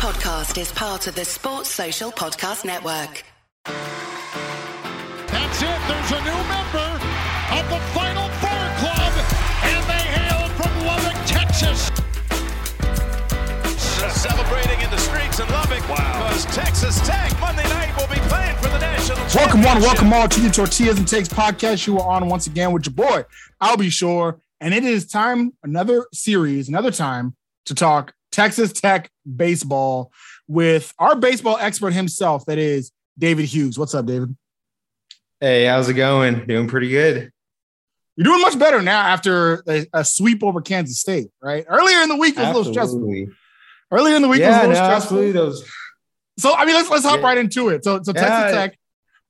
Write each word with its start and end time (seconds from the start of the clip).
podcast 0.00 0.58
is 0.58 0.72
part 0.72 1.06
of 1.08 1.14
the 1.14 1.26
Sports 1.26 1.68
Social 1.68 2.10
Podcast 2.10 2.64
Network. 2.64 3.22
That's 3.66 5.60
it. 5.60 5.78
There's 5.88 6.12
a 6.12 6.20
new 6.24 6.40
member 6.48 6.88
of 7.52 7.68
the 7.68 7.78
Final 7.92 8.26
Four 8.40 8.64
Club, 8.80 9.12
and 9.62 9.84
they 9.84 10.04
hail 10.16 10.48
from 10.56 10.72
Lubbock, 10.86 11.20
Texas. 11.26 11.90
Celebrating 14.22 14.80
in 14.80 14.90
the 14.90 14.96
streets 14.96 15.38
in 15.38 15.46
Lubbock 15.48 15.82
because 15.82 16.46
Texas 16.46 16.98
Tech 17.06 17.38
Monday 17.38 17.64
night 17.64 17.94
will 17.94 18.08
be 18.08 18.20
playing 18.30 18.56
for 18.56 18.70
the 18.70 18.78
national 18.78 19.18
Welcome 19.34 19.60
one, 19.62 19.82
welcome 19.82 20.10
all 20.14 20.28
to 20.28 20.40
the 20.40 20.48
Tortillas 20.48 20.98
and 20.98 21.06
Takes 21.06 21.28
podcast. 21.28 21.86
You 21.86 21.98
are 21.98 22.10
on 22.10 22.26
once 22.26 22.46
again 22.46 22.72
with 22.72 22.86
your 22.86 22.94
boy, 22.94 23.26
I'll 23.60 23.76
be 23.76 23.90
sure. 23.90 24.40
And 24.62 24.72
it 24.72 24.84
is 24.84 25.06
time, 25.06 25.52
another 25.62 26.06
series, 26.14 26.70
another 26.70 26.90
time 26.90 27.36
to 27.66 27.74
talk 27.74 28.14
Texas 28.32 28.72
Tech 28.72 29.10
baseball 29.36 30.12
with 30.48 30.92
our 30.98 31.16
baseball 31.16 31.56
expert 31.58 31.92
himself, 31.92 32.44
that 32.46 32.58
is 32.58 32.92
David 33.18 33.46
Hughes. 33.46 33.78
What's 33.78 33.94
up, 33.94 34.06
David? 34.06 34.36
Hey, 35.40 35.64
how's 35.64 35.88
it 35.88 35.94
going? 35.94 36.46
Doing 36.46 36.68
pretty 36.68 36.88
good. 36.90 37.30
You're 38.16 38.24
doing 38.24 38.42
much 38.42 38.58
better 38.58 38.82
now 38.82 39.00
after 39.00 39.62
a, 39.66 39.86
a 39.94 40.04
sweep 40.04 40.44
over 40.44 40.60
Kansas 40.60 40.98
State, 41.00 41.28
right? 41.42 41.64
Earlier 41.66 42.02
in 42.02 42.08
the 42.10 42.16
week 42.16 42.36
was 42.36 42.44
a 42.48 42.52
little 42.52 42.70
stressful. 42.72 43.26
Earlier 43.90 44.16
in 44.16 44.22
the 44.22 44.28
week 44.28 44.40
it 44.40 44.46
was 44.46 44.56
a 44.56 44.58
little 44.58 44.68
no, 44.70 44.74
stressful. 44.74 44.92
absolutely. 45.18 45.32
Those. 45.32 45.64
So 46.38 46.54
I 46.54 46.64
mean, 46.66 46.74
let's 46.74 46.90
let's 46.90 47.04
hop 47.04 47.20
Yeah. 47.20 47.26
right 47.26 47.38
into 47.38 47.68
it. 47.70 47.84
So 47.84 48.00
so 48.02 48.12
Texas 48.12 48.28
Yeah. 48.28 48.50
Tech 48.50 48.78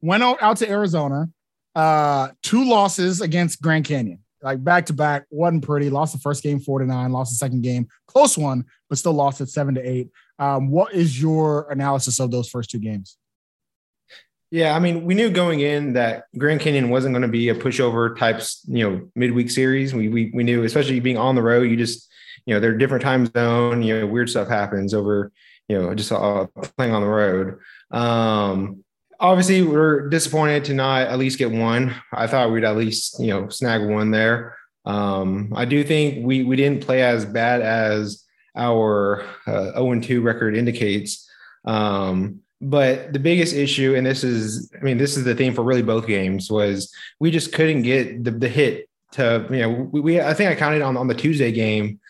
went 0.00 0.22
out, 0.22 0.42
out 0.42 0.56
to 0.58 0.68
Arizona, 0.68 1.28
uh, 1.76 2.28
two 2.42 2.64
losses 2.64 3.20
against 3.20 3.62
Grand 3.62 3.84
Canyon, 3.84 4.20
like 4.42 4.62
back 4.62 4.86
to 4.86 4.92
back. 4.92 5.26
wasn't 5.30 5.64
pretty. 5.64 5.90
Lost 5.90 6.12
the 6.12 6.20
first 6.20 6.42
game 6.42 6.60
four 6.60 6.78
to 6.78 6.86
nine. 6.86 7.12
Lost 7.12 7.32
the 7.32 7.36
second 7.36 7.62
game, 7.62 7.88
close 8.06 8.36
one, 8.38 8.64
but 8.88 8.98
still 8.98 9.12
lost 9.12 9.40
it 9.40 9.48
seven 9.48 9.74
to 9.74 9.82
eight. 9.82 10.10
Um, 10.38 10.70
what 10.70 10.94
is 10.94 11.20
your 11.20 11.70
analysis 11.70 12.18
of 12.20 12.30
those 12.30 12.48
first 12.48 12.70
two 12.70 12.78
games? 12.78 13.16
Yeah, 14.50 14.74
I 14.74 14.80
mean, 14.80 15.04
we 15.04 15.14
knew 15.14 15.30
going 15.30 15.60
in 15.60 15.92
that 15.92 16.24
Grand 16.36 16.60
Canyon 16.60 16.90
wasn't 16.90 17.12
going 17.12 17.22
to 17.22 17.28
be 17.28 17.50
a 17.50 17.54
pushover 17.54 18.16
types, 18.18 18.64
you 18.66 18.88
know, 18.88 19.08
midweek 19.14 19.50
series. 19.50 19.94
We, 19.94 20.08
we 20.08 20.32
we 20.34 20.42
knew, 20.42 20.64
especially 20.64 20.98
being 20.98 21.18
on 21.18 21.36
the 21.36 21.42
road, 21.42 21.70
you 21.70 21.76
just, 21.76 22.10
you 22.46 22.54
know, 22.54 22.60
they're 22.60 22.76
different 22.76 23.04
time 23.04 23.26
zone. 23.26 23.82
You 23.82 24.00
know, 24.00 24.06
weird 24.06 24.28
stuff 24.28 24.48
happens 24.48 24.92
over, 24.92 25.30
you 25.68 25.78
know, 25.78 25.94
just 25.94 26.10
uh, 26.10 26.46
playing 26.76 26.92
on 26.92 27.02
the 27.02 27.08
road. 27.08 27.58
Um, 27.92 28.82
obviously, 29.20 29.62
we're 29.62 30.08
disappointed 30.08 30.64
to 30.66 30.74
not 30.74 31.02
at 31.08 31.18
least 31.18 31.38
get 31.38 31.50
one. 31.50 31.94
I 32.12 32.26
thought 32.26 32.50
we'd 32.50 32.64
at 32.64 32.76
least, 32.76 33.20
you 33.20 33.28
know, 33.28 33.48
snag 33.48 33.88
one 33.88 34.10
there. 34.10 34.56
Um, 34.84 35.52
I 35.54 35.66
do 35.66 35.84
think 35.84 36.24
we 36.26 36.42
we 36.42 36.56
didn't 36.56 36.84
play 36.84 37.02
as 37.02 37.24
bad 37.24 37.60
as 37.60 38.24
our 38.56 39.24
uh, 39.46 39.72
0 39.72 40.00
2 40.00 40.22
record 40.22 40.56
indicates. 40.56 41.28
Um, 41.64 42.40
but 42.60 43.12
the 43.12 43.18
biggest 43.18 43.54
issue, 43.54 43.94
and 43.94 44.06
this 44.06 44.22
is, 44.22 44.70
I 44.78 44.82
mean, 44.82 44.98
this 44.98 45.16
is 45.16 45.24
the 45.24 45.34
theme 45.34 45.54
for 45.54 45.62
really 45.62 45.82
both 45.82 46.06
games, 46.06 46.50
was 46.50 46.92
we 47.18 47.30
just 47.30 47.52
couldn't 47.52 47.82
get 47.82 48.22
the, 48.24 48.32
the 48.32 48.48
hit 48.48 48.88
to, 49.12 49.46
you 49.50 49.58
know, 49.58 49.70
we, 49.70 50.00
we 50.00 50.20
I 50.20 50.34
think 50.34 50.50
I 50.50 50.54
counted 50.54 50.82
on, 50.82 50.96
on 50.96 51.08
the 51.08 51.14
Tuesday 51.14 51.52
game. 51.52 52.00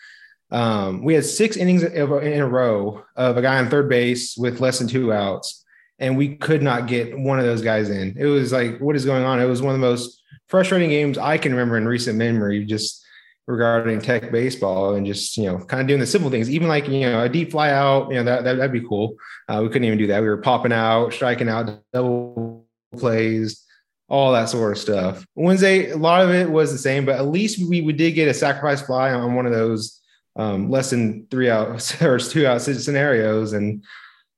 Um, 0.51 1.03
we 1.03 1.13
had 1.13 1.23
six 1.23 1.55
innings 1.55 1.83
in 1.83 2.41
a 2.41 2.47
row 2.47 3.03
of 3.15 3.37
a 3.37 3.41
guy 3.41 3.57
on 3.57 3.69
third 3.69 3.87
base 3.87 4.35
with 4.35 4.59
less 4.59 4.79
than 4.79 4.89
two 4.89 5.13
outs, 5.13 5.60
and 6.01 6.17
we 6.17 6.35
could 6.35 6.63
not 6.63 6.87
get 6.87 7.17
one 7.17 7.39
of 7.39 7.45
those 7.45 7.61
guys 7.61 7.89
in. 7.89 8.15
It 8.17 8.25
was 8.25 8.51
like, 8.51 8.79
what 8.79 8.95
is 8.95 9.05
going 9.05 9.23
on? 9.23 9.39
It 9.39 9.45
was 9.45 9.61
one 9.61 9.75
of 9.75 9.79
the 9.79 9.87
most 9.87 10.21
frustrating 10.49 10.89
games 10.89 11.17
I 11.17 11.37
can 11.37 11.51
remember 11.51 11.77
in 11.77 11.87
recent 11.87 12.17
memory, 12.17 12.65
just 12.65 13.05
regarding 13.45 14.01
tech 14.01 14.31
baseball 14.31 14.95
and 14.95 15.05
just, 15.05 15.37
you 15.37 15.45
know, 15.45 15.59
kind 15.59 15.79
of 15.79 15.87
doing 15.87 15.99
the 15.99 16.07
simple 16.07 16.31
things, 16.31 16.49
even 16.49 16.67
like, 16.67 16.87
you 16.87 17.01
know, 17.01 17.23
a 17.23 17.29
deep 17.29 17.51
fly 17.51 17.69
out, 17.69 18.09
you 18.09 18.15
know, 18.15 18.23
that, 18.23 18.43
that, 18.43 18.55
that'd 18.55 18.71
be 18.71 18.85
cool. 18.87 19.15
Uh, 19.47 19.59
we 19.61 19.67
couldn't 19.67 19.83
even 19.83 19.99
do 19.99 20.07
that. 20.07 20.21
We 20.21 20.27
were 20.27 20.37
popping 20.37 20.73
out, 20.73 21.13
striking 21.13 21.47
out, 21.47 21.69
double 21.93 22.65
plays, 22.97 23.63
all 24.09 24.31
that 24.33 24.49
sort 24.49 24.71
of 24.71 24.79
stuff. 24.79 25.23
Wednesday, 25.35 25.91
a 25.91 25.97
lot 25.97 26.23
of 26.23 26.31
it 26.31 26.49
was 26.49 26.71
the 26.71 26.79
same, 26.79 27.05
but 27.05 27.15
at 27.15 27.27
least 27.27 27.69
we, 27.69 27.81
we 27.81 27.93
did 27.93 28.13
get 28.13 28.27
a 28.27 28.33
sacrifice 28.33 28.81
fly 28.81 29.13
on 29.13 29.35
one 29.35 29.45
of 29.45 29.53
those 29.53 30.01
um, 30.35 30.71
less 30.71 30.89
than 30.89 31.27
three 31.29 31.49
outs 31.49 32.01
or 32.01 32.17
two 32.17 32.47
out 32.47 32.61
scenarios. 32.61 33.53
And 33.53 33.83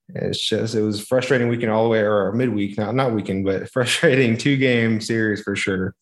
it's 0.10 0.40
just, 0.40 0.76
it 0.76 0.82
was 0.82 1.06
frustrating 1.06 1.48
weekend 1.48 1.72
all 1.72 1.84
the 1.84 1.90
way 1.90 2.00
or 2.00 2.32
midweek, 2.34 2.78
not, 2.78 2.96
not 2.96 3.14
weekend, 3.14 3.46
but 3.46 3.70
frustrating 3.72 4.38
two 4.38 4.58
game 4.58 5.02
series 5.02 5.42
for 5.42 5.56
sure. 5.56 5.96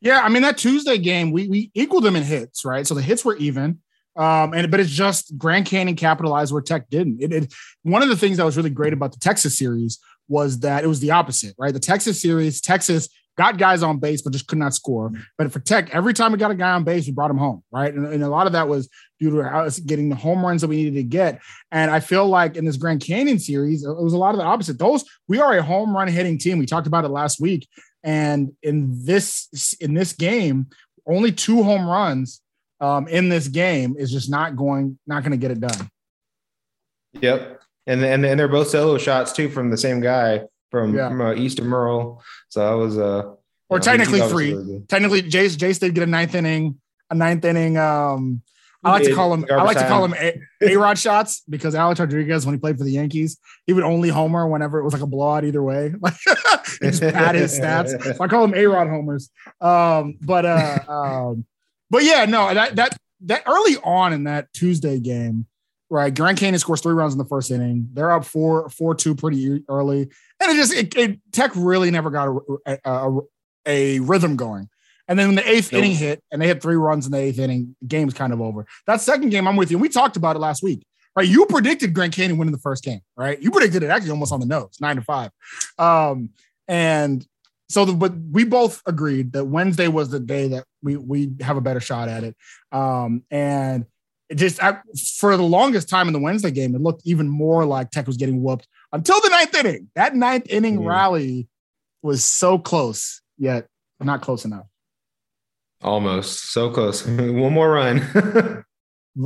Yeah, 0.00 0.20
I 0.20 0.28
mean 0.28 0.42
that 0.42 0.58
Tuesday 0.58 0.98
game, 0.98 1.32
we 1.32 1.48
we 1.48 1.70
equaled 1.74 2.04
them 2.04 2.16
in 2.16 2.22
hits, 2.22 2.64
right? 2.64 2.86
So 2.86 2.94
the 2.94 3.02
hits 3.02 3.24
were 3.24 3.36
even. 3.36 3.80
Um, 4.16 4.54
and 4.54 4.70
but 4.70 4.80
it's 4.80 4.90
just 4.90 5.36
Grand 5.36 5.66
Canyon 5.66 5.96
capitalized 5.96 6.52
where 6.52 6.62
Tech 6.62 6.88
didn't. 6.88 7.22
It, 7.22 7.32
it 7.32 7.54
one 7.82 8.02
of 8.02 8.08
the 8.08 8.16
things 8.16 8.38
that 8.38 8.44
was 8.44 8.56
really 8.56 8.70
great 8.70 8.92
about 8.92 9.12
the 9.12 9.18
Texas 9.18 9.58
series 9.58 9.98
was 10.28 10.60
that 10.60 10.84
it 10.84 10.86
was 10.86 11.00
the 11.00 11.10
opposite, 11.10 11.54
right? 11.58 11.72
The 11.72 11.80
Texas 11.80 12.20
series, 12.20 12.60
Texas 12.60 13.08
got 13.36 13.58
guys 13.58 13.82
on 13.82 13.98
base, 13.98 14.22
but 14.22 14.32
just 14.32 14.46
could 14.46 14.58
not 14.58 14.74
score. 14.74 15.12
But 15.38 15.52
for 15.52 15.60
Tech, 15.60 15.94
every 15.94 16.14
time 16.14 16.32
we 16.32 16.38
got 16.38 16.50
a 16.50 16.54
guy 16.54 16.70
on 16.70 16.84
base, 16.84 17.06
we 17.06 17.12
brought 17.12 17.30
him 17.30 17.38
home, 17.38 17.62
right? 17.70 17.92
And, 17.92 18.06
and 18.06 18.22
a 18.22 18.28
lot 18.28 18.46
of 18.46 18.52
that 18.54 18.68
was 18.68 18.88
due 19.20 19.30
to 19.30 19.40
us 19.42 19.78
getting 19.78 20.08
the 20.08 20.16
home 20.16 20.44
runs 20.44 20.62
that 20.62 20.68
we 20.68 20.76
needed 20.76 20.94
to 20.94 21.02
get. 21.02 21.40
And 21.70 21.90
I 21.90 22.00
feel 22.00 22.26
like 22.26 22.56
in 22.56 22.64
this 22.64 22.76
Grand 22.76 23.00
Canyon 23.00 23.38
series, 23.38 23.84
it 23.84 23.96
was 23.96 24.12
a 24.12 24.18
lot 24.18 24.34
of 24.34 24.38
the 24.38 24.44
opposite. 24.44 24.78
Those 24.78 25.04
we 25.28 25.38
are 25.38 25.56
a 25.56 25.62
home 25.62 25.94
run 25.94 26.08
hitting 26.08 26.38
team. 26.38 26.58
We 26.58 26.66
talked 26.66 26.86
about 26.86 27.04
it 27.04 27.08
last 27.08 27.40
week. 27.40 27.68
And 28.02 28.52
in 28.62 29.04
this 29.04 29.74
in 29.80 29.94
this 29.94 30.12
game, 30.12 30.68
only 31.06 31.32
two 31.32 31.62
home 31.62 31.86
runs 31.86 32.40
um, 32.80 33.08
in 33.08 33.28
this 33.28 33.48
game 33.48 33.96
is 33.98 34.12
just 34.12 34.30
not 34.30 34.56
going 34.56 34.98
not 35.06 35.22
going 35.22 35.32
to 35.32 35.38
get 35.38 35.50
it 35.50 35.60
done. 35.60 35.90
Yep. 37.20 37.62
And, 37.86 38.04
and 38.04 38.24
and 38.24 38.38
they're 38.38 38.48
both 38.48 38.68
solo 38.68 38.98
shots 38.98 39.32
too 39.32 39.48
from 39.48 39.70
the 39.70 39.76
same 39.76 40.00
guy 40.00 40.42
from, 40.70 40.94
Yeah. 40.94 41.08
from 41.08 41.20
uh, 41.20 41.34
Easton 41.34 41.66
Murrell. 41.66 42.22
So 42.48 42.60
that 42.60 42.74
was 42.74 42.98
uh 42.98 43.34
Or 43.68 43.80
technically 43.80 44.20
he's 44.20 44.30
three. 44.30 44.54
really. 44.54 44.82
Technically, 44.88 45.22
Jace 45.22 45.56
Jace 45.56 45.78
did 45.80 45.94
get 45.94 46.02
a 46.02 46.06
ninth 46.06 46.34
inning, 46.34 46.80
a 47.10 47.14
ninth 47.14 47.44
inning. 47.44 47.76
Um, 47.76 48.42
I 48.84 48.90
like 48.92 49.02
to 49.04 49.14
call 49.14 49.34
him. 49.34 49.44
I 49.50 49.62
like 49.64 49.78
to 49.78 49.88
call 49.88 50.04
him 50.04 50.14
A 50.62 50.76
Rod 50.76 50.96
shots 50.96 51.42
because 51.48 51.74
Alex 51.74 51.98
Rodriguez, 51.98 52.46
when 52.46 52.54
he 52.54 52.60
played 52.60 52.78
for 52.78 52.84
the 52.84 52.92
Yankees, 52.92 53.36
he 53.66 53.72
would 53.72 53.82
only 53.82 54.10
homer 54.10 54.46
whenever 54.46 54.78
it 54.78 54.84
was 54.84 54.92
like 54.92 55.02
a 55.02 55.06
blowout 55.06 55.44
either 55.44 55.62
way. 55.62 55.92
Like 56.00 56.14
he 56.80 56.86
just 56.90 57.02
pad 57.02 57.34
his 57.34 57.58
stats. 57.58 58.00
So 58.16 58.22
I 58.22 58.28
call 58.28 58.44
him 58.44 58.54
A 58.54 58.64
Rod 58.66 58.86
homers. 58.86 59.30
Um, 59.60 60.18
but 60.20 60.44
uh, 60.46 60.78
um, 60.88 61.46
but 61.90 62.04
yeah, 62.04 62.26
no, 62.26 62.52
that 62.54 62.76
that 62.76 62.96
that 63.22 63.42
early 63.46 63.76
on 63.82 64.12
in 64.12 64.24
that 64.24 64.52
Tuesday 64.52 65.00
game, 65.00 65.46
right? 65.90 66.14
Grand 66.14 66.38
Canyon 66.38 66.58
scores 66.60 66.80
three 66.80 66.94
runs 66.94 67.12
in 67.12 67.18
the 67.18 67.24
first 67.24 67.50
inning. 67.50 67.88
They're 67.92 68.12
up 68.12 68.24
four 68.24 68.68
four 68.68 68.94
two 68.94 69.16
pretty 69.16 69.64
early, 69.68 70.10
and 70.40 70.50
it 70.50 70.56
just 70.56 70.72
it, 70.74 70.96
it 70.96 71.20
Tech 71.32 71.52
really 71.54 71.90
never 71.90 72.10
got 72.10 72.28
a, 72.28 72.58
a, 72.66 72.78
a, 72.84 73.20
a 73.66 74.00
rhythm 74.00 74.36
going. 74.36 74.68
And 75.08 75.18
then 75.18 75.28
when 75.28 75.36
the 75.36 75.48
eighth 75.48 75.72
Nope. 75.72 75.84
inning 75.84 75.96
hit 75.96 76.22
and 76.32 76.42
they 76.42 76.48
had 76.48 76.60
three 76.60 76.74
runs 76.74 77.06
in 77.06 77.12
the 77.12 77.18
eighth 77.18 77.38
inning, 77.38 77.76
game's 77.86 78.12
kind 78.14 78.32
of 78.32 78.40
over. 78.40 78.66
That 78.86 79.00
second 79.00 79.30
game, 79.30 79.46
I'm 79.46 79.56
with 79.56 79.70
you. 79.70 79.76
And 79.76 79.82
we 79.82 79.88
talked 79.88 80.16
about 80.16 80.34
it 80.34 80.40
last 80.40 80.64
week, 80.64 80.84
right? 81.14 81.28
You 81.28 81.46
predicted 81.46 81.94
Grand 81.94 82.12
Canyon 82.12 82.38
winning 82.38 82.52
the 82.52 82.58
first 82.58 82.82
game, 82.82 83.00
right? 83.16 83.40
You 83.40 83.52
predicted 83.52 83.84
it 83.84 83.90
actually 83.90 84.10
almost 84.10 84.32
on 84.32 84.40
the 84.40 84.46
nose, 84.46 84.76
nine 84.80 84.96
to 84.96 85.02
five. 85.02 85.30
Um, 85.78 86.30
and 86.66 87.24
so, 87.68 87.84
the, 87.84 87.92
but 87.92 88.14
we 88.32 88.44
both 88.44 88.82
agreed 88.86 89.32
that 89.32 89.44
Wednesday 89.44 89.88
was 89.88 90.08
the 90.08 90.20
day 90.20 90.48
that 90.48 90.64
we 90.82 90.96
we 90.96 91.32
have 91.40 91.56
a 91.56 91.60
better 91.60 91.80
shot 91.80 92.08
at 92.08 92.24
it. 92.24 92.36
Um, 92.72 93.22
and 93.30 93.86
it 94.28 94.36
just 94.36 94.62
I, 94.62 94.78
for 95.18 95.36
the 95.36 95.42
longest 95.42 95.88
time 95.88 96.08
in 96.08 96.12
the 96.12 96.18
Wednesday 96.20 96.50
game, 96.50 96.74
it 96.74 96.80
looked 96.80 97.02
even 97.04 97.28
more 97.28 97.64
like 97.64 97.90
Tech 97.90 98.06
was 98.06 98.16
getting 98.16 98.42
whooped 98.42 98.66
until 98.92 99.20
the 99.20 99.28
ninth 99.28 99.54
inning. 99.54 99.88
That 99.94 100.14
ninth 100.14 100.46
inning 100.50 100.78
Mhm. 100.80 100.86
rally 100.86 101.48
was 102.02 102.24
so 102.24 102.58
close, 102.58 103.20
yet 103.38 103.66
not 104.00 104.22
close 104.22 104.44
enough. 104.44 104.66
Almost 105.82 106.52
so 106.52 106.70
close. 106.70 107.06
One 107.06 107.52
more 107.52 107.70
run. 107.70 107.98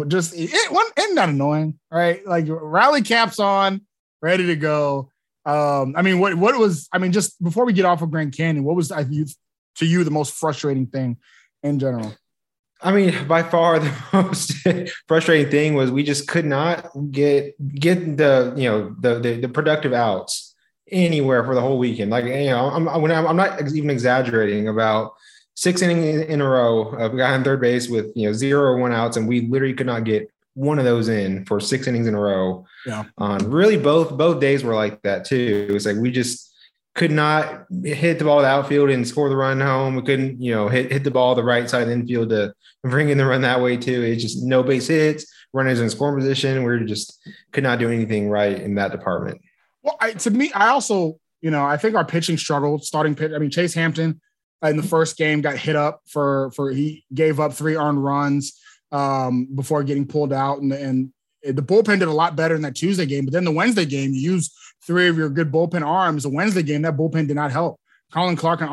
Just 0.09 0.35
it, 0.35 0.51
it 0.53 0.71
wasn't 0.73 1.17
that 1.17 1.29
annoying, 1.31 1.79
right? 1.91 2.25
Like 2.27 2.47
rally 2.49 3.03
caps 3.03 3.41
on, 3.41 3.81
ready 4.23 4.47
to 4.47 4.57
go. 4.57 5.11
Um, 5.45 5.95
I 5.97 6.03
mean, 6.03 6.21
what 6.21 6.35
what 6.37 6.57
was 6.59 6.89
I 6.93 6.99
mean, 6.99 7.11
just 7.13 7.43
before 7.43 7.65
we 7.65 7.73
get 7.73 7.87
off 7.87 8.03
of 8.03 8.11
Grand 8.11 8.37
Canyon, 8.37 8.63
what 8.65 8.77
was 8.77 8.93
I 8.93 9.01
you 9.01 9.27
to 9.77 9.87
you 9.87 10.05
the 10.05 10.11
most 10.13 10.35
frustrating 10.35 10.87
thing 10.87 11.17
in 11.65 11.79
general? 11.81 12.15
I 12.83 12.93
mean, 12.93 13.27
by 13.29 13.43
far 13.43 13.79
the 13.79 13.95
most 14.13 14.53
frustrating 15.07 15.51
thing 15.51 15.75
was 15.75 15.91
we 15.91 16.03
just 16.03 16.29
could 16.29 16.47
not 16.47 16.91
get 17.11 17.55
get 17.75 18.17
the 18.17 18.55
you 18.57 18.69
know 18.69 18.95
the 19.01 19.19
the, 19.19 19.41
the 19.41 19.49
productive 19.49 19.93
outs 19.93 20.55
anywhere 20.91 21.45
for 21.45 21.55
the 21.55 21.61
whole 21.61 21.79
weekend. 21.79 22.11
Like 22.11 22.25
you 22.25 22.47
know, 22.47 22.71
I'm 22.71 22.89
I'm, 22.89 23.05
I'm 23.05 23.37
not 23.37 23.61
even 23.73 23.91
exaggerating 23.91 24.69
about 24.69 25.13
six 25.55 25.83
innings 25.83 26.23
in 26.23 26.41
a 26.41 26.49
row 26.49 26.89
of 26.95 27.15
a 27.15 27.17
guy 27.17 27.33
on 27.33 27.45
third 27.45 27.61
base 27.61 27.89
with 27.89 28.13
you 28.15 28.27
know 28.27 28.33
zero 28.33 28.63
or 28.63 28.79
one 28.79 28.93
outs, 28.93 29.17
and 29.17 29.29
we 29.29 29.43
literally 29.43 29.75
could 29.75 29.87
not 29.87 30.05
get 30.05 30.31
one 30.55 30.79
of 30.79 30.85
those 30.85 31.09
in 31.09 31.45
for 31.45 31.61
six 31.61 31.87
innings 31.87 32.07
in 32.07 32.15
a 32.15 32.21
row. 32.21 32.65
Yeah. 32.87 33.05
On 33.19 33.51
really 33.51 33.77
both 33.77 34.17
both 34.17 34.41
days 34.41 34.65
were 34.65 34.75
like 34.75 35.03
that 35.03 35.25
too. 35.25 35.67
It 35.69 35.73
was 35.73 35.87
like 35.87 35.97
we 35.97 36.11
just 36.11 36.50
could 36.95 37.11
not 37.11 37.67
hit 37.85 38.19
the 38.19 38.25
ball 38.25 38.39
to 38.39 38.43
the 38.43 38.49
outfield 38.49 38.91
and 38.91 39.07
score 39.07 39.29
the 39.29 39.37
run 39.37 39.61
home. 39.61 39.95
We 39.95 40.03
couldn't, 40.03 40.41
you 40.43 40.53
know, 40.53 40.69
hit 40.69 40.91
hit 40.91 41.05
the 41.05 41.11
ball 41.11 41.35
the 41.35 41.45
right 41.45 41.69
side 41.71 41.83
of 41.83 41.89
the 41.89 41.95
infield 41.95 42.31
to 42.31 42.53
bring 42.83 43.11
in 43.11 43.19
the 43.19 43.27
run 43.27 43.43
that 43.43 43.61
way 43.61 43.77
too. 43.77 44.03
It's 44.03 44.23
just 44.23 44.43
no 44.43 44.63
base 44.63 44.89
hits, 44.89 45.27
runners 45.53 45.81
in 45.81 45.89
scoring 45.91 46.19
position. 46.19 46.65
We 46.65 46.85
just 46.85 47.19
could 47.53 47.63
not 47.63 47.79
do 47.79 47.91
anything 47.91 48.29
right 48.29 48.59
in 48.59 48.75
that 48.75 48.91
department. 48.91 49.41
Well, 49.83 49.97
I, 50.01 50.13
to 50.13 50.31
me, 50.31 50.53
I 50.53 50.69
also, 50.69 51.19
you 51.41 51.51
know, 51.51 51.65
I 51.65 51.77
think 51.77 51.95
our 51.95 52.05
pitching 52.05 52.37
struggled. 52.37 52.85
Starting 52.85 53.15
pitch. 53.15 53.33
I 53.35 53.39
mean, 53.39 53.51
Chase 53.51 53.73
Hampton 53.75 54.21
in 54.63 54.77
the 54.77 54.83
first 54.83 55.17
game 55.17 55.41
got 55.41 55.57
hit 55.57 55.77
up 55.77 56.03
for 56.07 56.51
for 56.57 56.71
he 56.71 57.05
gave 57.15 57.41
up 57.41 57.53
three 57.53 57.77
earned 57.77 58.03
runs 58.03 58.61
um, 58.93 59.47
before 59.55 59.85
getting 59.85 60.07
pulled 60.07 60.33
out, 60.33 60.61
and 60.61 60.73
and 60.73 61.13
the 61.43 61.63
bullpen 61.63 61.99
did 61.99 62.09
a 62.09 62.13
lot 62.13 62.37
better 62.37 62.55
in 62.55 62.63
that 62.63 62.75
Tuesday 62.75 63.07
game. 63.07 63.25
But 63.25 63.33
then 63.33 63.45
the 63.45 63.53
Wednesday 63.53 63.87
game, 63.87 64.13
you 64.13 64.33
use 64.33 64.51
three 64.87 65.09
of 65.09 65.17
your 65.17 65.29
good 65.29 65.53
bullpen 65.53 65.87
arms. 65.87 66.23
The 66.23 66.31
Wednesday 66.31 66.63
game, 66.63 66.83
that 66.83 66.97
bullpen 66.97 67.27
did 67.27 67.37
not 67.37 67.51
help. 67.51 67.81
Colin 68.13 68.37
Clark 68.37 68.61
and 68.63 68.71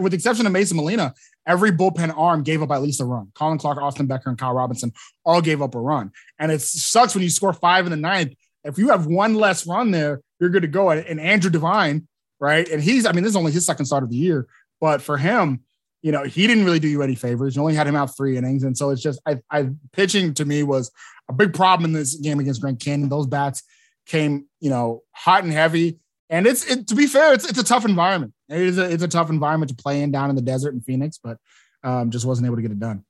with 0.00 0.12
the 0.12 0.16
exception 0.16 0.46
of 0.46 0.52
Mason 0.52 0.76
Molina, 0.76 1.14
every 1.46 1.72
bullpen 1.72 2.16
arm 2.16 2.42
gave 2.42 2.62
up 2.62 2.70
at 2.70 2.82
least 2.82 3.00
a 3.00 3.04
run. 3.04 3.30
Colin 3.34 3.58
Clark, 3.58 3.78
Austin 3.78 4.06
Becker, 4.06 4.30
and 4.30 4.38
Kyle 4.38 4.54
Robinson 4.54 4.92
all 5.24 5.40
gave 5.40 5.60
up 5.62 5.74
a 5.74 5.80
run. 5.80 6.12
And 6.38 6.52
it 6.52 6.60
sucks 6.60 7.14
when 7.14 7.24
you 7.24 7.30
score 7.30 7.52
five 7.52 7.84
in 7.86 7.90
the 7.90 7.96
ninth. 7.96 8.34
If 8.64 8.78
you 8.78 8.90
have 8.90 9.06
one 9.06 9.34
less 9.34 9.66
run 9.66 9.90
there, 9.90 10.20
you're 10.38 10.50
good 10.50 10.62
to 10.62 10.68
go. 10.68 10.90
And 10.90 11.20
Andrew 11.20 11.50
Devine, 11.50 12.06
right? 12.38 12.68
And 12.68 12.82
he's, 12.82 13.06
I 13.06 13.12
mean, 13.12 13.24
this 13.24 13.30
is 13.30 13.36
only 13.36 13.52
his 13.52 13.66
second 13.66 13.86
start 13.86 14.04
of 14.04 14.10
the 14.10 14.16
year, 14.16 14.46
but 14.80 15.02
for 15.02 15.16
him, 15.16 15.60
you 16.02 16.10
know, 16.10 16.24
he 16.24 16.46
didn't 16.46 16.64
really 16.64 16.80
do 16.80 16.88
you 16.88 17.02
any 17.02 17.14
favors. 17.14 17.54
You 17.54 17.62
only 17.62 17.74
had 17.74 17.86
him 17.86 17.94
out 17.94 18.16
three 18.16 18.36
innings. 18.36 18.64
And 18.64 18.76
so 18.76 18.90
it's 18.90 19.02
just, 19.02 19.20
I, 19.26 19.40
I 19.50 19.70
pitching 19.92 20.34
to 20.34 20.44
me 20.44 20.64
was 20.64 20.90
a 21.28 21.32
big 21.32 21.54
problem 21.54 21.84
in 21.84 21.92
this 21.92 22.16
game 22.16 22.40
against 22.40 22.60
Grand 22.60 22.80
Canyon. 22.80 23.08
Those 23.08 23.26
bats 23.26 23.62
came, 24.06 24.46
you 24.60 24.70
know, 24.70 25.02
hot 25.12 25.44
and 25.44 25.52
heavy. 25.52 25.98
And 26.30 26.46
it's 26.46 26.64
it, 26.70 26.88
to 26.88 26.94
be 26.94 27.06
fair, 27.06 27.34
it's 27.34 27.48
it's 27.48 27.58
a 27.58 27.64
tough 27.64 27.84
environment. 27.84 28.32
It 28.48 28.60
is 28.60 28.78
a 28.78 28.90
it's 28.90 29.02
a 29.02 29.08
tough 29.08 29.30
environment 29.30 29.70
to 29.70 29.76
play 29.76 30.02
in 30.02 30.10
down 30.10 30.30
in 30.30 30.36
the 30.36 30.42
desert 30.42 30.72
in 30.72 30.80
Phoenix, 30.80 31.18
but 31.22 31.36
um, 31.84 32.10
just 32.10 32.24
wasn't 32.24 32.46
able 32.46 32.56
to 32.56 32.62
get 32.62 32.70
it 32.70 32.80
done. 32.80 33.04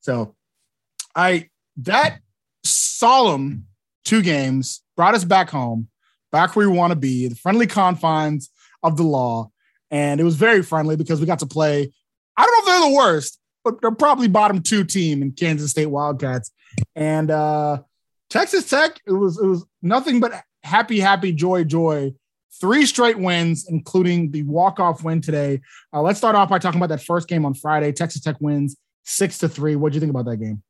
So 0.00 0.36
I 1.14 1.48
that 1.78 2.20
solemn 2.64 3.66
two 4.04 4.22
games 4.22 4.82
brought 4.96 5.14
us 5.14 5.24
back 5.24 5.50
home, 5.50 5.88
back 6.30 6.54
where 6.54 6.70
we 6.70 6.76
want 6.76 6.92
to 6.92 6.98
be, 6.98 7.28
the 7.28 7.34
friendly 7.34 7.66
confines 7.66 8.50
of 8.82 8.96
the 8.96 9.02
law. 9.02 9.50
And 9.90 10.20
it 10.20 10.24
was 10.24 10.36
very 10.36 10.62
friendly 10.62 10.96
because 10.96 11.20
we 11.20 11.26
got 11.26 11.40
to 11.40 11.46
play. 11.46 11.92
I 12.36 12.44
don't 12.44 12.52
know 12.52 12.58
if 12.72 12.80
they're 12.80 12.90
the 12.90 12.96
worst, 12.96 13.40
but 13.64 13.80
they're 13.80 13.90
probably 13.90 14.28
bottom 14.28 14.62
two 14.62 14.84
team 14.84 15.22
in 15.22 15.32
Kansas 15.32 15.72
State 15.72 15.86
Wildcats. 15.86 16.52
And 16.94 17.30
uh 17.30 17.82
Texas 18.30 18.68
Tech, 18.68 19.00
it 19.06 19.12
was 19.12 19.38
it 19.38 19.46
was 19.46 19.64
nothing 19.82 20.20
but 20.20 20.32
happy, 20.62 21.00
happy, 21.00 21.32
joy, 21.32 21.64
joy. 21.64 22.12
Three 22.60 22.86
straight 22.86 23.18
wins, 23.18 23.66
including 23.68 24.32
the 24.32 24.42
walk-off 24.42 25.04
win 25.04 25.20
today. 25.20 25.60
Uh, 25.92 26.02
let's 26.02 26.18
start 26.18 26.34
off 26.34 26.48
by 26.48 26.58
talking 26.58 26.80
about 26.80 26.88
that 26.88 27.04
first 27.04 27.28
game 27.28 27.46
on 27.46 27.54
Friday. 27.54 27.92
Texas 27.92 28.20
Tech 28.20 28.36
wins 28.40 28.76
six 29.04 29.38
to 29.38 29.48
three. 29.48 29.76
What 29.76 29.92
do 29.92 29.96
you 29.96 30.00
think 30.00 30.10
about 30.10 30.24
that 30.24 30.38
game? 30.38 30.62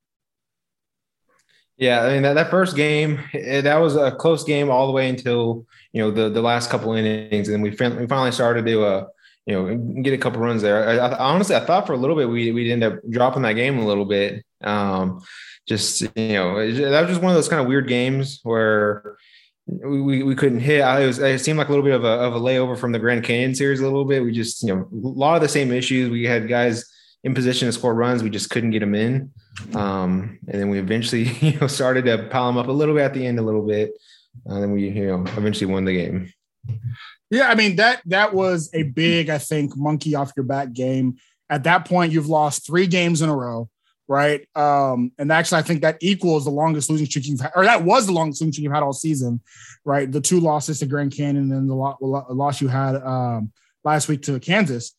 Yeah, 1.79 2.03
I 2.03 2.15
mean 2.15 2.23
that, 2.23 2.35
that 2.35 2.51
first 2.51 2.77
game, 2.77 3.21
it, 3.33 3.63
that 3.63 3.77
was 3.77 3.97
a 3.97 4.11
close 4.11 4.43
game 4.45 4.69
all 4.69 4.87
the 4.87 4.93
way 4.93 5.09
until 5.09 5.67
you 5.93 6.03
know 6.03 6.11
the 6.11 6.29
the 6.29 6.43
last 6.43 6.71
couple 6.71 6.93
innings, 6.93 7.49
and 7.49 7.63
we 7.63 7.71
fin- 7.71 7.97
we 7.97 8.07
finally 8.07 8.33
started 8.33 8.67
to 8.67 8.85
uh, 8.85 9.07
you 9.49 9.55
know 9.55 10.03
get 10.03 10.13
a 10.13 10.19
couple 10.19 10.41
runs 10.41 10.61
there. 10.61 10.87
I, 10.87 10.97
I, 10.97 11.19
honestly, 11.19 11.57
I 11.57 11.61
thought 11.61 11.87
for 11.87 11.95
a 11.95 11.97
little 11.97 12.15
bit 12.15 12.29
we 12.29 12.53
we'd 12.53 12.71
end 12.71 12.85
up 12.85 12.99
dropping 13.09 13.43
that 13.43 13.55
game 13.55 13.79
a 13.79 13.87
little 13.87 14.05
bit. 14.05 14.45
Um, 14.63 15.23
just 15.67 16.03
you 16.03 16.35
know 16.35 16.57
that 16.57 17.01
was 17.01 17.11
just 17.11 17.23
one 17.23 17.31
of 17.31 17.35
those 17.35 17.49
kind 17.49 17.63
of 17.63 17.67
weird 17.67 17.89
games 17.89 18.41
where 18.43 19.17
we, 19.67 20.23
we 20.23 20.35
couldn't 20.35 20.61
hit. 20.61 20.81
It 20.81 21.07
was 21.07 21.19
it 21.19 21.41
seemed 21.41 21.59
like 21.59 21.69
a 21.69 21.73
little 21.73 21.85
bit 21.85 21.95
of 21.95 22.05
a 22.05 22.09
of 22.09 22.35
a 22.35 22.41
layover 22.41 22.77
from 22.77 22.93
the 22.93 22.99
Grand 22.99 23.25
Canyon 23.25 23.55
series 23.55 23.81
a 23.81 23.85
little 23.85 24.05
bit. 24.05 24.23
We 24.23 24.33
just 24.33 24.63
you 24.63 24.75
know 24.75 24.83
a 24.83 25.09
lot 25.09 25.37
of 25.37 25.43
the 25.43 25.49
same 25.49 25.73
issues. 25.73 26.11
We 26.11 26.25
had 26.25 26.47
guys 26.47 26.85
in 27.25 27.35
position 27.35 27.67
to 27.67 27.73
score 27.73 27.95
runs, 27.95 28.23
we 28.23 28.31
just 28.31 28.51
couldn't 28.51 28.71
get 28.71 28.81
them 28.81 28.95
in. 28.95 29.33
Um, 29.75 30.39
and 30.47 30.61
then 30.61 30.69
we 30.69 30.79
eventually 30.79 31.23
you 31.41 31.59
know 31.59 31.69
started 31.69 32.05
to 32.05 32.29
pile 32.31 32.49
them 32.49 32.59
up 32.59 32.69
a 32.69 32.73
little 32.73 32.95
bit 32.95 33.05
at 33.05 33.15
the 33.15 33.27
end, 33.27 33.39
a 33.39 33.43
little 33.43 33.67
bit, 33.67 33.93
and 34.45 34.63
then 34.63 34.73
we 34.73 34.91
you 34.91 35.07
know 35.07 35.25
eventually 35.39 35.73
won 35.73 35.87
the 35.87 35.95
game. 35.95 36.33
Yeah, 37.31 37.49
I 37.49 37.55
mean 37.55 37.77
that 37.77 38.03
that 38.07 38.33
was 38.33 38.71
a 38.73 38.85
big, 38.85 39.29
I 39.29 39.39
think, 39.39 39.77
monkey 39.77 40.15
off 40.15 40.33
your 40.37 40.45
back 40.45 40.73
game. 40.73 41.17
At 41.51 41.65
that 41.65 41.87
point, 41.87 42.13
you've 42.13 42.29
lost 42.29 42.67
three 42.67 42.87
games 42.87 43.23
in 43.23 43.29
a 43.29 43.37
row 43.37 43.69
right? 44.09 44.49
Um, 44.57 45.13
and 45.19 45.31
actually, 45.31 45.59
I 45.59 45.63
think 45.63 45.83
that 45.83 45.99
equals 46.01 46.45
the 46.45 46.51
longest 46.51 46.91
losing 46.91 47.07
streak 47.07 47.29
you've 47.29 47.41
had, 47.41 47.53
or 47.55 47.65
that 47.65 47.85
was 47.85 48.07
the 48.07 48.13
longest 48.13 48.41
losing 48.41 48.53
streak 48.53 48.65
you've 48.65 48.73
had 48.73 48.83
all 48.83 48.95
season, 48.95 49.41
right? 49.85 50.11
The 50.11 50.21
two 50.21 50.41
losses 50.41 50.79
to 50.81 50.87
Grand 50.87 51.15
Canyon 51.15 51.53
and 51.53 51.69
the 51.69 51.75
loss 51.75 52.61
you 52.61 52.69
had 52.69 52.97
um, 52.97 53.53
last 53.85 54.09
week 54.09 54.23
to 54.23 54.41
Kansas 54.41 54.95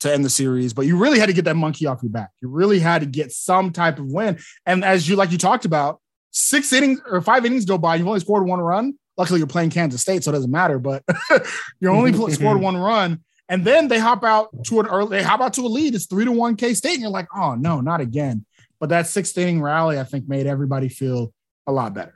to 0.00 0.12
end 0.12 0.24
the 0.24 0.30
series. 0.30 0.74
But 0.74 0.86
you 0.86 0.98
really 0.98 1.18
had 1.18 1.26
to 1.26 1.32
get 1.32 1.46
that 1.46 1.56
monkey 1.56 1.86
off 1.86 2.02
your 2.02 2.12
back. 2.12 2.30
You 2.42 2.48
really 2.48 2.78
had 2.78 3.00
to 3.00 3.06
get 3.06 3.32
some 3.32 3.72
type 3.72 3.98
of 3.98 4.06
win. 4.06 4.38
And 4.66 4.84
as 4.84 5.08
you 5.08 5.16
like 5.16 5.32
you 5.32 5.38
talked 5.38 5.64
about, 5.64 6.00
six 6.30 6.72
innings 6.74 7.00
or 7.10 7.22
five 7.22 7.46
innings 7.46 7.64
go 7.64 7.78
by, 7.78 7.96
you've 7.96 8.06
only 8.06 8.20
scored 8.20 8.46
one 8.46 8.60
run. 8.60 8.98
Luckily, 9.16 9.38
you're 9.38 9.46
playing 9.46 9.70
Kansas 9.70 10.00
State, 10.00 10.24
so 10.24 10.30
it 10.30 10.34
doesn't 10.34 10.50
matter. 10.50 10.78
But 10.78 11.02
you 11.80 11.88
only 11.88 12.12
scored 12.32 12.60
one 12.60 12.76
run 12.76 13.20
and 13.48 13.64
then 13.64 13.88
they 13.88 13.98
hop 13.98 14.24
out 14.24 14.64
to 14.64 14.80
an 14.80 14.86
early, 14.86 15.18
they 15.18 15.22
hop 15.22 15.40
out 15.40 15.54
to 15.54 15.62
a 15.62 15.68
lead. 15.68 15.94
It's 15.94 16.06
three 16.06 16.24
to 16.24 16.32
one 16.32 16.56
K 16.56 16.74
State. 16.74 16.94
And 16.94 17.02
you're 17.02 17.10
like, 17.10 17.28
oh 17.34 17.54
no, 17.54 17.80
not 17.80 18.00
again. 18.00 18.44
But 18.80 18.88
that 18.90 19.06
sixth 19.06 19.38
inning 19.38 19.62
rally, 19.62 19.98
I 19.98 20.04
think, 20.04 20.28
made 20.28 20.46
everybody 20.46 20.88
feel 20.88 21.32
a 21.66 21.72
lot 21.72 21.94
better. 21.94 22.14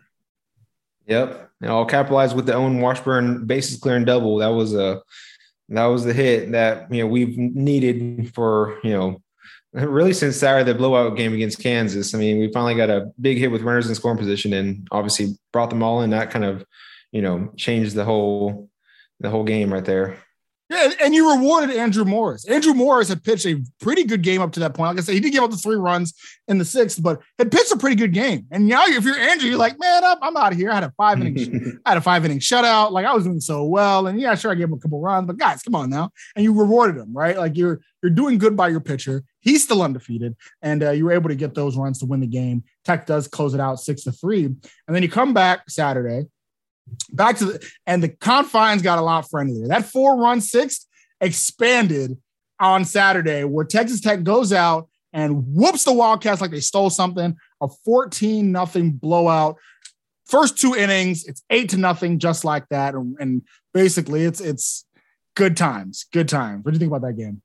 Yep. 1.06 1.50
And 1.61 1.70
I'll 1.70 1.87
capitalize 1.87 2.35
with 2.35 2.47
the 2.47 2.55
Owen 2.55 2.81
Washburn 2.81 3.46
bases 3.46 3.79
clearing 3.79 4.05
double. 4.05 4.38
That 4.38 4.49
was 4.49 4.75
a 4.75 5.03
that 5.69 5.87
was 5.87 6.05
the 6.05 6.12
hit 6.12 6.50
that 6.53 6.93
you 6.93 7.03
know 7.03 7.06
we've 7.06 7.37
needed 7.38 8.35
for, 8.35 8.79
you 8.82 8.91
know, 8.91 9.23
really 9.73 10.12
since 10.12 10.37
Saturday 10.37 10.73
the 10.73 10.76
blowout 10.76 11.17
game 11.17 11.32
against 11.32 11.62
Kansas. 11.62 12.12
I 12.12 12.19
mean, 12.19 12.41
we 12.41 12.53
finally 12.53 12.75
got 12.75 12.91
a 12.91 13.12
big 13.20 13.38
hit 13.38 13.53
with 13.53 13.62
runners 13.62 13.88
in 13.88 13.94
scoring 13.94 14.19
position 14.19 14.53
and 14.53 14.88
obviously 14.91 15.38
brought 15.53 15.70
them 15.70 15.82
all 15.82 16.03
in. 16.03 16.11
That 16.11 16.31
kind 16.31 16.44
of, 16.44 16.64
you 17.12 17.22
know, 17.22 17.52
changed 17.56 17.94
the 17.94 18.04
whole 18.04 18.70
the 19.20 19.30
whole 19.30 19.44
game 19.44 19.72
right 19.72 19.84
there. 19.84 20.16
Yeah, 20.70 20.88
and 21.00 21.12
you 21.12 21.36
rewarded 21.36 21.74
Andrew 21.74 22.04
Morris. 22.04 22.46
Andrew 22.46 22.74
Morris 22.74 23.08
had 23.08 23.24
pitched 23.24 23.44
a 23.44 23.60
pretty 23.80 24.04
good 24.04 24.22
game 24.22 24.40
up 24.40 24.52
to 24.52 24.60
that 24.60 24.72
point. 24.72 24.90
Like 24.90 24.98
I 24.98 25.00
said, 25.00 25.14
he 25.14 25.20
did 25.20 25.32
give 25.32 25.42
up 25.42 25.50
the 25.50 25.56
three 25.56 25.74
runs 25.74 26.14
in 26.46 26.58
the 26.58 26.64
sixth, 26.64 27.02
but 27.02 27.20
had 27.40 27.50
pitched 27.50 27.72
a 27.72 27.76
pretty 27.76 27.96
good 27.96 28.12
game. 28.12 28.46
And 28.52 28.68
now, 28.68 28.84
if 28.86 29.04
you're 29.04 29.18
Andrew, 29.18 29.48
you're 29.48 29.58
like, 29.58 29.80
man, 29.80 30.04
I'm, 30.04 30.18
I'm 30.22 30.36
out 30.36 30.52
of 30.52 30.58
here. 30.58 30.70
I 30.70 30.74
had 30.74 30.84
a 30.84 30.92
five 30.96 31.20
inning, 31.20 31.80
I 31.84 31.88
had 31.90 31.98
a 31.98 32.00
five 32.00 32.24
inning 32.24 32.38
shutout. 32.38 32.92
Like 32.92 33.04
I 33.04 33.12
was 33.12 33.24
doing 33.24 33.40
so 33.40 33.64
well, 33.64 34.06
and 34.06 34.20
yeah, 34.20 34.36
sure, 34.36 34.52
I 34.52 34.54
gave 34.54 34.68
him 34.68 34.74
a 34.74 34.78
couple 34.78 35.00
runs, 35.00 35.26
but 35.26 35.38
guys, 35.38 35.60
come 35.60 35.74
on 35.74 35.90
now. 35.90 36.10
And 36.36 36.44
you 36.44 36.56
rewarded 36.56 37.02
him, 37.02 37.12
right? 37.12 37.36
Like 37.36 37.56
you're 37.56 37.80
you're 38.00 38.10
doing 38.10 38.38
good 38.38 38.56
by 38.56 38.68
your 38.68 38.80
pitcher. 38.80 39.24
He's 39.40 39.64
still 39.64 39.82
undefeated, 39.82 40.36
and 40.62 40.84
uh, 40.84 40.90
you 40.92 41.04
were 41.04 41.12
able 41.12 41.30
to 41.30 41.34
get 41.34 41.52
those 41.52 41.76
runs 41.76 41.98
to 41.98 42.06
win 42.06 42.20
the 42.20 42.28
game. 42.28 42.62
Tech 42.84 43.06
does 43.06 43.26
close 43.26 43.54
it 43.54 43.60
out 43.60 43.80
six 43.80 44.04
to 44.04 44.12
three, 44.12 44.44
and 44.44 44.60
then 44.86 45.02
you 45.02 45.08
come 45.08 45.34
back 45.34 45.68
Saturday 45.68 46.26
back 47.12 47.37
to 47.39 47.44
the 47.46 47.70
and 47.87 48.03
the 48.03 48.08
confines 48.08 48.82
got 48.82 48.99
a 48.99 49.03
lot 49.03 49.29
friendlier. 49.31 49.69
That 49.69 49.87
four 49.87 50.17
run 50.17 50.41
sixth 50.41 50.87
expanded 51.20 52.19
on 52.58 52.84
Saturday, 52.84 53.44
where 53.44 53.65
Texas 53.65 54.01
Tech 54.01 54.22
goes 54.22 54.53
out 54.53 54.89
and 55.13 55.44
whoops 55.55 55.84
the 55.84 55.93
Wildcats 55.93 56.41
like 56.41 56.51
they 56.51 56.60
stole 56.60 56.91
something. 56.91 57.37
A 57.60 57.69
14 57.84 58.51
nothing 58.53 58.93
blowout. 58.93 59.56
First 60.27 60.58
two 60.58 60.77
innings, 60.77 61.25
it's 61.25 61.43
eight 61.51 61.70
to 61.70 61.77
nothing, 61.77 62.19
just 62.19 62.44
like 62.44 62.69
that. 62.69 62.94
And, 62.94 63.17
and 63.19 63.43
basically, 63.75 64.25
it's 64.25 64.41
it's 64.41 64.84
good 65.34 65.56
times. 65.56 66.06
Good 66.13 66.29
times. 66.29 66.65
What 66.65 66.70
do 66.70 66.77
you 66.77 66.79
think 66.79 66.93
about 66.93 67.06
that 67.06 67.17
game? 67.17 67.43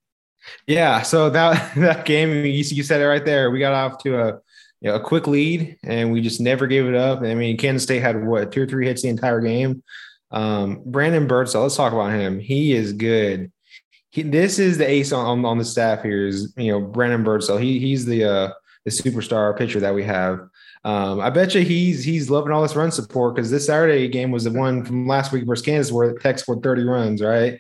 Yeah, 0.68 1.02
so 1.02 1.30
that 1.32 1.76
that 1.78 2.06
game, 2.06 2.30
you, 2.30 2.52
you 2.52 2.84
said 2.84 3.02
it 3.02 3.06
right 3.06 3.26
there. 3.26 3.50
We 3.50 3.60
got 3.60 3.74
off 3.74 4.04
to 4.04 4.22
a 4.22 4.40
you 4.86 4.92
know, 4.92 4.98
a 4.98 5.02
quick 5.02 5.28
lead, 5.28 5.78
and 5.84 6.12
we 6.12 6.22
just 6.22 6.40
never 6.40 6.68
gave 6.68 6.86
it 6.86 6.96
up. 6.96 7.22
I 7.22 7.34
mean, 7.34 7.58
Kansas 7.58 7.84
State 7.84 8.02
had 8.02 8.24
what 8.24 8.52
two 8.52 8.62
or 8.62 8.68
three 8.68 8.86
hits 8.86 9.02
the 9.02 9.10
entire 9.10 9.42
game. 9.42 9.84
Um, 10.32 10.82
Brandon 10.86 11.28
Birdsell, 11.28 11.64
let's 11.64 11.76
talk 11.76 11.92
about 11.92 12.12
him. 12.12 12.40
He 12.40 12.74
is 12.74 12.94
good 12.94 13.52
he, 14.16 14.22
this 14.22 14.60
is 14.60 14.78
the 14.78 14.90
ace 14.90 15.12
on, 15.12 15.44
on, 15.44 15.58
the 15.58 15.66
staff 15.66 16.02
here 16.02 16.26
is 16.26 16.54
you 16.56 16.72
know 16.72 16.80
Brandon 16.80 17.24
Birdsell. 17.24 17.62
He 17.62 17.80
he's 17.80 18.06
the 18.06 18.24
uh, 18.24 18.50
the 18.86 18.92
superstar 18.92 19.56
pitcher 19.58 19.82
that 19.82 19.94
we 19.94 20.06
have. 20.06 20.40
Um, 20.86 21.20
I 21.20 21.30
bet 21.30 21.54
you 21.54 21.62
he's 21.62 22.06
he's 22.06 22.30
loving 22.30 22.54
all 22.54 22.62
this 22.62 22.78
run 22.78 22.92
support 22.92 23.36
because 23.36 23.52
this 23.52 23.66
Saturday 23.66 24.08
game 24.08 24.32
was 24.32 24.46
the 24.46 24.52
one 24.52 24.86
from 24.86 25.06
last 25.06 25.34
week 25.34 25.46
versus 25.46 25.66
Kansas 25.66 25.92
where 25.92 26.14
Tech 26.14 26.40
scored 26.40 26.64
30 26.64 26.84
runs, 26.84 27.22
right? 27.22 27.60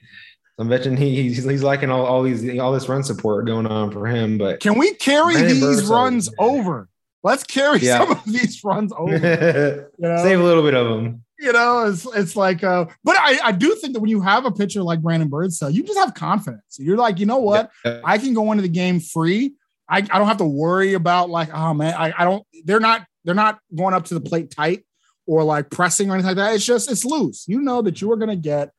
So 0.55 0.61
I'm 0.63 0.69
betting 0.69 0.95
he, 0.95 1.23
he's, 1.23 1.43
he's 1.43 1.63
liking 1.63 1.91
all, 1.91 2.05
all 2.05 2.23
these 2.23 2.57
all 2.57 2.71
this 2.71 2.87
run 2.87 3.03
support 3.03 3.45
going 3.45 3.67
on 3.67 3.91
for 3.91 4.07
him. 4.07 4.37
But 4.37 4.61
can 4.61 4.79
we 4.79 4.93
carry 4.93 5.33
Brandon 5.33 5.59
these 5.59 5.83
runs 5.87 6.29
over? 6.39 6.87
Let's 7.25 7.43
carry 7.43 7.79
yeah. 7.79 7.99
some 7.99 8.11
of 8.11 8.23
these 8.25 8.63
runs 8.63 8.93
over. 8.95 9.11
you 9.11 9.19
know? 10.07 10.17
Save 10.23 10.39
a 10.39 10.43
little 10.43 10.63
bit 10.63 10.75
of 10.75 10.87
them 10.87 11.25
you 11.37 11.51
know, 11.51 11.85
it's 11.85 12.05
it's 12.15 12.35
like, 12.35 12.63
uh, 12.63 12.85
but 13.03 13.17
I, 13.17 13.39
I 13.43 13.51
do 13.51 13.75
think 13.75 13.93
that 13.93 13.99
when 13.99 14.09
you 14.09 14.21
have 14.21 14.45
a 14.45 14.51
pitcher 14.51 14.81
like 14.81 15.01
Brandon 15.01 15.29
Birdsell, 15.29 15.73
you 15.73 15.83
just 15.83 15.99
have 15.99 16.13
confidence. 16.13 16.77
You're 16.79 16.97
like, 16.97 17.19
you 17.19 17.25
know 17.25 17.39
what, 17.39 17.71
yeah. 17.83 18.01
I 18.03 18.17
can 18.17 18.33
go 18.33 18.51
into 18.51 18.61
the 18.61 18.69
game 18.69 18.99
free. 18.99 19.53
I, 19.87 19.97
I 19.97 20.01
don't 20.01 20.27
have 20.27 20.37
to 20.37 20.45
worry 20.45 20.93
about 20.93 21.29
like, 21.29 21.53
oh 21.53 21.73
man, 21.73 21.93
I, 21.93 22.13
I 22.17 22.23
don't. 22.23 22.45
They're 22.63 22.79
not 22.79 23.05
they're 23.23 23.35
not 23.35 23.59
going 23.75 23.93
up 23.93 24.05
to 24.05 24.13
the 24.13 24.21
plate 24.21 24.51
tight 24.51 24.85
or 25.27 25.43
like 25.43 25.69
pressing 25.69 26.09
or 26.09 26.13
anything 26.13 26.29
like 26.29 26.37
that. 26.37 26.55
It's 26.55 26.65
just 26.65 26.89
it's 26.89 27.05
loose. 27.05 27.45
You 27.47 27.61
know 27.61 27.81
that 27.81 28.01
you 28.01 28.11
are 28.11 28.17
going 28.17 28.29
to 28.29 28.35
get 28.35 28.71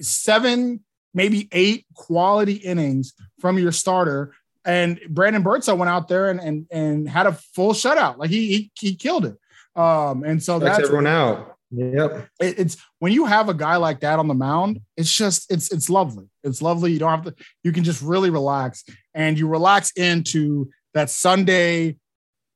seven, 0.00 0.80
maybe 1.14 1.48
eight 1.52 1.86
quality 1.94 2.54
innings 2.54 3.12
from 3.40 3.58
your 3.58 3.72
starter 3.72 4.34
and 4.64 5.00
Brandon 5.08 5.42
Birdsell 5.42 5.76
went 5.76 5.90
out 5.90 6.08
there 6.08 6.30
and 6.30 6.40
and 6.40 6.66
and 6.70 7.08
had 7.08 7.26
a 7.26 7.32
full 7.32 7.72
shutout. 7.72 8.18
Like 8.18 8.30
he 8.30 8.46
he, 8.52 8.70
he 8.78 8.94
killed 8.94 9.26
it. 9.26 9.36
Um, 9.74 10.22
and 10.24 10.42
so 10.42 10.58
That's 10.58 10.76
that's 10.78 10.88
everyone 10.88 11.06
out. 11.06 11.56
Yep. 11.70 12.28
it- 12.40 12.58
it's 12.58 12.76
when 12.98 13.12
you 13.12 13.24
have 13.24 13.48
a 13.48 13.54
guy 13.54 13.76
like 13.76 14.00
that 14.00 14.18
on 14.18 14.28
the 14.28 14.34
mound, 14.34 14.80
it's 14.96 15.12
just 15.12 15.50
it's 15.50 15.72
it's 15.72 15.88
lovely. 15.88 16.26
It's 16.44 16.60
lovely. 16.60 16.92
You 16.92 16.98
don't 16.98 17.10
have 17.10 17.24
to. 17.24 17.34
You 17.62 17.72
can 17.72 17.82
just 17.84 18.02
really 18.02 18.30
relax, 18.30 18.84
and 19.14 19.38
you 19.38 19.48
relax 19.48 19.90
into 19.92 20.70
that 20.94 21.08
Sunday 21.08 21.96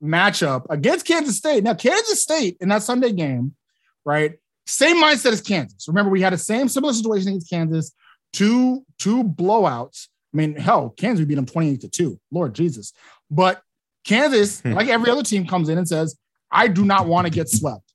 matchup 0.03 0.67
against 0.69 1.07
Kansas 1.07 1.37
State. 1.37 1.65
Now, 1.65 1.75
Kansas 1.75 2.23
State 2.23 2.59
in 2.61 2.69
that 2.69 2.83
Sunday 2.83 3.13
game, 3.13 3.55
right? 4.05 4.35
Same 4.67 4.97
mindset 5.03 5.33
as 5.33 5.41
Kansas. 5.41 5.87
Remember, 5.89 6.11
we 6.11 6.21
had 6.21 6.33
the 6.35 6.39
same 6.39 6.69
similar 6.69 6.93
situation 6.93 7.29
against 7.29 7.49
Kansas. 7.49 7.93
Two 8.33 8.85
two 8.99 9.25
blowouts. 9.25 10.09
I 10.37 10.47
mean, 10.47 10.57
hell, 10.57 10.91
Kansas 10.91 11.21
we 11.21 11.25
beat 11.27 11.37
them 11.37 11.47
twenty 11.47 11.71
eight 11.71 11.81
to 11.81 11.89
two. 11.89 12.21
Lord 12.31 12.55
Jesus, 12.55 12.93
but 13.31 13.63
Kansas, 14.05 14.61
Hmm. 14.61 14.73
like 14.75 14.89
every 14.89 15.11
other 15.11 15.23
team, 15.23 15.47
comes 15.47 15.69
in 15.69 15.79
and 15.79 15.89
says, 15.89 16.17
"I 16.51 16.69
do 16.69 16.85
not 16.85 17.07
want 17.07 17.27
to 17.27 17.33
get 17.33 17.49
swept." 17.49 17.93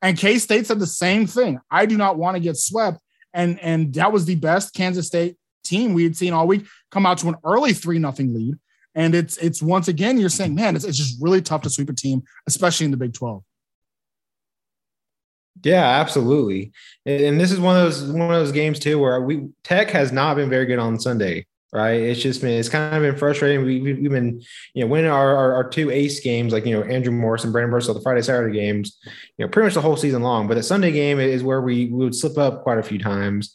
And 0.00 0.16
K 0.16 0.38
State 0.38 0.66
said 0.66 0.78
the 0.78 0.86
same 0.86 1.26
thing. 1.26 1.58
I 1.70 1.86
do 1.86 1.96
not 1.96 2.16
want 2.18 2.36
to 2.36 2.40
get 2.40 2.56
swept. 2.56 3.00
And 3.34 3.58
and 3.60 3.92
that 3.94 4.12
was 4.12 4.24
the 4.26 4.36
best 4.36 4.74
Kansas 4.74 5.06
State 5.08 5.36
team 5.64 5.92
we 5.92 6.04
had 6.04 6.16
seen 6.16 6.32
all 6.32 6.46
week 6.46 6.66
come 6.90 7.06
out 7.06 7.18
to 7.18 7.28
an 7.28 7.36
early 7.44 7.72
three 7.72 7.98
nothing 7.98 8.32
lead. 8.34 8.54
And 8.94 9.14
it's 9.14 9.36
it's 9.38 9.60
once 9.62 9.88
again 9.88 10.18
you're 10.18 10.28
saying, 10.28 10.54
man, 10.54 10.76
it's, 10.76 10.84
it's 10.84 10.98
just 10.98 11.20
really 11.20 11.42
tough 11.42 11.62
to 11.62 11.70
sweep 11.70 11.88
a 11.88 11.94
team, 11.94 12.22
especially 12.46 12.84
in 12.84 12.90
the 12.90 12.96
Big 12.96 13.14
Twelve. 13.14 13.42
Yeah, 15.62 15.84
absolutely. 16.00 16.72
And 17.06 17.20
and 17.22 17.40
this 17.40 17.52
is 17.52 17.60
one 17.60 17.76
of 17.76 17.84
those 17.84 18.02
one 18.12 18.22
of 18.22 18.40
those 18.40 18.52
games 18.52 18.78
too 18.78 18.98
where 18.98 19.20
we 19.20 19.48
Tech 19.64 19.90
has 19.90 20.12
not 20.12 20.36
been 20.36 20.50
very 20.50 20.66
good 20.66 20.78
on 20.78 20.98
Sunday, 20.98 21.46
right? 21.72 22.00
It's 22.00 22.20
just 22.20 22.42
been 22.42 22.58
it's 22.58 22.68
kind 22.68 22.94
of 22.94 23.02
been 23.02 23.16
frustrating. 23.16 23.64
We, 23.64 23.80
we, 23.80 23.94
we've 23.94 24.10
been 24.10 24.42
you 24.74 24.84
know 24.84 24.90
winning 24.90 25.10
our, 25.10 25.34
our 25.34 25.54
our 25.54 25.68
two 25.68 25.90
ace 25.90 26.20
games 26.20 26.52
like 26.52 26.66
you 26.66 26.78
know 26.78 26.84
Andrew 26.86 27.12
Morris 27.12 27.44
and 27.44 27.52
Brandon 27.52 27.72
Birdsell 27.72 27.94
the 27.94 28.00
Friday 28.00 28.22
Saturday 28.22 28.58
games, 28.58 28.98
you 29.38 29.44
know 29.44 29.48
pretty 29.48 29.66
much 29.66 29.74
the 29.74 29.80
whole 29.80 29.96
season 29.96 30.22
long. 30.22 30.48
But 30.48 30.54
the 30.54 30.62
Sunday 30.62 30.92
game 30.92 31.18
is 31.18 31.42
where 31.42 31.62
we, 31.62 31.86
we 31.86 32.04
would 32.04 32.14
slip 32.14 32.38
up 32.38 32.62
quite 32.62 32.78
a 32.78 32.82
few 32.82 32.98
times. 32.98 33.54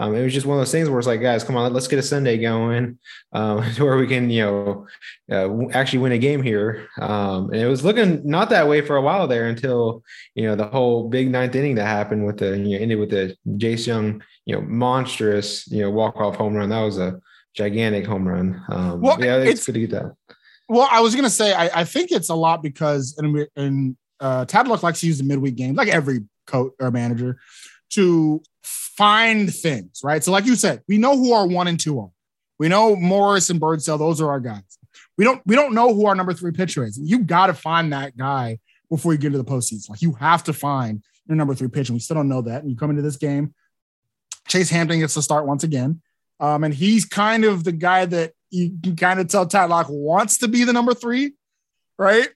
Um, 0.00 0.14
it 0.14 0.22
was 0.22 0.32
just 0.32 0.46
one 0.46 0.56
of 0.56 0.60
those 0.60 0.70
things 0.70 0.88
where 0.88 0.98
it's 0.98 1.08
like, 1.08 1.20
guys, 1.20 1.42
come 1.42 1.56
on, 1.56 1.72
let's 1.72 1.88
get 1.88 1.98
a 1.98 2.04
Sunday 2.04 2.38
going 2.38 2.98
um, 3.32 3.64
where 3.78 3.96
we 3.96 4.06
can, 4.06 4.30
you 4.30 4.42
know, 4.42 4.86
uh, 5.30 5.68
actually 5.70 5.98
win 5.98 6.12
a 6.12 6.18
game 6.18 6.40
here. 6.40 6.88
Um, 7.00 7.50
and 7.50 7.60
it 7.60 7.66
was 7.66 7.84
looking 7.84 8.22
not 8.24 8.50
that 8.50 8.68
way 8.68 8.80
for 8.80 8.94
a 8.94 9.02
while 9.02 9.26
there 9.26 9.48
until, 9.48 10.04
you 10.36 10.44
know, 10.44 10.54
the 10.54 10.68
whole 10.68 11.08
big 11.08 11.30
ninth 11.30 11.56
inning 11.56 11.74
that 11.74 11.86
happened 11.86 12.24
with 12.24 12.38
the, 12.38 12.56
you 12.56 12.76
know, 12.76 12.82
ended 12.82 12.98
with 13.00 13.10
the 13.10 13.36
Jace 13.48 13.88
Jung, 13.88 14.22
you 14.46 14.54
know, 14.54 14.60
monstrous, 14.62 15.66
you 15.68 15.82
know, 15.82 15.90
walk 15.90 16.16
off 16.16 16.36
home 16.36 16.54
run. 16.54 16.68
That 16.68 16.82
was 16.82 16.98
a 16.98 17.20
gigantic 17.54 18.06
home 18.06 18.26
run. 18.26 18.62
Um, 18.68 19.00
Well, 19.00 19.22
yeah, 19.22 19.36
it's, 19.38 19.50
it's- 19.50 19.66
good 19.66 19.72
to 19.74 19.80
get 19.80 19.90
that. 19.90 20.14
Well, 20.70 20.86
I 20.90 21.00
was 21.00 21.14
gonna 21.14 21.30
say 21.30 21.54
I, 21.54 21.80
I 21.80 21.84
think 21.84 22.12
it's 22.12 22.28
a 22.28 22.34
lot 22.34 22.62
because 22.62 23.16
and 23.16 23.46
and 23.56 23.96
uh, 24.20 24.44
Tadlock 24.44 24.82
likes 24.82 25.00
to 25.00 25.06
use 25.06 25.16
the 25.16 25.24
midweek 25.24 25.56
game, 25.56 25.74
like 25.74 25.88
every 25.88 26.24
coach 26.46 26.72
or 26.78 26.90
manager, 26.90 27.38
to 27.90 28.42
find 28.62 29.50
things 29.54 30.00
right. 30.04 30.22
So, 30.22 30.30
like 30.30 30.44
you 30.44 30.56
said, 30.56 30.82
we 30.86 30.98
know 30.98 31.16
who 31.16 31.32
our 31.32 31.46
one 31.46 31.68
and 31.68 31.80
two 31.80 31.98
are. 32.00 32.10
We 32.58 32.68
know 32.68 32.96
Morris 32.96 33.48
and 33.48 33.58
Birdsell; 33.58 33.98
those 33.98 34.20
are 34.20 34.28
our 34.28 34.40
guys. 34.40 34.78
We 35.16 35.24
don't 35.24 35.40
we 35.46 35.54
don't 35.56 35.72
know 35.72 35.94
who 35.94 36.04
our 36.06 36.14
number 36.14 36.34
three 36.34 36.52
pitcher 36.52 36.84
is. 36.84 36.98
You 37.02 37.20
got 37.20 37.46
to 37.46 37.54
find 37.54 37.92
that 37.94 38.16
guy 38.18 38.58
before 38.90 39.12
you 39.12 39.18
get 39.18 39.28
into 39.28 39.38
the 39.38 39.44
postseason. 39.44 39.88
Like 39.88 40.02
you 40.02 40.12
have 40.14 40.44
to 40.44 40.52
find 40.52 41.02
your 41.26 41.36
number 41.36 41.54
three 41.54 41.68
pitcher. 41.68 41.94
We 41.94 42.00
still 42.00 42.16
don't 42.16 42.28
know 42.28 42.42
that. 42.42 42.60
And 42.60 42.70
you 42.70 42.76
come 42.76 42.90
into 42.90 43.02
this 43.02 43.16
game, 43.16 43.54
Chase 44.48 44.68
Hampton 44.68 44.98
gets 44.98 45.14
to 45.14 45.22
start 45.22 45.46
once 45.46 45.64
again. 45.64 46.02
Um, 46.40 46.64
and 46.64 46.72
he's 46.72 47.04
kind 47.04 47.44
of 47.44 47.64
the 47.64 47.72
guy 47.72 48.04
that 48.04 48.32
you 48.50 48.76
can 48.82 48.96
kind 48.96 49.20
of 49.20 49.28
tell 49.28 49.46
Tadlock 49.46 49.90
wants 49.90 50.38
to 50.38 50.48
be 50.48 50.64
the 50.64 50.72
number 50.72 50.94
three, 50.94 51.32
right? 51.98 52.28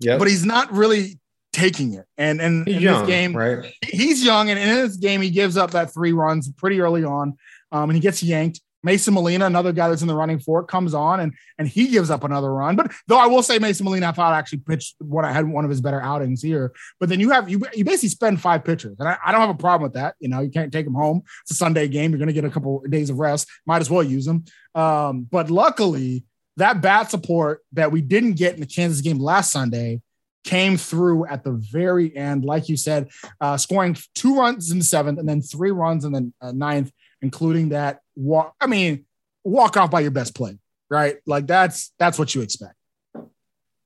Yeah, 0.00 0.18
But 0.18 0.28
he's 0.28 0.44
not 0.44 0.72
really 0.72 1.18
taking 1.52 1.94
it. 1.94 2.04
And 2.18 2.40
and 2.40 2.66
he's 2.66 2.76
in 2.76 2.82
young, 2.82 3.00
this 3.00 3.08
game, 3.08 3.36
right? 3.36 3.72
he's 3.82 4.24
young, 4.24 4.50
and 4.50 4.58
in 4.58 4.68
this 4.68 4.96
game, 4.96 5.22
he 5.22 5.30
gives 5.30 5.56
up 5.56 5.70
that 5.70 5.92
three 5.92 6.12
runs 6.12 6.50
pretty 6.52 6.80
early 6.80 7.04
on, 7.04 7.36
um, 7.72 7.90
and 7.90 7.94
he 7.94 8.00
gets 8.00 8.22
yanked. 8.22 8.60
Mason 8.86 9.12
Molina, 9.12 9.44
another 9.44 9.72
guy 9.72 9.88
that's 9.88 10.00
in 10.00 10.08
the 10.08 10.14
running 10.14 10.38
for 10.38 10.60
it, 10.60 10.68
comes 10.68 10.94
on 10.94 11.18
and 11.20 11.34
and 11.58 11.66
he 11.66 11.88
gives 11.88 12.08
up 12.08 12.22
another 12.22 12.54
run. 12.54 12.76
But 12.76 12.92
though 13.08 13.18
I 13.18 13.26
will 13.26 13.42
say 13.42 13.58
Mason 13.58 13.84
Molina, 13.84 14.08
I 14.08 14.12
thought 14.12 14.32
actually 14.32 14.58
pitched 14.58 14.94
what 15.00 15.24
I 15.24 15.32
had 15.32 15.46
one 15.46 15.64
of 15.64 15.70
his 15.70 15.80
better 15.80 16.00
outings 16.00 16.40
here. 16.40 16.72
But 17.00 17.08
then 17.08 17.18
you 17.18 17.30
have 17.30 17.50
you 17.50 17.60
you 17.74 17.84
basically 17.84 18.10
spend 18.10 18.40
five 18.40 18.64
pitchers, 18.64 18.96
and 19.00 19.08
I, 19.08 19.18
I 19.26 19.32
don't 19.32 19.40
have 19.40 19.50
a 19.50 19.54
problem 19.54 19.82
with 19.82 19.94
that. 19.94 20.14
You 20.20 20.28
know, 20.28 20.40
you 20.40 20.50
can't 20.50 20.72
take 20.72 20.86
them 20.86 20.94
home. 20.94 21.22
It's 21.42 21.50
a 21.50 21.54
Sunday 21.54 21.88
game. 21.88 22.12
You're 22.12 22.18
going 22.18 22.28
to 22.28 22.32
get 22.32 22.44
a 22.44 22.50
couple 22.50 22.82
days 22.88 23.10
of 23.10 23.18
rest. 23.18 23.48
Might 23.66 23.80
as 23.80 23.90
well 23.90 24.04
use 24.04 24.24
them. 24.24 24.44
Um, 24.74 25.26
but 25.30 25.50
luckily, 25.50 26.24
that 26.56 26.80
bat 26.80 27.10
support 27.10 27.62
that 27.72 27.90
we 27.90 28.00
didn't 28.00 28.34
get 28.34 28.54
in 28.54 28.60
the 28.60 28.66
Kansas 28.66 29.00
game 29.00 29.18
last 29.18 29.50
Sunday 29.50 30.00
came 30.46 30.76
through 30.76 31.26
at 31.26 31.42
the 31.44 31.52
very 31.52 32.16
end, 32.16 32.44
like 32.44 32.68
you 32.68 32.76
said, 32.76 33.08
uh, 33.40 33.56
scoring 33.56 33.96
two 34.14 34.38
runs 34.38 34.70
in 34.70 34.78
the 34.78 34.84
seventh 34.84 35.18
and 35.18 35.28
then 35.28 35.42
three 35.42 35.72
runs 35.72 36.04
in 36.04 36.12
the 36.12 36.32
uh, 36.40 36.52
ninth, 36.52 36.92
including 37.26 37.70
that 37.70 38.02
walk. 38.14 38.54
I 38.60 38.68
mean, 38.68 39.04
walk 39.42 39.76
off 39.76 39.90
by 39.90 39.98
your 39.98 40.12
best 40.12 40.32
play, 40.32 40.56
right? 40.88 41.16
Like 41.26 41.48
that's 41.48 41.92
that's 41.98 42.20
what 42.20 42.32
you 42.36 42.42
expect. 42.42 42.74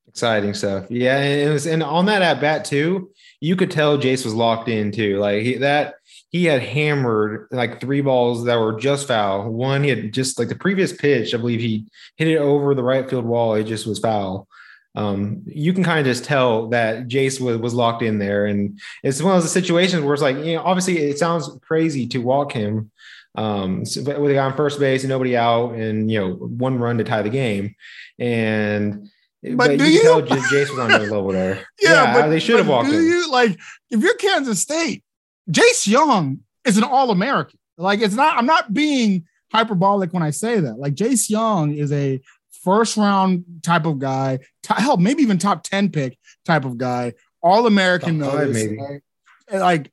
Exciting 0.08 0.52
stuff. 0.52 0.90
Yeah, 0.90 1.16
and 1.16 1.52
was 1.54 1.66
and 1.66 1.82
on 1.82 2.04
that 2.06 2.20
at 2.20 2.38
bat 2.38 2.66
too, 2.66 3.12
you 3.40 3.56
could 3.56 3.70
tell 3.70 3.96
Jace 3.96 4.26
was 4.26 4.34
locked 4.34 4.68
in 4.68 4.92
too. 4.92 5.18
Like 5.18 5.42
he, 5.42 5.56
that 5.56 5.94
he 6.28 6.44
had 6.44 6.60
hammered 6.60 7.48
like 7.50 7.80
three 7.80 8.02
balls 8.02 8.44
that 8.44 8.60
were 8.60 8.78
just 8.78 9.08
foul. 9.08 9.50
One 9.50 9.82
he 9.82 9.88
had 9.88 10.12
just 10.12 10.38
like 10.38 10.48
the 10.48 10.54
previous 10.54 10.92
pitch, 10.92 11.32
I 11.32 11.38
believe 11.38 11.60
he 11.60 11.86
hit 12.16 12.28
it 12.28 12.36
over 12.36 12.74
the 12.74 12.82
right 12.82 13.08
field 13.08 13.24
wall. 13.24 13.54
It 13.54 13.64
just 13.64 13.86
was 13.86 14.00
foul. 14.00 14.48
Um, 14.96 15.42
you 15.46 15.72
can 15.72 15.84
kind 15.84 16.00
of 16.00 16.04
just 16.04 16.24
tell 16.24 16.68
that 16.70 17.06
Jace 17.06 17.40
was, 17.40 17.58
was 17.58 17.74
locked 17.74 18.02
in 18.02 18.18
there. 18.18 18.46
And 18.46 18.80
it's 19.04 19.22
one 19.22 19.36
of 19.36 19.42
those 19.42 19.52
situations 19.52 20.02
where 20.02 20.14
it's 20.14 20.22
like, 20.22 20.36
you 20.36 20.56
know, 20.56 20.62
obviously 20.62 20.98
it 20.98 21.18
sounds 21.18 21.48
crazy 21.62 22.08
to 22.08 22.18
walk 22.18 22.52
him 22.52 22.90
um, 23.36 23.84
so- 23.84 24.04
but 24.04 24.20
with 24.20 24.30
a 24.30 24.34
guy 24.34 24.44
on 24.44 24.56
first 24.56 24.78
base 24.80 25.02
and 25.02 25.08
nobody 25.08 25.36
out 25.36 25.72
and, 25.74 26.10
you 26.10 26.18
know, 26.20 26.34
one 26.34 26.78
run 26.78 26.98
to 26.98 27.04
tie 27.04 27.22
the 27.22 27.30
game. 27.30 27.74
And, 28.18 29.08
But 29.54 29.78
do 29.78 29.84
you 29.90 30.00
you- 30.02 30.22
Jace 30.22 30.70
was 30.70 30.78
on 30.78 30.86
another 30.90 31.06
level 31.10 31.28
there. 31.32 31.64
Yeah, 31.80 32.12
but 32.12 32.28
they 32.28 32.40
should 32.40 32.56
have 32.58 32.66
but 32.66 32.72
walked 32.72 32.90
do. 32.90 33.00
You 33.00 33.30
like 33.30 33.58
if 33.90 34.00
you're 34.00 34.14
Kansas 34.16 34.60
State, 34.60 35.02
Jace 35.50 35.86
Jung 35.86 36.40
is 36.64 36.76
an 36.76 36.84
All 36.84 37.10
American. 37.10 37.58
Like 37.78 38.00
it's 38.00 38.14
not. 38.14 38.36
I'm 38.36 38.44
not 38.46 38.74
being 38.74 39.24
hyperbolic 39.50 40.12
when 40.12 40.22
I 40.22 40.30
say 40.30 40.60
that. 40.60 40.78
Like 40.78 40.94
Jace 40.94 41.30
Jung 41.30 41.74
is 41.74 41.90
a 41.90 42.20
first 42.62 42.98
round 42.98 43.44
type 43.62 43.86
of 43.86 43.98
guy. 43.98 44.40
T- 44.62 44.74
hell, 44.76 44.98
maybe 44.98 45.22
even 45.22 45.38
top 45.38 45.62
ten 45.62 45.88
pick 45.90 46.18
type 46.44 46.66
of 46.66 46.76
guy. 46.76 47.14
All 47.42 47.66
American 47.66 48.18
Top 48.20 48.32
five, 48.32 48.50
maybe. 48.50 48.76
Like, 48.76 49.02
like 49.50 49.92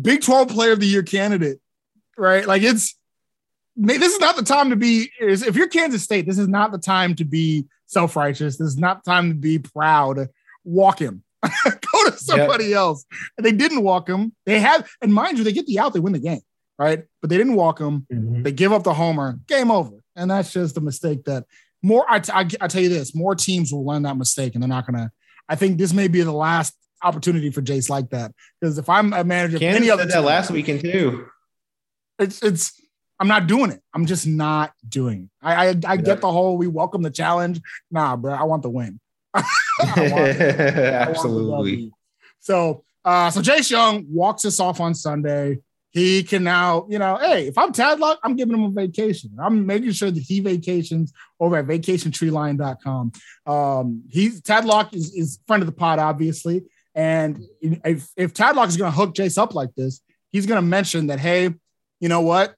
Big 0.00 0.22
Twelve 0.22 0.48
Player 0.48 0.72
of 0.72 0.80
the 0.80 0.86
Year 0.86 1.02
candidate. 1.02 1.60
Right. 2.18 2.46
Like 2.46 2.62
it's. 2.62 2.96
This 3.80 4.12
is 4.12 4.18
not 4.18 4.34
the 4.34 4.42
time 4.42 4.70
to 4.70 4.76
be. 4.76 5.12
If 5.20 5.54
you're 5.54 5.68
Kansas 5.68 6.02
State, 6.02 6.26
this 6.26 6.38
is 6.38 6.48
not 6.48 6.72
the 6.72 6.78
time 6.78 7.14
to 7.14 7.24
be 7.24 7.66
self 7.86 8.16
righteous. 8.16 8.56
This 8.56 8.66
is 8.68 8.76
not 8.76 9.04
the 9.04 9.10
time 9.10 9.28
to 9.28 9.36
be 9.36 9.60
proud. 9.60 10.28
Walk 10.64 10.98
him. 10.98 11.22
Go 11.42 12.10
to 12.10 12.16
somebody 12.16 12.74
else. 12.74 13.04
And 13.36 13.46
they 13.46 13.52
didn't 13.52 13.84
walk 13.84 14.08
him. 14.08 14.32
They 14.46 14.58
had, 14.58 14.84
and 15.00 15.14
mind 15.14 15.38
you, 15.38 15.44
they 15.44 15.52
get 15.52 15.66
the 15.66 15.78
out, 15.78 15.92
they 15.94 16.00
win 16.00 16.12
the 16.12 16.18
game, 16.18 16.40
right? 16.76 17.04
But 17.20 17.30
they 17.30 17.36
didn't 17.36 17.54
walk 17.54 17.80
him. 17.80 18.04
Mhm. 18.12 18.42
They 18.42 18.50
give 18.50 18.72
up 18.72 18.82
the 18.82 18.94
homer. 18.94 19.38
Game 19.46 19.70
over. 19.70 20.02
And 20.16 20.28
that's 20.28 20.52
just 20.52 20.76
a 20.76 20.80
mistake 20.80 21.22
that 21.24 21.44
more. 21.80 22.04
I, 22.10 22.16
I, 22.34 22.48
I 22.60 22.66
tell 22.66 22.82
you 22.82 22.88
this: 22.88 23.14
more 23.14 23.36
teams 23.36 23.72
will 23.72 23.86
learn 23.86 24.02
that 24.02 24.16
mistake, 24.16 24.54
and 24.54 24.62
they're 24.62 24.68
not 24.68 24.86
gonna. 24.86 25.12
I 25.48 25.54
think 25.54 25.78
this 25.78 25.92
may 25.92 26.08
be 26.08 26.22
the 26.22 26.32
last 26.32 26.74
opportunity 27.04 27.52
for 27.52 27.62
Jace 27.62 27.88
like 27.88 28.10
that 28.10 28.32
because 28.60 28.76
if 28.76 28.88
I'm 28.88 29.12
a 29.12 29.22
manager, 29.22 29.60
Kansas 29.60 29.80
any 29.80 29.88
other 29.88 30.02
did 30.02 30.10
that 30.10 30.16
team, 30.16 30.24
last 30.24 30.50
weekend 30.50 30.80
too. 30.80 31.26
It's 32.18 32.42
it's 32.42 32.80
I'm 33.20 33.28
not 33.28 33.46
doing 33.46 33.70
it. 33.70 33.82
I'm 33.94 34.06
just 34.06 34.26
not 34.26 34.72
doing 34.88 35.24
it. 35.24 35.30
I 35.46 35.54
I, 35.54 35.68
I 35.68 35.94
Yeah. 35.94 35.96
get 35.96 36.20
the 36.20 36.30
whole 36.30 36.56
we 36.56 36.66
welcome 36.66 37.02
the 37.02 37.10
challenge. 37.10 37.60
Nah, 37.90 38.16
bro, 38.16 38.32
I 38.34 38.44
want 38.44 38.62
the 38.62 38.70
win. 38.70 39.00
Want- 39.34 39.46
I 39.80 40.10
want 40.12 40.38
the 40.38 40.92
Absolutely. 41.08 41.92
So 42.40 42.84
uh 43.04 43.30
so 43.30 43.40
Jace 43.40 43.70
Jung 43.70 44.06
walks 44.08 44.44
us 44.44 44.58
off 44.60 44.80
on 44.80 44.94
Sunday. 44.94 45.58
He 45.90 46.22
can 46.22 46.44
now, 46.44 46.86
you 46.90 46.98
know, 46.98 47.16
hey, 47.16 47.48
if 47.48 47.56
I'm 47.56 47.72
Tadlock, 47.72 48.18
I'm 48.22 48.36
giving 48.36 48.54
him 48.54 48.64
a 48.64 48.70
vacation. 48.70 49.30
I'm 49.40 49.64
making 49.64 49.92
sure 49.92 50.10
that 50.10 50.20
he 50.20 50.40
vacations 50.40 51.12
over 51.40 51.56
at 51.56 51.66
vacationtreeline.com. 51.66 53.12
Um, 53.46 54.02
he's 54.10 54.42
Tadlock 54.42 54.94
is, 54.94 55.14
is 55.14 55.38
friend 55.46 55.62
of 55.62 55.66
the 55.66 55.72
pod, 55.72 55.98
obviously. 55.98 56.64
And 56.94 57.42
if, 57.62 58.08
if 58.16 58.34
Tadlock 58.34 58.68
is 58.68 58.76
going 58.76 58.92
to 58.92 58.96
hook 58.96 59.14
Jace 59.14 59.38
up 59.38 59.54
like 59.54 59.74
this, 59.76 60.00
he's 60.30 60.46
going 60.46 60.58
to 60.58 60.66
mention 60.66 61.06
that, 61.08 61.20
hey, 61.20 61.54
you 62.00 62.08
know 62.08 62.20
what? 62.20 62.54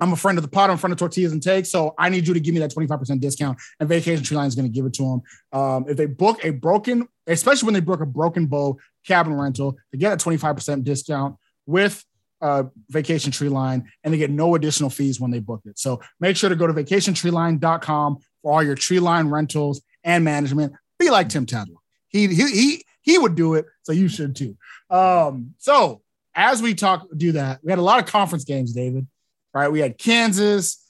I'm 0.00 0.12
a 0.12 0.16
friend 0.16 0.38
of 0.38 0.42
the 0.42 0.48
pod. 0.48 0.70
I'm 0.70 0.76
a 0.76 0.78
friend 0.78 0.92
of 0.92 0.98
Tortillas 0.98 1.32
and 1.32 1.42
Takes. 1.42 1.70
So 1.70 1.94
I 1.98 2.08
need 2.08 2.26
you 2.26 2.34
to 2.34 2.40
give 2.40 2.54
me 2.54 2.60
that 2.60 2.70
25% 2.70 3.20
discount. 3.20 3.58
And 3.80 3.88
Vacation 3.88 4.22
Tree 4.22 4.36
Line 4.36 4.46
is 4.46 4.54
going 4.54 4.66
to 4.66 4.72
give 4.72 4.86
it 4.86 4.94
to 4.94 5.02
them. 5.02 5.60
Um, 5.60 5.86
if 5.88 5.96
they 5.96 6.06
book 6.06 6.44
a 6.44 6.50
broken, 6.50 7.08
especially 7.26 7.66
when 7.66 7.74
they 7.74 7.80
book 7.80 8.00
a 8.00 8.06
broken 8.06 8.46
bow 8.46 8.78
cabin 9.06 9.34
rental, 9.34 9.76
they 9.92 9.98
get 9.98 10.12
a 10.12 10.16
25% 10.16 10.84
discount 10.84 11.36
with 11.66 12.04
uh, 12.40 12.64
Vacation 12.88 13.32
Tree 13.32 13.48
Line 13.48 13.90
and 14.04 14.14
they 14.14 14.18
get 14.18 14.30
no 14.30 14.54
additional 14.54 14.90
fees 14.90 15.20
when 15.20 15.30
they 15.30 15.40
book 15.40 15.62
it. 15.64 15.78
So 15.78 16.00
make 16.20 16.36
sure 16.36 16.48
to 16.48 16.56
go 16.56 16.66
to 16.66 16.72
vacationtreeline.com 16.72 18.18
for 18.42 18.52
all 18.52 18.62
your 18.62 18.76
tree 18.76 19.00
line 19.00 19.28
rentals 19.28 19.82
and 20.04 20.24
management. 20.24 20.74
Be 20.98 21.10
like 21.10 21.28
Tim 21.28 21.46
Tadlock. 21.46 21.78
He 22.08 22.28
he 22.28 22.50
he 22.50 22.84
he 23.02 23.18
would 23.18 23.34
do 23.34 23.54
it, 23.54 23.66
so 23.82 23.92
you 23.92 24.08
should 24.08 24.36
too. 24.36 24.56
Um, 24.90 25.54
so 25.58 26.02
as 26.38 26.62
we 26.62 26.72
talk, 26.72 27.06
do 27.16 27.32
that. 27.32 27.58
We 27.64 27.72
had 27.72 27.80
a 27.80 27.82
lot 27.82 27.98
of 27.98 28.06
conference 28.06 28.44
games, 28.44 28.72
David. 28.72 29.06
Right? 29.52 29.68
We 29.68 29.80
had 29.80 29.98
Kansas, 29.98 30.80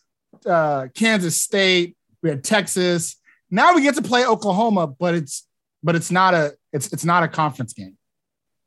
uh, 0.45 0.89
Kansas 0.95 1.41
State. 1.41 1.97
We 2.23 2.29
had 2.29 2.45
Texas. 2.45 3.17
Now 3.51 3.75
we 3.75 3.83
get 3.83 3.95
to 3.95 4.03
play 4.03 4.27
Oklahoma, 4.27 4.87
but 4.87 5.15
it's 5.15 5.47
but 5.83 5.97
it's 5.97 6.11
not 6.11 6.35
a 6.35 6.55
it's 6.73 6.93
it's 6.93 7.05
not 7.05 7.23
a 7.23 7.29
conference 7.29 7.73
game. 7.73 7.97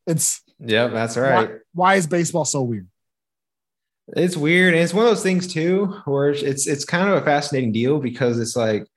It's 0.07 0.41
yeah, 0.59 0.87
that's 0.87 1.17
right. 1.17 1.49
Why, 1.49 1.55
why 1.73 1.95
is 1.95 2.07
baseball 2.07 2.45
so 2.45 2.63
weird? 2.63 2.87
It's 4.15 4.35
weird, 4.35 4.73
and 4.73 4.83
it's 4.83 4.93
one 4.93 5.05
of 5.05 5.11
those 5.11 5.21
things 5.21 5.45
too, 5.53 6.01
where 6.05 6.29
it's 6.29 6.65
it's 6.65 6.83
kind 6.83 7.09
of 7.09 7.21
a 7.21 7.25
fascinating 7.25 7.71
deal 7.71 7.99
because 7.99 8.39
it's 8.39 8.55
like, 8.55 8.87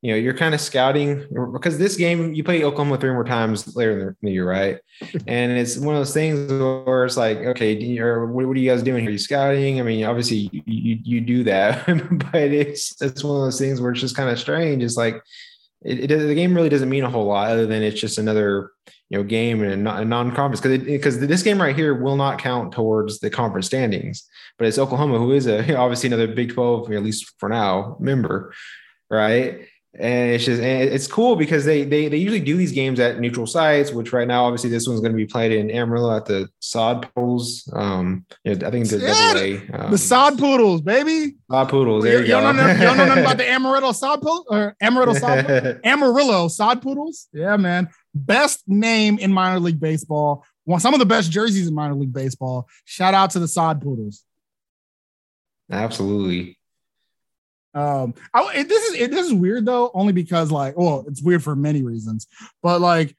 you 0.00 0.12
know, 0.12 0.16
you're 0.16 0.34
kind 0.34 0.54
of 0.54 0.60
scouting 0.60 1.26
because 1.52 1.76
this 1.76 1.96
game 1.96 2.32
you 2.32 2.44
play 2.44 2.62
Oklahoma 2.62 2.98
three 2.98 3.10
more 3.10 3.24
times 3.24 3.74
later 3.74 4.16
in 4.22 4.26
the 4.26 4.32
year, 4.32 4.48
right? 4.48 4.78
and 5.26 5.52
it's 5.52 5.76
one 5.76 5.96
of 5.96 6.00
those 6.00 6.14
things 6.14 6.50
where 6.52 7.04
it's 7.04 7.16
like, 7.16 7.38
okay, 7.38 7.98
or 7.98 8.26
what, 8.26 8.46
what 8.46 8.56
are 8.56 8.60
you 8.60 8.70
guys 8.70 8.82
doing 8.82 9.00
here? 9.00 9.08
Are 9.08 9.12
you 9.12 9.18
scouting? 9.18 9.80
I 9.80 9.82
mean, 9.82 10.04
obviously 10.04 10.50
you 10.52 10.62
you, 10.66 10.98
you 11.02 11.20
do 11.20 11.44
that, 11.44 11.84
but 12.32 12.42
it's 12.52 13.00
it's 13.02 13.24
one 13.24 13.36
of 13.36 13.42
those 13.42 13.58
things 13.58 13.80
where 13.80 13.90
it's 13.90 14.00
just 14.00 14.16
kind 14.16 14.30
of 14.30 14.38
strange. 14.38 14.84
It's 14.84 14.96
like 14.96 15.20
it, 15.82 16.10
it, 16.10 16.16
the 16.16 16.34
game 16.34 16.54
really 16.54 16.68
doesn't 16.68 16.88
mean 16.88 17.04
a 17.04 17.10
whole 17.10 17.26
lot 17.26 17.50
other 17.50 17.66
than 17.66 17.82
it's 17.82 18.00
just 18.00 18.18
another 18.18 18.70
you 19.10 19.18
know 19.18 19.24
game 19.24 19.62
and 19.62 19.88
a 19.88 20.04
non-conference 20.04 20.60
because 20.60 20.84
because 20.84 21.18
this 21.20 21.42
game 21.42 21.60
right 21.60 21.76
here 21.76 21.94
will 21.94 22.16
not 22.16 22.38
count 22.38 22.72
towards 22.72 23.20
the 23.20 23.30
conference 23.30 23.66
standings 23.66 24.28
but 24.58 24.66
it's 24.66 24.76
oklahoma 24.76 25.18
who 25.18 25.32
is 25.32 25.46
a 25.46 25.76
obviously 25.78 26.08
another 26.08 26.26
big 26.26 26.52
12 26.52 26.92
at 26.92 27.02
least 27.02 27.32
for 27.38 27.48
now 27.48 27.96
member 28.00 28.52
right 29.08 29.66
and 29.94 30.30
it's 30.30 30.44
just 30.44 30.60
and 30.60 30.82
it's 30.82 31.06
cool 31.06 31.34
because 31.34 31.64
they, 31.64 31.82
they 31.82 32.08
they 32.08 32.18
usually 32.18 32.40
do 32.40 32.56
these 32.56 32.72
games 32.72 33.00
at 33.00 33.18
neutral 33.20 33.46
sites 33.46 33.90
which 33.90 34.12
right 34.12 34.28
now 34.28 34.44
obviously 34.44 34.68
this 34.68 34.86
one's 34.86 35.00
going 35.00 35.12
to 35.12 35.16
be 35.16 35.26
played 35.26 35.50
in 35.50 35.70
amarillo 35.70 36.14
at 36.14 36.26
the 36.26 36.48
sod 36.60 37.08
poodles 37.14 37.68
um 37.74 38.24
yeah, 38.44 38.54
i 38.66 38.70
think 38.70 38.86
the, 38.88 38.98
yeah, 38.98 39.78
um, 39.78 39.90
the 39.90 39.98
sod 39.98 40.38
poodles 40.38 40.82
baby. 40.82 41.36
Sod 41.50 41.68
poodles 41.70 42.04
there 42.04 42.20
you, 42.20 42.26
you, 42.26 42.26
don't 42.28 42.56
know, 42.56 42.70
you 42.70 42.78
don't 42.78 42.98
know 42.98 43.06
nothing 43.06 43.24
about 43.24 43.38
the 43.38 43.48
amarillo 43.50 43.92
sod 43.92 44.20
poodles 44.20 44.46
or 44.50 44.76
amarillo 44.80 45.14
sod 45.14 45.80
amarillo 45.84 46.48
sod 46.48 46.82
poodles? 46.82 47.28
Yeah 47.32 47.56
man. 47.56 47.88
Best 48.14 48.64
name 48.66 49.18
in 49.18 49.32
minor 49.32 49.60
league 49.60 49.80
baseball. 49.80 50.44
One 50.64 50.80
some 50.80 50.92
of 50.92 51.00
the 51.00 51.06
best 51.06 51.30
jerseys 51.30 51.66
in 51.66 51.74
minor 51.74 51.94
league 51.94 52.12
baseball. 52.12 52.68
Shout 52.84 53.14
out 53.14 53.30
to 53.30 53.38
the 53.38 53.48
sod 53.48 53.80
poodles. 53.80 54.24
Absolutely 55.70 56.57
um, 57.78 58.14
I, 58.34 58.62
this 58.64 58.84
is 58.90 59.00
it, 59.00 59.10
this 59.10 59.26
is 59.26 59.34
weird 59.34 59.64
though, 59.66 59.90
only 59.94 60.12
because 60.12 60.50
like, 60.50 60.76
well, 60.76 61.04
it's 61.06 61.22
weird 61.22 61.44
for 61.44 61.54
many 61.54 61.82
reasons, 61.82 62.26
but 62.62 62.80
like, 62.80 63.16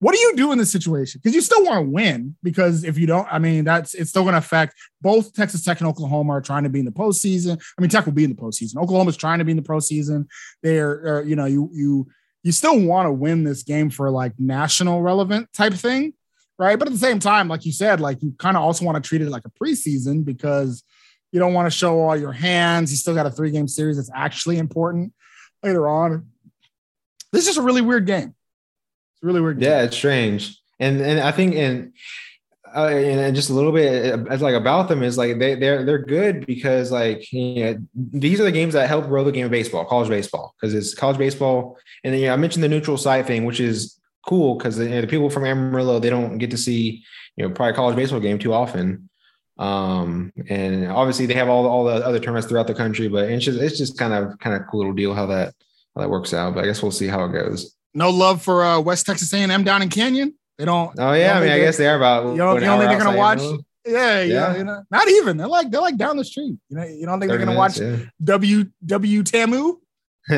what 0.00 0.14
do 0.14 0.20
you 0.20 0.34
do 0.34 0.50
in 0.50 0.58
this 0.58 0.72
situation? 0.72 1.20
Because 1.22 1.34
you 1.34 1.42
still 1.42 1.62
want 1.62 1.84
to 1.84 1.90
win. 1.90 2.34
Because 2.42 2.84
if 2.84 2.98
you 2.98 3.06
don't, 3.06 3.28
I 3.30 3.38
mean, 3.38 3.64
that's 3.64 3.94
it's 3.94 4.10
still 4.10 4.22
going 4.22 4.32
to 4.32 4.38
affect 4.38 4.74
both 5.00 5.32
Texas 5.34 5.62
Tech 5.62 5.78
and 5.80 5.88
Oklahoma 5.88 6.32
are 6.32 6.40
trying 6.40 6.64
to 6.64 6.70
be 6.70 6.80
in 6.80 6.86
the 6.86 6.90
postseason. 6.90 7.62
I 7.78 7.82
mean, 7.82 7.90
Tech 7.90 8.06
will 8.06 8.12
be 8.12 8.24
in 8.24 8.30
the 8.30 8.36
postseason. 8.36 8.82
Oklahoma's 8.82 9.16
trying 9.16 9.38
to 9.38 9.44
be 9.44 9.52
in 9.52 9.58
the 9.58 9.62
postseason. 9.62 10.26
They're, 10.62 11.22
you 11.24 11.36
know, 11.36 11.44
you 11.44 11.70
you 11.72 12.08
you 12.42 12.52
still 12.52 12.80
want 12.80 13.06
to 13.06 13.12
win 13.12 13.44
this 13.44 13.62
game 13.62 13.90
for 13.90 14.10
like 14.10 14.32
national 14.38 15.02
relevant 15.02 15.52
type 15.52 15.74
thing, 15.74 16.14
right? 16.58 16.78
But 16.78 16.88
at 16.88 16.92
the 16.92 16.98
same 16.98 17.18
time, 17.18 17.48
like 17.48 17.66
you 17.66 17.72
said, 17.72 18.00
like 18.00 18.22
you 18.22 18.34
kind 18.38 18.56
of 18.56 18.62
also 18.62 18.84
want 18.86 19.02
to 19.02 19.06
treat 19.06 19.20
it 19.20 19.28
like 19.28 19.44
a 19.44 19.64
preseason 19.64 20.24
because 20.24 20.82
you 21.32 21.38
don't 21.40 21.54
want 21.54 21.66
to 21.66 21.76
show 21.76 22.00
all 22.00 22.16
your 22.16 22.32
hands. 22.32 22.90
You 22.90 22.96
still 22.96 23.14
got 23.14 23.26
a 23.26 23.30
three 23.30 23.50
game 23.50 23.68
series 23.68 23.96
that's 23.96 24.10
actually 24.14 24.58
important 24.58 25.12
later 25.62 25.88
on. 25.88 26.28
This 27.32 27.46
is 27.46 27.56
a 27.56 27.62
really 27.62 27.82
weird 27.82 28.06
game. 28.06 28.34
It's 29.14 29.22
really 29.22 29.40
weird. 29.40 29.60
Game. 29.60 29.68
Yeah, 29.68 29.82
it's 29.82 29.96
strange. 29.96 30.58
And 30.78 31.00
and 31.00 31.20
I 31.20 31.30
think 31.30 31.54
and 31.54 31.92
uh, 32.74 32.86
and 32.88 33.34
just 33.36 33.50
a 33.50 33.52
little 33.52 33.72
bit 33.72 34.14
uh, 34.14 34.36
like 34.38 34.54
about 34.54 34.88
them 34.88 35.02
is 35.02 35.18
like 35.18 35.38
they 35.38 35.54
they're 35.54 35.84
they're 35.84 35.98
good 35.98 36.46
because 36.46 36.90
like 36.90 37.30
you 37.32 37.64
know, 37.64 37.78
these 37.94 38.40
are 38.40 38.44
the 38.44 38.52
games 38.52 38.74
that 38.74 38.88
help 38.88 39.06
grow 39.06 39.24
the 39.24 39.32
game 39.32 39.44
of 39.44 39.50
baseball, 39.50 39.84
college 39.84 40.08
baseball, 40.08 40.54
because 40.60 40.74
it's 40.74 40.94
college 40.94 41.18
baseball. 41.18 41.78
And 42.04 42.14
then 42.14 42.20
you 42.20 42.26
know, 42.28 42.32
I 42.32 42.36
mentioned 42.36 42.64
the 42.64 42.68
neutral 42.68 42.96
site 42.96 43.26
thing, 43.26 43.44
which 43.44 43.60
is 43.60 44.00
cool 44.26 44.56
because 44.56 44.78
you 44.78 44.88
know, 44.88 45.00
the 45.00 45.06
people 45.06 45.30
from 45.30 45.44
Amarillo 45.44 45.98
they 45.98 46.10
don't 46.10 46.38
get 46.38 46.50
to 46.50 46.58
see 46.58 47.04
you 47.36 47.46
know 47.46 47.54
probably 47.54 47.74
college 47.74 47.96
baseball 47.96 48.20
game 48.20 48.38
too 48.38 48.54
often. 48.54 49.09
Um, 49.60 50.32
and 50.48 50.86
obviously 50.86 51.26
they 51.26 51.34
have 51.34 51.50
all, 51.50 51.66
all 51.66 51.84
the 51.84 51.92
other 52.04 52.18
tournaments 52.18 52.48
throughout 52.48 52.66
the 52.66 52.74
country, 52.74 53.08
but 53.08 53.28
it's 53.28 53.44
just 53.44 53.60
it's 53.60 53.76
just 53.76 53.98
kind 53.98 54.14
of 54.14 54.38
kind 54.38 54.56
of 54.56 54.66
cool 54.70 54.80
little 54.80 54.94
deal 54.94 55.12
how 55.12 55.26
that 55.26 55.54
how 55.94 56.00
that 56.00 56.08
works 56.08 56.32
out. 56.32 56.54
But 56.54 56.64
I 56.64 56.66
guess 56.66 56.82
we'll 56.82 56.90
see 56.90 57.08
how 57.08 57.24
it 57.26 57.32
goes. 57.32 57.76
No 57.92 58.08
love 58.08 58.40
for 58.40 58.64
uh, 58.64 58.80
West 58.80 59.04
Texas 59.04 59.32
A&M 59.34 59.62
down 59.62 59.82
in 59.82 59.90
Canyon. 59.90 60.34
They 60.56 60.64
don't. 60.64 60.98
Oh 60.98 61.12
yeah, 61.12 61.38
I 61.38 61.40
mean, 61.40 61.50
I 61.50 61.58
guess 61.58 61.76
they 61.76 61.86
are 61.86 61.96
about. 61.96 62.30
You 62.32 62.38
don't, 62.38 62.54
you 62.54 62.62
don't 62.62 62.78
think 62.78 62.90
they're 62.90 62.98
gonna 62.98 63.18
watch? 63.18 63.42
Yeah, 63.86 64.22
yeah, 64.22 64.56
you 64.56 64.64
know, 64.64 64.82
not 64.90 65.08
even. 65.08 65.36
They're 65.36 65.46
like 65.46 65.70
they're 65.70 65.80
like 65.82 65.98
down 65.98 66.16
the 66.16 66.24
street. 66.24 66.56
You 66.70 66.76
know, 66.76 66.84
you 66.84 67.04
don't 67.04 67.20
think 67.20 67.28
they're 67.28 67.38
gonna 67.38 67.52
minutes, 67.52 67.80
watch 67.80 68.00
yeah. 68.00 68.06
W 68.24 68.64
W 68.86 69.22
Tamu? 69.22 69.78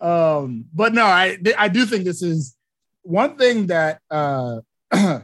um, 0.00 0.64
but 0.74 0.92
no, 0.92 1.04
I 1.06 1.38
I 1.56 1.68
do 1.68 1.86
think 1.86 2.04
this 2.04 2.22
is 2.22 2.54
one 3.02 3.36
thing 3.38 3.68
that 3.68 4.00
uh 4.10 4.60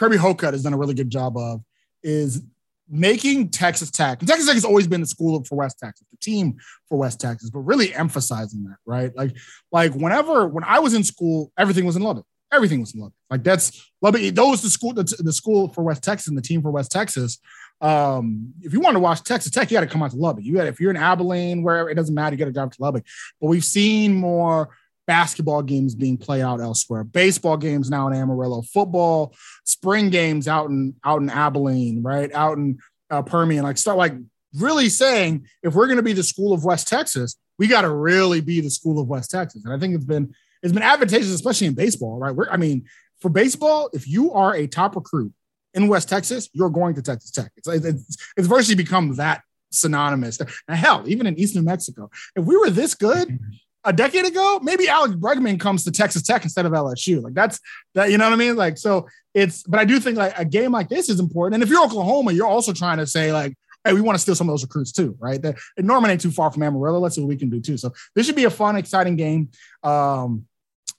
Kirby 0.00 0.16
Hocutt 0.16 0.54
has 0.54 0.62
done 0.62 0.72
a 0.72 0.78
really 0.78 0.94
good 0.94 1.10
job 1.10 1.36
of 1.36 1.60
is 2.02 2.42
making 2.88 3.50
Texas 3.50 3.90
Tech. 3.90 4.18
Texas 4.20 4.46
Tech 4.46 4.54
has 4.54 4.64
always 4.64 4.86
been 4.86 5.02
the 5.02 5.06
school 5.06 5.44
for 5.44 5.56
West 5.56 5.78
Texas, 5.78 6.06
the 6.10 6.16
team 6.16 6.56
for 6.88 6.96
West 6.96 7.20
Texas, 7.20 7.50
but 7.50 7.58
really 7.60 7.94
emphasizing 7.94 8.64
that, 8.64 8.76
right? 8.86 9.14
Like, 9.14 9.36
like 9.70 9.92
whenever 9.92 10.48
when 10.48 10.64
I 10.64 10.78
was 10.78 10.94
in 10.94 11.04
school, 11.04 11.52
everything 11.58 11.84
was 11.84 11.96
in 11.96 12.02
Lubbock. 12.02 12.24
Everything 12.50 12.80
was 12.80 12.94
in 12.94 13.00
Lubbock. 13.00 13.14
Like 13.28 13.44
that's 13.44 13.92
Lubbock. 14.00 14.22
Those 14.34 14.62
the 14.62 14.70
school, 14.70 14.94
the, 14.94 15.04
the 15.18 15.34
school 15.34 15.68
for 15.68 15.84
West 15.84 16.02
Texas 16.02 16.28
and 16.28 16.36
the 16.36 16.42
team 16.42 16.62
for 16.62 16.70
West 16.70 16.90
Texas. 16.90 17.38
Um, 17.82 18.54
if 18.62 18.72
you 18.72 18.80
want 18.80 18.94
to 18.94 19.00
watch 19.00 19.22
Texas 19.22 19.52
Tech, 19.52 19.70
you 19.70 19.76
got 19.76 19.82
to 19.82 19.86
come 19.86 20.02
out 20.02 20.12
to 20.12 20.16
Lubbock. 20.16 20.44
You 20.44 20.54
got 20.54 20.66
if 20.66 20.80
you're 20.80 20.90
in 20.90 20.96
Abilene, 20.96 21.62
wherever 21.62 21.90
it 21.90 21.94
doesn't 21.94 22.14
matter, 22.14 22.34
you 22.34 22.38
got 22.38 22.46
to 22.46 22.52
drive 22.52 22.70
to 22.70 22.82
Lubbock. 22.82 23.04
But 23.38 23.48
we've 23.48 23.64
seen 23.64 24.14
more 24.14 24.70
basketball 25.10 25.60
games 25.60 25.96
being 25.96 26.16
played 26.16 26.42
out 26.42 26.60
elsewhere, 26.60 27.02
baseball 27.02 27.56
games 27.56 27.90
now 27.90 28.06
in 28.06 28.14
Amarillo, 28.14 28.62
football, 28.62 29.34
spring 29.64 30.08
games 30.08 30.46
out 30.46 30.70
in 30.70 30.94
out 31.04 31.20
in 31.20 31.28
Abilene, 31.28 32.00
right 32.00 32.32
out 32.32 32.58
in 32.58 32.78
uh, 33.10 33.20
Permian. 33.20 33.64
Like 33.64 33.76
start 33.76 33.98
like 33.98 34.12
really 34.54 34.88
saying 34.88 35.48
if 35.64 35.74
we're 35.74 35.88
going 35.88 35.96
to 35.96 36.04
be 36.04 36.12
the 36.12 36.22
school 36.22 36.52
of 36.52 36.64
West 36.64 36.86
Texas, 36.86 37.34
we 37.58 37.66
got 37.66 37.82
to 37.82 37.90
really 37.90 38.40
be 38.40 38.60
the 38.60 38.70
school 38.70 39.00
of 39.00 39.08
West 39.08 39.32
Texas. 39.32 39.64
And 39.64 39.74
I 39.74 39.80
think 39.80 39.96
it's 39.96 40.04
been 40.04 40.32
it's 40.62 40.72
been 40.72 40.84
advantageous, 40.84 41.30
especially 41.30 41.66
in 41.66 41.74
baseball, 41.74 42.20
right? 42.20 42.32
We're, 42.32 42.48
I 42.48 42.56
mean, 42.56 42.84
for 43.18 43.30
baseball, 43.30 43.90
if 43.92 44.06
you 44.06 44.32
are 44.32 44.54
a 44.54 44.68
top 44.68 44.94
recruit 44.94 45.32
in 45.74 45.88
West 45.88 46.08
Texas, 46.08 46.48
you're 46.52 46.70
going 46.70 46.94
to 46.94 47.02
Texas 47.02 47.32
Tech. 47.32 47.50
It's 47.56 47.66
it's, 47.66 48.32
it's 48.36 48.46
virtually 48.46 48.76
become 48.76 49.16
that 49.16 49.42
synonymous. 49.72 50.38
And 50.38 50.78
hell, 50.78 51.02
even 51.08 51.26
in 51.26 51.36
East 51.36 51.56
New 51.56 51.62
Mexico, 51.62 52.10
if 52.36 52.44
we 52.44 52.56
were 52.56 52.70
this 52.70 52.94
good, 52.94 53.40
a 53.84 53.92
decade 53.92 54.26
ago, 54.26 54.60
maybe 54.62 54.88
Alex 54.88 55.14
Bregman 55.14 55.58
comes 55.58 55.84
to 55.84 55.90
Texas 55.90 56.22
Tech 56.22 56.44
instead 56.44 56.66
of 56.66 56.72
LSU. 56.72 57.22
Like 57.22 57.34
that's 57.34 57.60
that, 57.94 58.10
you 58.10 58.18
know 58.18 58.24
what 58.24 58.32
I 58.32 58.36
mean? 58.36 58.56
Like, 58.56 58.78
so 58.78 59.08
it's, 59.34 59.62
but 59.62 59.80
I 59.80 59.84
do 59.84 60.00
think 60.00 60.18
like 60.18 60.38
a 60.38 60.44
game 60.44 60.72
like 60.72 60.88
this 60.88 61.08
is 61.08 61.20
important. 61.20 61.54
And 61.54 61.62
if 61.62 61.70
you're 61.70 61.82
Oklahoma, 61.82 62.32
you're 62.32 62.46
also 62.46 62.72
trying 62.72 62.98
to 62.98 63.06
say, 63.06 63.32
like, 63.32 63.54
hey, 63.84 63.94
we 63.94 64.02
want 64.02 64.16
to 64.16 64.20
steal 64.20 64.34
some 64.34 64.48
of 64.48 64.52
those 64.52 64.62
recruits 64.62 64.92
too, 64.92 65.16
right? 65.18 65.40
That 65.40 65.56
Norman 65.78 66.10
ain't 66.10 66.20
too 66.20 66.30
far 66.30 66.50
from 66.50 66.62
Amarillo. 66.62 66.98
Let's 66.98 67.14
see 67.14 67.22
what 67.22 67.28
we 67.28 67.36
can 67.36 67.48
do 67.48 67.60
too. 67.60 67.78
So 67.78 67.92
this 68.14 68.26
should 68.26 68.36
be 68.36 68.44
a 68.44 68.50
fun, 68.50 68.76
exciting 68.76 69.16
game. 69.16 69.50
Um, 69.82 70.46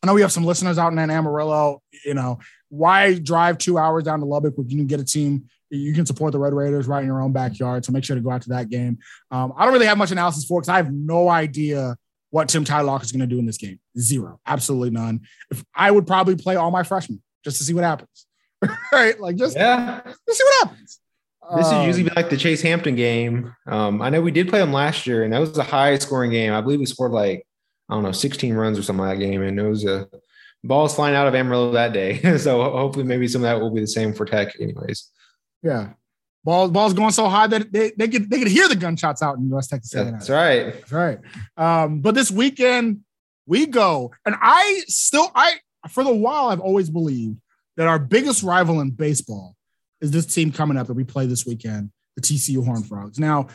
I 0.01 0.07
know 0.07 0.15
we 0.15 0.21
have 0.21 0.31
some 0.31 0.45
listeners 0.45 0.79
out 0.79 0.91
in 0.91 0.97
Amarillo. 0.97 1.83
You 2.03 2.15
know, 2.15 2.39
why 2.69 3.19
drive 3.19 3.59
two 3.59 3.77
hours 3.77 4.05
down 4.05 4.19
to 4.21 4.25
Lubbock 4.25 4.57
when 4.57 4.69
you 4.69 4.77
can 4.77 4.87
get 4.87 4.99
a 4.99 5.05
team 5.05 5.45
you 5.71 5.93
can 5.93 6.05
support 6.05 6.33
the 6.33 6.39
Red 6.39 6.53
Raiders 6.53 6.87
right 6.87 7.01
in 7.01 7.07
your 7.07 7.21
own 7.21 7.31
backyard. 7.31 7.85
So 7.85 7.91
make 7.91 8.03
sure 8.03 8.15
to 8.15 8.21
go 8.21 8.29
out 8.29 8.41
to 8.43 8.49
that 8.49 8.69
game. 8.69 8.99
Um, 9.31 9.53
I 9.55 9.63
don't 9.63 9.73
really 9.73 9.85
have 9.85 9.97
much 9.97 10.11
analysis 10.11 10.45
for 10.45 10.59
because 10.59 10.69
I 10.69 10.77
have 10.77 10.91
no 10.91 11.29
idea 11.29 11.95
what 12.31 12.49
Tim 12.49 12.65
Tadlock 12.65 13.03
is 13.03 13.11
going 13.11 13.21
to 13.21 13.27
do 13.27 13.39
in 13.39 13.45
this 13.45 13.57
game. 13.57 13.79
Zero, 13.97 14.39
absolutely 14.45 14.89
none. 14.89 15.21
If 15.51 15.63
I 15.75 15.91
would 15.91 16.07
probably 16.07 16.35
play 16.35 16.55
all 16.55 16.71
my 16.71 16.83
freshmen 16.83 17.21
just 17.43 17.57
to 17.57 17.63
see 17.63 17.73
what 17.73 17.83
happens. 17.83 18.25
right? 18.91 19.19
Like 19.19 19.35
just 19.35 19.55
yeah, 19.55 20.01
just 20.03 20.39
see 20.39 20.43
what 20.43 20.67
happens. 20.67 20.99
This 21.55 21.67
um, 21.67 21.81
is 21.81 21.97
usually 21.97 22.15
like 22.15 22.29
the 22.29 22.37
Chase 22.37 22.61
Hampton 22.61 22.95
game. 22.95 23.53
Um, 23.67 24.01
I 24.01 24.09
know 24.09 24.21
we 24.21 24.31
did 24.31 24.49
play 24.49 24.59
them 24.59 24.71
last 24.73 25.05
year, 25.05 25.23
and 25.23 25.33
that 25.33 25.39
was 25.39 25.57
a 25.57 25.63
high 25.63 25.97
scoring 25.97 26.31
game. 26.31 26.53
I 26.53 26.61
believe 26.61 26.79
we 26.79 26.85
scored 26.85 27.11
like 27.11 27.45
I 27.89 27.95
don't 27.95 28.03
know, 28.03 28.13
16 28.13 28.53
runs 28.53 28.79
or 28.79 28.83
something 28.83 29.05
like 29.05 29.19
that 29.19 29.25
game, 29.25 29.41
and 29.41 29.59
it 29.59 29.67
was 29.67 29.83
a 29.85 30.07
balls 30.63 30.95
flying 30.95 31.15
out 31.15 31.27
of 31.27 31.35
Amarillo 31.35 31.71
that 31.71 31.91
day. 31.91 32.21
so 32.37 32.63
hopefully, 32.63 33.03
maybe 33.03 33.27
some 33.27 33.41
of 33.41 33.43
that 33.43 33.59
will 33.59 33.71
be 33.71 33.81
the 33.81 33.87
same 33.87 34.13
for 34.13 34.25
Tech, 34.25 34.53
anyways. 34.61 35.09
Yeah, 35.61 35.89
Ball, 36.43 36.69
ball's 36.69 36.93
going 36.93 37.11
so 37.11 37.29
high 37.29 37.47
that 37.47 37.71
they, 37.71 37.91
they 37.95 38.07
could 38.07 38.29
they 38.29 38.39
could 38.39 38.47
hear 38.47 38.67
the 38.67 38.75
gunshots 38.75 39.21
out 39.21 39.37
in 39.37 39.49
West 39.49 39.69
Texas. 39.69 39.91
That's 39.91 40.29
right. 40.29 40.73
That's 40.73 40.91
right. 40.91 41.19
Um, 41.55 42.01
but 42.01 42.15
this 42.15 42.31
weekend 42.31 43.01
we 43.45 43.67
go, 43.67 44.11
and 44.25 44.35
I 44.41 44.81
still 44.87 45.31
I 45.35 45.59
for 45.89 46.03
the 46.03 46.13
while 46.13 46.47
I've 46.49 46.59
always 46.59 46.89
believed 46.89 47.37
that 47.77 47.87
our 47.87 47.99
biggest 47.99 48.43
rival 48.43 48.81
in 48.81 48.91
baseball 48.91 49.55
is 50.01 50.11
this 50.11 50.25
team 50.25 50.51
coming 50.51 50.77
up 50.77 50.87
that 50.87 50.93
we 50.93 51.03
play 51.03 51.27
this 51.27 51.45
weekend, 51.45 51.91
the 52.15 52.21
TCU 52.21 52.65
Horned 52.65 52.87
Frogs. 52.87 53.19
Now, 53.19 53.47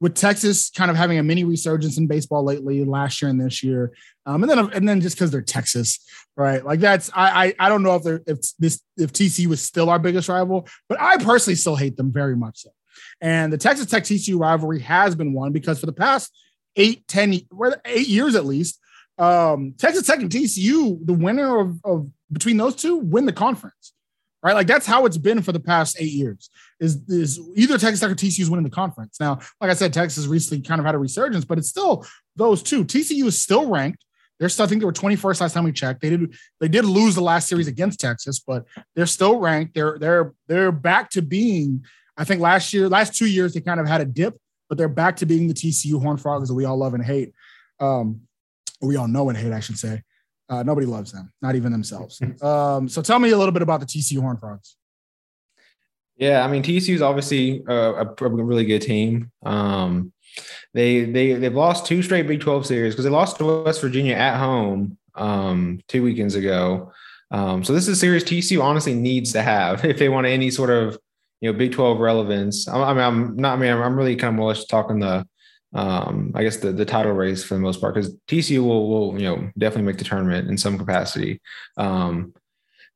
with 0.00 0.14
Texas 0.14 0.70
kind 0.70 0.90
of 0.90 0.96
having 0.96 1.18
a 1.18 1.22
mini 1.22 1.44
resurgence 1.44 1.98
in 1.98 2.06
baseball 2.06 2.44
lately, 2.44 2.84
last 2.84 3.22
year 3.22 3.30
and 3.30 3.40
this 3.40 3.62
year, 3.62 3.92
um, 4.26 4.42
and 4.42 4.50
then 4.50 4.58
and 4.72 4.88
then 4.88 5.00
just 5.00 5.16
because 5.16 5.30
they're 5.30 5.42
Texas, 5.42 6.04
right? 6.36 6.64
Like 6.64 6.80
that's 6.80 7.10
I, 7.14 7.46
I 7.46 7.54
I 7.58 7.68
don't 7.68 7.82
know 7.82 7.94
if 7.96 8.02
they're 8.02 8.22
if 8.26 8.38
this 8.58 8.80
if 8.96 9.12
TCU 9.12 9.46
was 9.46 9.62
still 9.62 9.90
our 9.90 9.98
biggest 9.98 10.28
rival, 10.28 10.68
but 10.88 11.00
I 11.00 11.16
personally 11.18 11.56
still 11.56 11.76
hate 11.76 11.96
them 11.96 12.12
very 12.12 12.36
much 12.36 12.62
so. 12.62 12.70
And 13.20 13.52
the 13.52 13.58
Texas 13.58 13.86
Tech 13.86 14.04
TCU 14.04 14.38
rivalry 14.38 14.80
has 14.80 15.14
been 15.14 15.32
one 15.32 15.52
because 15.52 15.80
for 15.80 15.86
the 15.86 15.92
past 15.92 16.32
eight, 16.76 17.06
10, 17.08 17.40
eight 17.84 18.08
years 18.08 18.34
at 18.34 18.44
least, 18.44 18.80
um, 19.18 19.74
Texas 19.78 20.06
Tech 20.06 20.20
and 20.20 20.30
TCU, 20.30 20.98
the 21.04 21.12
winner 21.12 21.60
of, 21.60 21.80
of 21.84 22.10
between 22.32 22.56
those 22.56 22.74
two, 22.74 22.96
win 22.96 23.26
the 23.26 23.32
conference. 23.32 23.92
Right, 24.44 24.52
like 24.52 24.66
that's 24.66 24.84
how 24.84 25.06
it's 25.06 25.16
been 25.16 25.40
for 25.40 25.52
the 25.52 25.60
past 25.60 25.96
eight 25.98 26.12
years. 26.12 26.50
Is 26.78 27.00
is 27.08 27.40
either 27.56 27.78
Texas 27.78 28.00
Tech 28.00 28.10
or 28.10 28.14
TCU 28.14 28.40
is 28.40 28.50
winning 28.50 28.64
the 28.64 28.70
conference. 28.70 29.18
Now, 29.18 29.38
like 29.58 29.70
I 29.70 29.74
said, 29.74 29.94
Texas 29.94 30.26
recently 30.26 30.62
kind 30.62 30.80
of 30.80 30.84
had 30.84 30.94
a 30.94 30.98
resurgence, 30.98 31.46
but 31.46 31.56
it's 31.56 31.70
still 31.70 32.04
those 32.36 32.62
two. 32.62 32.84
TCU 32.84 33.24
is 33.24 33.40
still 33.40 33.70
ranked. 33.70 34.04
They're 34.38 34.50
still, 34.50 34.66
I 34.66 34.68
think 34.68 34.80
they 34.80 34.84
were 34.84 34.92
21st 34.92 35.40
last 35.40 35.54
time 35.54 35.64
we 35.64 35.72
checked. 35.72 36.02
They 36.02 36.10
did 36.10 36.34
they 36.60 36.68
did 36.68 36.84
lose 36.84 37.14
the 37.14 37.22
last 37.22 37.48
series 37.48 37.68
against 37.68 38.00
Texas, 38.00 38.38
but 38.38 38.64
they're 38.94 39.06
still 39.06 39.38
ranked. 39.38 39.74
They're 39.74 39.98
they're 39.98 40.34
they're 40.46 40.72
back 40.72 41.08
to 41.10 41.22
being. 41.22 41.82
I 42.18 42.24
think 42.24 42.42
last 42.42 42.74
year, 42.74 42.86
last 42.90 43.16
two 43.16 43.26
years, 43.26 43.54
they 43.54 43.62
kind 43.62 43.80
of 43.80 43.88
had 43.88 44.02
a 44.02 44.04
dip, 44.04 44.36
but 44.68 44.76
they're 44.76 44.88
back 44.88 45.16
to 45.16 45.26
being 45.26 45.48
the 45.48 45.54
TCU 45.54 46.02
Horn 46.02 46.18
Frogs 46.18 46.48
that 46.48 46.54
we 46.54 46.66
all 46.66 46.76
love 46.76 46.92
and 46.92 47.02
hate. 47.02 47.32
Um, 47.80 48.20
we 48.82 48.96
all 48.96 49.08
know 49.08 49.30
and 49.30 49.38
hate, 49.38 49.54
I 49.54 49.60
should 49.60 49.78
say. 49.78 50.02
Uh, 50.48 50.62
nobody 50.62 50.86
loves 50.86 51.12
them, 51.12 51.32
not 51.40 51.54
even 51.54 51.72
themselves. 51.72 52.20
Um, 52.42 52.88
so 52.88 53.00
tell 53.00 53.18
me 53.18 53.30
a 53.30 53.38
little 53.38 53.52
bit 53.52 53.62
about 53.62 53.80
the 53.80 53.86
TCU 53.86 54.20
Horn 54.20 54.36
Frogs. 54.36 54.76
Yeah, 56.16 56.44
I 56.44 56.48
mean 56.48 56.62
TCU 56.62 56.94
is 56.94 57.02
obviously 57.02 57.64
a, 57.66 58.04
a, 58.04 58.14
really 58.28 58.64
good 58.64 58.82
team. 58.82 59.30
Um, 59.44 60.12
they 60.72 61.04
they 61.04 61.32
they've 61.34 61.54
lost 61.54 61.86
two 61.86 62.02
straight 62.02 62.26
Big 62.26 62.40
Twelve 62.40 62.66
series 62.66 62.92
because 62.94 63.04
they 63.04 63.10
lost 63.10 63.38
to 63.38 63.64
West 63.64 63.80
Virginia 63.80 64.14
at 64.14 64.38
home 64.38 64.98
um, 65.14 65.80
two 65.88 66.02
weekends 66.02 66.34
ago. 66.34 66.92
Um, 67.30 67.64
so 67.64 67.72
this 67.72 67.88
is 67.88 67.96
a 67.96 68.00
series 68.00 68.24
TCU 68.24 68.62
honestly 68.62 68.94
needs 68.94 69.32
to 69.32 69.42
have 69.42 69.84
if 69.84 69.98
they 69.98 70.08
want 70.08 70.26
any 70.26 70.50
sort 70.50 70.70
of 70.70 70.98
you 71.40 71.50
know 71.50 71.58
Big 71.58 71.72
Twelve 71.72 71.98
relevance. 71.98 72.68
I, 72.68 72.80
I 72.80 72.92
mean, 72.92 73.02
I'm 73.02 73.36
not. 73.36 73.54
I 73.54 73.60
mean, 73.60 73.72
I'm, 73.72 73.82
I'm 73.82 73.96
really 73.96 74.16
kind 74.16 74.34
of 74.34 74.38
more 74.38 74.54
talking 74.54 75.00
the 75.00 75.26
um, 75.74 76.30
I 76.34 76.44
guess 76.44 76.58
the 76.58 76.72
the 76.72 76.84
title 76.84 77.12
race 77.12 77.42
for 77.42 77.54
the 77.54 77.60
most 77.60 77.80
part 77.80 77.94
because 77.94 78.14
TCU 78.28 78.62
will 78.64 78.88
will 78.88 79.20
you 79.20 79.26
know 79.26 79.50
definitely 79.58 79.82
make 79.82 79.98
the 79.98 80.04
tournament 80.04 80.48
in 80.48 80.56
some 80.56 80.78
capacity. 80.78 81.40
Um, 81.76 82.32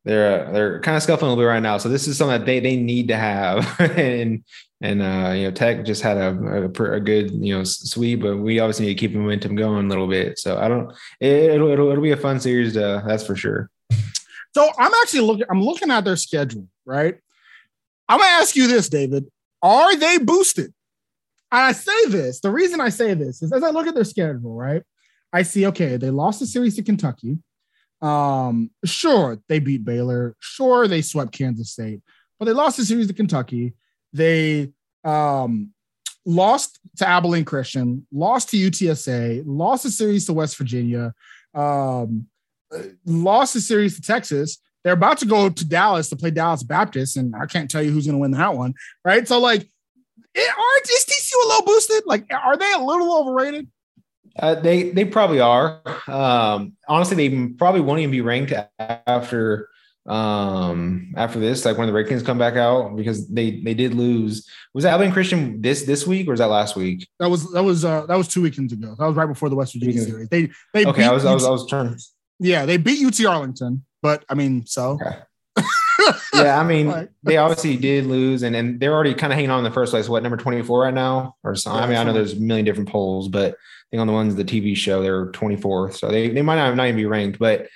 they're 0.05 0.47
uh, 0.47 0.51
they're 0.51 0.79
kind 0.79 0.95
of 0.95 1.03
scuffling 1.03 1.27
a 1.27 1.33
little 1.33 1.43
bit 1.43 1.49
right 1.49 1.61
now, 1.61 1.77
so 1.77 1.89
this 1.89 2.07
is 2.07 2.17
something 2.17 2.39
that 2.39 2.45
they 2.45 2.61
they 2.61 2.77
need 2.77 3.09
to 3.09 3.17
have. 3.17 3.79
and 3.97 4.43
and 4.81 5.01
uh, 5.01 5.33
you 5.35 5.43
know 5.43 5.51
Tech 5.51 5.83
just 5.83 6.01
had 6.01 6.17
a, 6.17 6.69
a, 6.73 6.83
a 6.93 6.99
good 7.01 7.31
you 7.31 7.57
know 7.57 7.65
sweep, 7.65 8.21
but 8.21 8.37
we 8.37 8.59
obviously 8.59 8.85
need 8.85 8.93
to 8.93 8.99
keep 8.99 9.13
momentum 9.13 9.55
going 9.55 9.85
a 9.85 9.89
little 9.89 10.07
bit. 10.07 10.39
So 10.39 10.57
I 10.57 10.69
don't. 10.69 10.93
It, 11.19 11.59
will 11.59 11.69
it'll, 11.69 11.89
it'll 11.89 12.03
be 12.03 12.11
a 12.11 12.17
fun 12.17 12.39
series, 12.39 12.73
to, 12.73 13.03
that's 13.05 13.25
for 13.25 13.35
sure. 13.35 13.69
So 14.53 14.69
I'm 14.79 14.91
actually 15.01 15.21
looking. 15.21 15.45
I'm 15.49 15.61
looking 15.61 15.91
at 15.91 16.05
their 16.05 16.15
schedule, 16.15 16.67
right? 16.85 17.15
I'm 18.07 18.19
gonna 18.19 18.31
ask 18.41 18.55
you 18.55 18.67
this, 18.67 18.87
David: 18.87 19.27
Are 19.61 19.97
they 19.97 20.17
boosted? 20.17 20.73
I 21.51 21.71
say 21.71 22.05
this. 22.07 22.39
The 22.39 22.51
reason 22.51 22.79
I 22.79 22.89
say 22.89 23.13
this 23.13 23.41
is 23.41 23.51
as 23.51 23.63
I 23.63 23.69
look 23.69 23.87
at 23.87 23.95
their 23.95 24.03
schedule, 24.03 24.53
right? 24.53 24.83
I 25.31 25.43
see, 25.43 25.67
okay, 25.67 25.97
they 25.97 26.09
lost 26.09 26.39
the 26.39 26.45
series 26.45 26.75
to 26.75 26.83
Kentucky. 26.83 27.37
Um, 28.01 28.71
sure, 28.85 29.39
they 29.47 29.59
beat 29.59 29.83
Baylor. 29.83 30.35
Sure, 30.39 30.87
they 30.87 31.01
swept 31.01 31.31
Kansas 31.31 31.71
State, 31.71 32.01
but 32.37 32.45
they 32.45 32.53
lost 32.53 32.77
the 32.77 32.85
series 32.85 33.07
to 33.07 33.13
Kentucky. 33.13 33.73
They 34.13 34.71
um, 35.03 35.71
lost 36.25 36.79
to 36.97 37.07
Abilene 37.07 37.45
Christian, 37.45 38.07
lost 38.11 38.49
to 38.49 38.57
UTSA, 38.57 39.43
lost 39.45 39.83
the 39.83 39.91
series 39.91 40.25
to 40.25 40.33
West 40.33 40.57
Virginia, 40.57 41.13
um, 41.53 42.27
lost 43.05 43.53
the 43.53 43.61
series 43.61 43.95
to 43.95 44.01
Texas. 44.01 44.59
They're 44.83 44.93
about 44.93 45.17
to 45.19 45.25
go 45.25 45.49
to 45.49 45.67
Dallas 45.67 46.09
to 46.09 46.15
play 46.15 46.31
Dallas 46.31 46.63
Baptist, 46.63 47.17
and 47.17 47.35
I 47.35 47.45
can't 47.45 47.69
tell 47.69 47.83
you 47.83 47.91
who's 47.91 48.05
going 48.05 48.15
to 48.15 48.21
win 48.21 48.31
that 48.31 48.55
one, 48.55 48.73
right? 49.03 49.27
So, 49.27 49.39
like, 49.39 49.69
aren't 50.47 50.89
is 50.89 51.05
TCU 51.05 51.45
a 51.45 51.47
little 51.47 51.65
boosted? 51.65 52.03
Like, 52.05 52.31
are 52.33 52.57
they 52.57 52.71
a 52.73 52.79
little 52.79 53.17
overrated? 53.17 53.67
Uh, 54.37 54.55
they 54.55 54.91
they 54.91 55.05
probably 55.05 55.39
are. 55.39 55.81
Um, 56.07 56.73
honestly, 56.87 57.15
they 57.27 57.47
probably 57.53 57.81
won't 57.81 57.99
even 57.99 58.11
be 58.11 58.21
ranked 58.21 58.53
after 58.79 59.69
um 60.07 61.13
after 61.17 61.39
this 61.39 61.65
like 61.65 61.77
when 61.77 61.85
the 61.85 61.93
rankings 61.93 62.25
come 62.25 62.37
back 62.37 62.55
out 62.55 62.95
because 62.95 63.27
they 63.27 63.59
they 63.61 63.73
did 63.73 63.93
lose. 63.93 64.47
Was 64.73 64.83
that 64.83 64.93
Abilene 64.93 65.11
Christian 65.11 65.61
this 65.61 65.83
this 65.83 66.07
week 66.07 66.27
or 66.27 66.31
was 66.31 66.39
that 66.39 66.47
last 66.47 66.75
week? 66.75 67.07
That 67.19 67.29
was 67.29 67.51
that 67.51 67.63
was 67.63 67.85
uh 67.85 68.05
that 68.05 68.17
was 68.17 68.27
two 68.27 68.41
weekends 68.41 68.73
ago. 68.73 68.95
That 68.97 69.05
was 69.05 69.15
right 69.15 69.27
before 69.27 69.49
the 69.49 69.55
West 69.55 69.73
Virginia 69.73 70.01
series. 70.01 70.29
They 70.29 70.49
they 70.73 70.85
okay 70.85 71.03
I 71.03 71.11
was, 71.11 71.25
I 71.25 71.33
was 71.33 71.45
I 71.45 71.49
was 71.49 71.67
trying 71.67 71.95
yeah 72.39 72.65
they 72.65 72.77
beat 72.77 73.05
UT 73.05 73.23
Arlington 73.25 73.85
but 74.01 74.25
I 74.29 74.35
mean 74.35 74.65
so. 74.65 74.93
Okay 74.93 75.17
yeah, 76.33 76.59
I 76.59 76.63
mean, 76.63 77.09
they 77.23 77.37
obviously 77.37 77.77
did 77.77 78.05
lose, 78.05 78.43
and, 78.43 78.55
and 78.55 78.79
they're 78.79 78.93
already 78.93 79.13
kind 79.13 79.31
of 79.33 79.37
hanging 79.37 79.51
on 79.51 79.59
in 79.59 79.63
the 79.63 79.71
first 79.71 79.91
place. 79.91 80.09
What 80.09 80.23
number 80.23 80.37
twenty 80.37 80.61
four 80.61 80.81
right 80.81 80.93
now, 80.93 81.35
or 81.43 81.55
so? 81.55 81.73
Yeah, 81.73 81.81
I 81.81 81.87
mean, 81.87 81.97
I 81.97 82.03
know 82.03 82.13
there's 82.13 82.33
a 82.33 82.39
million 82.39 82.65
different 82.65 82.89
polls, 82.89 83.27
but 83.27 83.53
I 83.53 83.85
think 83.91 84.01
on 84.01 84.07
the 84.07 84.13
ones 84.13 84.35
the 84.35 84.43
TV 84.43 84.75
show 84.75 85.01
they're 85.01 85.27
twenty 85.27 85.55
fourth, 85.55 85.95
so 85.95 86.09
they 86.09 86.29
they 86.29 86.41
might 86.41 86.55
not, 86.55 86.75
not 86.75 86.87
even 86.87 86.97
be 86.97 87.05
ranked. 87.05 87.39
But 87.39 87.67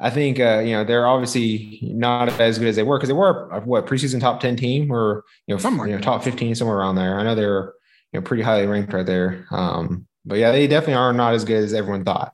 I 0.00 0.10
think 0.10 0.38
uh, 0.38 0.60
you 0.64 0.72
know 0.72 0.84
they're 0.84 1.06
obviously 1.06 1.80
not 1.82 2.28
as 2.40 2.58
good 2.58 2.68
as 2.68 2.76
they 2.76 2.82
were 2.82 2.98
because 2.98 3.08
they 3.08 3.14
were 3.14 3.60
what 3.64 3.86
preseason 3.86 4.20
top 4.20 4.40
ten 4.40 4.56
team 4.56 4.92
or 4.92 5.24
you 5.46 5.54
know, 5.54 5.58
Somewhere. 5.58 5.88
you 5.88 5.94
know 5.94 6.00
top 6.00 6.22
fifteen 6.22 6.54
somewhere 6.54 6.78
around 6.78 6.94
there. 6.94 7.18
I 7.18 7.24
know 7.24 7.34
they're 7.34 7.74
you 8.12 8.20
know 8.20 8.22
pretty 8.24 8.42
highly 8.42 8.66
ranked 8.66 8.92
right 8.92 9.06
there. 9.06 9.46
Um, 9.50 10.06
but 10.24 10.38
yeah, 10.38 10.52
they 10.52 10.66
definitely 10.66 10.94
are 10.94 11.12
not 11.12 11.34
as 11.34 11.44
good 11.44 11.64
as 11.64 11.74
everyone 11.74 12.04
thought. 12.04 12.32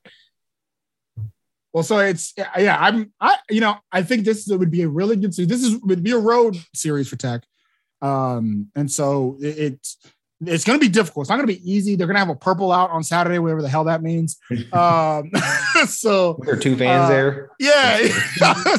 Well, 1.75 1.83
so 1.83 1.99
it's 1.99 2.33
yeah, 2.57 2.79
I'm 2.79 3.13
I 3.21 3.37
you 3.51 3.61
know 3.61 3.77
I 3.91 4.05
think 4.05 4.25
this 4.25 4.47
would 4.47 4.71
be 4.71 4.83
a 4.83 4.89
really 4.89 5.17
good 5.17 5.35
series. 5.35 5.49
This 5.49 5.65
is 5.65 5.77
would 5.81 6.05
be 6.05 6.13
a 6.13 6.19
road 6.19 6.57
series 6.73 7.09
for 7.09 7.17
Tech, 7.17 7.43
um, 8.01 8.71
and 8.77 8.91
so 8.91 9.37
it, 9.41 9.59
it's 9.59 9.97
it's 10.47 10.65
going 10.65 10.79
to 10.79 10.85
be 10.85 10.91
difficult. 10.91 11.25
It's 11.25 11.31
not 11.31 11.37
going 11.37 11.49
to 11.49 11.53
be 11.53 11.71
easy. 11.73 11.97
They're 11.97 12.07
going 12.07 12.15
to 12.15 12.21
have 12.21 12.29
a 12.29 12.37
purple 12.37 12.71
out 12.71 12.91
on 12.91 13.03
Saturday, 13.03 13.41
whatever 13.41 13.61
the 13.61 13.69
hell 13.69 13.85
that 13.85 14.03
means. 14.03 14.39
Um, 14.73 15.31
so 15.87 16.39
there 16.45 16.55
are 16.55 16.59
two 16.59 16.77
fans 16.77 17.07
uh, 17.07 17.09
there. 17.09 17.51
Yeah, 17.59 18.09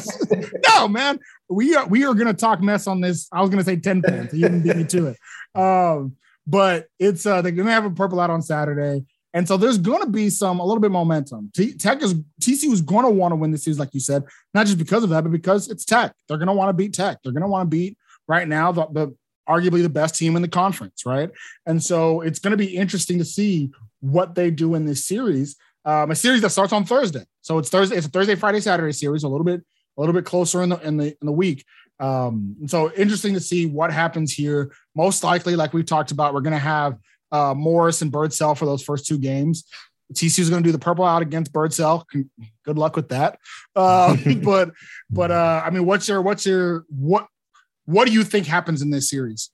no 0.68 0.88
man, 0.88 1.18
we 1.50 1.76
are 1.76 1.86
we 1.86 2.06
are 2.06 2.14
going 2.14 2.28
to 2.28 2.34
talk 2.34 2.62
mess 2.62 2.86
on 2.86 3.02
this. 3.02 3.28
I 3.30 3.42
was 3.42 3.50
going 3.50 3.62
to 3.62 3.64
say 3.64 3.76
ten 3.76 4.00
fans. 4.00 4.32
You 4.32 4.40
didn't 4.40 4.62
beat 4.62 4.76
me 4.76 4.84
to 4.84 5.08
it. 5.08 5.60
Um, 5.60 6.16
but 6.46 6.86
it's 6.98 7.26
uh, 7.26 7.42
they're 7.42 7.52
going 7.52 7.66
to 7.66 7.72
have 7.72 7.84
a 7.84 7.90
purple 7.90 8.20
out 8.20 8.30
on 8.30 8.40
Saturday. 8.40 9.04
And 9.36 9.46
so 9.46 9.58
there's 9.58 9.76
going 9.76 10.00
to 10.00 10.08
be 10.08 10.30
some 10.30 10.60
a 10.60 10.64
little 10.64 10.80
bit 10.80 10.90
momentum. 10.90 11.50
T- 11.54 11.74
Tech 11.74 12.00
is 12.00 12.14
TCU 12.40 12.72
is 12.72 12.80
going 12.80 13.04
to 13.04 13.10
want 13.10 13.32
to 13.32 13.36
win 13.36 13.50
the 13.50 13.58
series, 13.58 13.78
like 13.78 13.92
you 13.92 14.00
said, 14.00 14.24
not 14.54 14.64
just 14.64 14.78
because 14.78 15.04
of 15.04 15.10
that, 15.10 15.24
but 15.24 15.30
because 15.30 15.68
it's 15.68 15.84
Tech. 15.84 16.14
They're 16.26 16.38
going 16.38 16.46
to 16.46 16.54
want 16.54 16.70
to 16.70 16.72
beat 16.72 16.94
Tech. 16.94 17.18
They're 17.22 17.34
going 17.34 17.42
to 17.42 17.48
want 17.48 17.70
to 17.70 17.76
beat 17.76 17.98
right 18.26 18.48
now 18.48 18.72
the, 18.72 18.86
the 18.86 19.14
arguably 19.46 19.82
the 19.82 19.90
best 19.90 20.14
team 20.14 20.36
in 20.36 20.42
the 20.42 20.48
conference, 20.48 21.04
right? 21.04 21.30
And 21.66 21.82
so 21.82 22.22
it's 22.22 22.38
going 22.38 22.52
to 22.52 22.56
be 22.56 22.78
interesting 22.78 23.18
to 23.18 23.26
see 23.26 23.70
what 24.00 24.34
they 24.34 24.50
do 24.50 24.74
in 24.74 24.86
this 24.86 25.04
series. 25.06 25.56
Um, 25.84 26.10
a 26.10 26.14
series 26.14 26.40
that 26.40 26.48
starts 26.48 26.72
on 26.72 26.86
Thursday. 26.86 27.26
So 27.42 27.58
it's 27.58 27.68
Thursday. 27.68 27.96
It's 27.96 28.06
a 28.06 28.10
Thursday, 28.10 28.36
Friday, 28.36 28.60
Saturday 28.60 28.92
series. 28.92 29.22
A 29.22 29.28
little 29.28 29.44
bit, 29.44 29.60
a 29.98 30.00
little 30.00 30.14
bit 30.14 30.24
closer 30.24 30.62
in 30.62 30.70
the 30.70 30.80
in 30.80 30.96
the 30.96 31.08
in 31.08 31.26
the 31.26 31.32
week. 31.32 31.62
Um, 32.00 32.56
so 32.68 32.90
interesting 32.94 33.34
to 33.34 33.40
see 33.40 33.66
what 33.66 33.92
happens 33.92 34.32
here. 34.32 34.72
Most 34.94 35.22
likely, 35.22 35.56
like 35.56 35.74
we've 35.74 35.84
talked 35.84 36.10
about, 36.10 36.32
we're 36.32 36.40
going 36.40 36.54
to 36.54 36.58
have 36.58 36.96
uh, 37.32 37.54
Morris 37.54 38.02
and 38.02 38.12
Birdsell 38.12 38.56
for 38.56 38.64
those 38.64 38.82
first 38.82 39.06
two 39.06 39.18
games. 39.18 39.64
TCU 40.12 40.38
is 40.38 40.50
going 40.50 40.62
to 40.62 40.66
do 40.66 40.72
the 40.72 40.78
purple 40.78 41.04
out 41.04 41.22
against 41.22 41.52
Birdsell. 41.52 42.04
Good 42.64 42.78
luck 42.78 42.96
with 42.96 43.08
that. 43.08 43.38
Uh, 43.74 44.16
but 44.42 44.70
but 45.10 45.30
uh, 45.30 45.62
I 45.62 45.68
mean, 45.68 45.84
what's 45.84 46.08
your 46.08 46.22
what's 46.22 46.46
your 46.46 46.86
what 46.88 47.26
what 47.84 48.06
do 48.06 48.12
you 48.14 48.24
think 48.24 48.46
happens 48.46 48.80
in 48.80 48.90
this 48.90 49.10
series? 49.10 49.50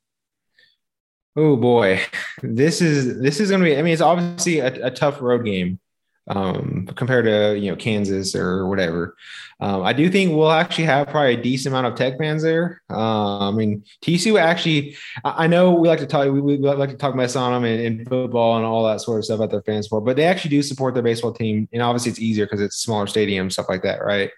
Oh 1.35 1.57
boy, 1.57 2.01
this 2.41 2.81
is 2.81 3.21
this 3.21 3.41
is 3.41 3.51
going 3.51 3.63
to 3.63 3.65
be. 3.65 3.77
I 3.77 3.83
mean, 3.83 3.93
it's 3.93 4.03
obviously 4.03 4.61
a, 4.61 4.87
a 4.87 4.91
tough 4.93 5.21
road 5.21 5.45
game 5.45 5.81
um, 6.29 6.87
compared 6.95 7.25
to 7.25 7.59
you 7.59 7.71
know 7.71 7.77
Kansas 7.77 8.35
or 8.35 8.67
whatever. 8.69 9.17
Um, 9.61 9.83
I 9.83 9.93
do 9.93 10.11
think 10.11 10.33
we'll 10.33 10.51
actually 10.51 10.85
have 10.85 11.09
probably 11.09 11.35
a 11.35 11.43
decent 11.43 11.73
amount 11.73 11.87
of 11.87 11.95
Tech 11.95 12.19
fans 12.19 12.43
there. 12.43 12.83
Uh, 12.91 13.49
I 13.49 13.51
mean, 13.53 13.85
TCU 14.03 14.41
actually. 14.41 14.97
I, 15.25 15.47
know 15.47 15.73
we 15.73 15.89
like 15.89 16.01
to 16.01 16.07
talk. 16.07 16.25
We, 16.25 16.41
we 16.41 16.57
like 16.59 16.91
to 16.91 16.97
talk 16.97 17.15
mess 17.15 17.37
on 17.37 17.53
them 17.53 17.65
in, 17.65 18.05
football 18.07 18.57
and 18.57 18.67
all 18.67 18.85
that 18.87 19.01
sort 19.01 19.19
of 19.19 19.25
stuff 19.25 19.41
at 19.41 19.51
their 19.51 19.63
fans 19.63 19.89
for, 19.89 20.01
but 20.01 20.17
they 20.17 20.25
actually 20.25 20.51
do 20.51 20.63
support 20.63 20.95
their 20.95 21.03
baseball 21.03 21.33
team, 21.33 21.69
and 21.73 21.83
obviously 21.83 22.11
it's 22.11 22.21
easier 22.21 22.47
because 22.47 22.61
it's 22.61 22.77
smaller 22.77 23.07
stadium 23.07 23.51
stuff 23.51 23.69
like 23.69 23.83
that, 23.83 24.05
right? 24.05 24.31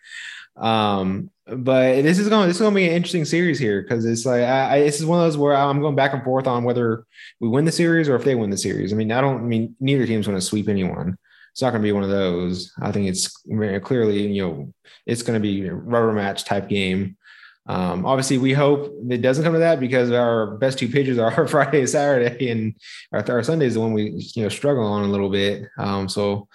Um, 0.56 1.30
but 1.46 2.02
this 2.02 2.18
is 2.18 2.28
going 2.28 2.48
this 2.48 2.56
is 2.56 2.62
going 2.62 2.72
to 2.72 2.76
be 2.76 2.86
an 2.86 2.92
interesting 2.92 3.24
series 3.24 3.58
here 3.58 3.82
because 3.82 4.04
it's 4.04 4.24
like 4.24 4.42
I, 4.42 4.76
I, 4.76 4.80
this 4.80 5.00
is 5.00 5.06
one 5.06 5.18
of 5.18 5.24
those 5.26 5.36
where 5.36 5.54
I'm 5.54 5.80
going 5.80 5.96
back 5.96 6.14
and 6.14 6.22
forth 6.22 6.46
on 6.46 6.64
whether 6.64 7.04
we 7.40 7.48
win 7.48 7.64
the 7.64 7.72
series 7.72 8.08
or 8.08 8.14
if 8.14 8.24
they 8.24 8.34
win 8.34 8.50
the 8.50 8.56
series. 8.56 8.92
I 8.92 8.96
mean, 8.96 9.12
I 9.12 9.20
don't 9.20 9.38
I 9.38 9.42
mean 9.42 9.76
neither 9.80 10.06
team's 10.06 10.26
going 10.26 10.38
to 10.38 10.44
sweep 10.44 10.68
anyone 10.68 11.18
it's 11.54 11.62
not 11.62 11.70
going 11.70 11.82
to 11.82 11.86
be 11.86 11.92
one 11.92 12.02
of 12.02 12.10
those. 12.10 12.72
I 12.82 12.90
think 12.90 13.06
it's 13.08 13.40
very 13.46 13.78
clearly, 13.78 14.26
you 14.26 14.42
know, 14.42 14.74
it's 15.06 15.22
going 15.22 15.40
to 15.40 15.40
be 15.40 15.68
a 15.68 15.72
rubber 15.72 16.12
match 16.12 16.44
type 16.44 16.68
game. 16.68 17.16
Um, 17.68 18.04
obviously, 18.04 18.38
we 18.38 18.52
hope 18.52 18.92
it 19.08 19.22
doesn't 19.22 19.44
come 19.44 19.52
to 19.52 19.60
that 19.60 19.78
because 19.78 20.10
our 20.10 20.56
best 20.56 20.80
two 20.80 20.88
pitchers 20.88 21.16
are 21.16 21.46
Friday 21.48 21.78
and 21.78 21.88
Saturday, 21.88 22.50
and 22.50 22.74
our, 23.12 23.24
our 23.30 23.44
Sunday 23.44 23.66
is 23.66 23.74
the 23.74 23.80
one 23.80 23.92
we 23.92 24.20
you 24.34 24.42
know 24.42 24.48
struggle 24.48 24.84
on 24.84 25.04
a 25.04 25.06
little 25.06 25.30
bit. 25.30 25.62
Um, 25.78 26.08
so 26.08 26.48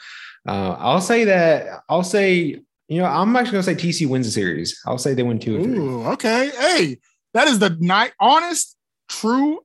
uh, 0.45 0.75
I'll 0.77 0.99
say 0.99 1.23
that 1.23 1.79
I'll 1.87 2.03
say 2.03 2.59
you 2.89 3.01
know 3.01 3.05
I'm 3.05 3.33
actually 3.37 3.53
gonna 3.53 3.63
say 3.63 3.75
TC 3.75 4.05
wins 4.05 4.25
the 4.25 4.33
series. 4.33 4.81
I'll 4.85 4.97
say 4.97 5.13
they 5.13 5.23
win 5.23 5.39
two. 5.39 5.59
Ooh, 5.59 6.05
okay. 6.07 6.51
Hey, 6.59 6.97
that 7.33 7.47
is 7.47 7.59
the 7.59 7.77
night 7.79 8.11
honest, 8.19 8.75
true 9.07 9.61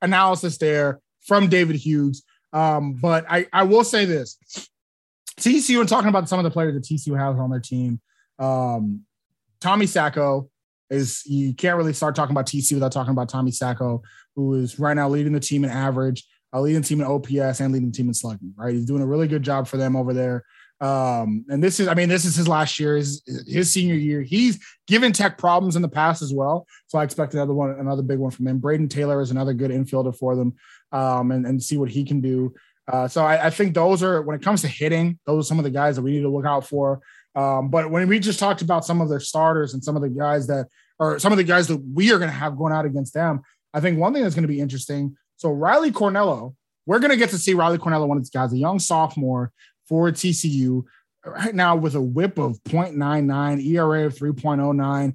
analysis 0.00 0.56
there 0.56 1.02
from 1.26 1.48
David 1.48 1.76
Hughes. 1.76 2.24
Um, 2.52 2.94
but 2.94 3.24
I 3.28 3.46
I 3.52 3.62
will 3.64 3.84
say 3.84 4.04
this: 4.04 4.38
TCU 5.40 5.80
and 5.80 5.88
talking 5.88 6.08
about 6.08 6.28
some 6.28 6.38
of 6.38 6.44
the 6.44 6.50
players 6.50 6.74
that 6.74 6.84
TCU 6.84 7.18
has 7.18 7.38
on 7.38 7.50
their 7.50 7.60
team. 7.60 8.00
Um, 8.38 9.02
Tommy 9.60 9.86
Sacco 9.86 10.50
is 10.90 11.22
you 11.26 11.54
can't 11.54 11.76
really 11.76 11.92
start 11.92 12.14
talking 12.14 12.34
about 12.34 12.46
TCU 12.46 12.74
without 12.74 12.92
talking 12.92 13.12
about 13.12 13.28
Tommy 13.28 13.50
Sacco, 13.50 14.02
who 14.36 14.54
is 14.54 14.78
right 14.78 14.94
now 14.94 15.08
leading 15.08 15.32
the 15.32 15.40
team 15.40 15.64
in 15.64 15.70
average, 15.70 16.24
uh, 16.52 16.60
leading 16.60 16.82
team 16.82 17.00
in 17.00 17.06
OPS, 17.06 17.60
and 17.60 17.72
leading 17.72 17.90
the 17.90 17.96
team 17.96 18.08
in 18.08 18.14
slugging. 18.14 18.52
Right, 18.56 18.74
he's 18.74 18.84
doing 18.84 19.02
a 19.02 19.06
really 19.06 19.28
good 19.28 19.42
job 19.42 19.66
for 19.66 19.76
them 19.76 19.96
over 19.96 20.12
there. 20.12 20.44
Um, 20.82 21.44
and 21.48 21.62
this 21.62 21.78
is, 21.78 21.86
I 21.86 21.94
mean, 21.94 22.08
this 22.08 22.24
is 22.24 22.34
his 22.34 22.48
last 22.48 22.80
year, 22.80 22.96
his, 22.96 23.22
his 23.46 23.70
senior 23.70 23.94
year. 23.94 24.20
He's 24.20 24.58
given 24.88 25.12
Tech 25.12 25.38
problems 25.38 25.76
in 25.76 25.82
the 25.82 25.88
past 25.88 26.22
as 26.22 26.34
well, 26.34 26.66
so 26.88 26.98
I 26.98 27.04
expect 27.04 27.34
another 27.34 27.54
one, 27.54 27.70
another 27.70 28.02
big 28.02 28.18
one 28.18 28.32
from 28.32 28.48
him. 28.48 28.60
Brayden 28.60 28.90
Taylor 28.90 29.20
is 29.20 29.30
another 29.30 29.54
good 29.54 29.70
infielder 29.70 30.14
for 30.14 30.34
them, 30.34 30.54
um, 30.90 31.30
and 31.30 31.46
and 31.46 31.62
see 31.62 31.76
what 31.76 31.88
he 31.88 32.02
can 32.04 32.20
do. 32.20 32.52
Uh, 32.92 33.06
so 33.06 33.24
I, 33.24 33.46
I, 33.46 33.50
think 33.50 33.74
those 33.74 34.02
are 34.02 34.22
when 34.22 34.34
it 34.34 34.42
comes 34.42 34.60
to 34.62 34.68
hitting, 34.68 35.20
those 35.24 35.46
are 35.46 35.46
some 35.46 35.58
of 35.58 35.64
the 35.64 35.70
guys 35.70 35.94
that 35.94 36.02
we 36.02 36.10
need 36.10 36.22
to 36.22 36.28
look 36.28 36.44
out 36.44 36.66
for. 36.66 37.00
Um, 37.36 37.68
but 37.68 37.90
when 37.92 38.08
we 38.08 38.18
just 38.18 38.40
talked 38.40 38.60
about 38.60 38.84
some 38.84 39.00
of 39.00 39.08
their 39.08 39.20
starters 39.20 39.72
and 39.72 39.84
some 39.84 39.94
of 39.94 40.02
the 40.02 40.08
guys 40.08 40.48
that 40.48 40.66
or 40.98 41.20
some 41.20 41.30
of 41.30 41.38
the 41.38 41.44
guys 41.44 41.68
that 41.68 41.76
we 41.76 42.12
are 42.12 42.18
going 42.18 42.30
to 42.30 42.36
have 42.36 42.56
going 42.56 42.72
out 42.72 42.86
against 42.86 43.14
them, 43.14 43.42
I 43.72 43.78
think 43.80 43.98
one 43.98 44.12
thing 44.12 44.24
that's 44.24 44.34
going 44.34 44.42
to 44.42 44.48
be 44.48 44.60
interesting. 44.60 45.16
So 45.36 45.52
Riley 45.52 45.92
Cornelio, 45.92 46.56
we're 46.86 46.98
going 46.98 47.12
to 47.12 47.16
get 47.16 47.30
to 47.30 47.38
see 47.38 47.54
Riley 47.54 47.78
Cornelio, 47.78 48.06
one 48.06 48.16
of 48.16 48.24
these 48.24 48.30
guys, 48.30 48.52
a 48.52 48.58
young 48.58 48.80
sophomore 48.80 49.52
for 49.92 50.10
TCU, 50.10 50.82
right 51.22 51.54
now 51.54 51.76
with 51.76 51.94
a 51.94 52.00
WHIP 52.00 52.38
of 52.38 52.58
0.99, 52.62 53.62
ERA 53.62 54.06
of 54.06 54.14
3.09. 54.14 55.14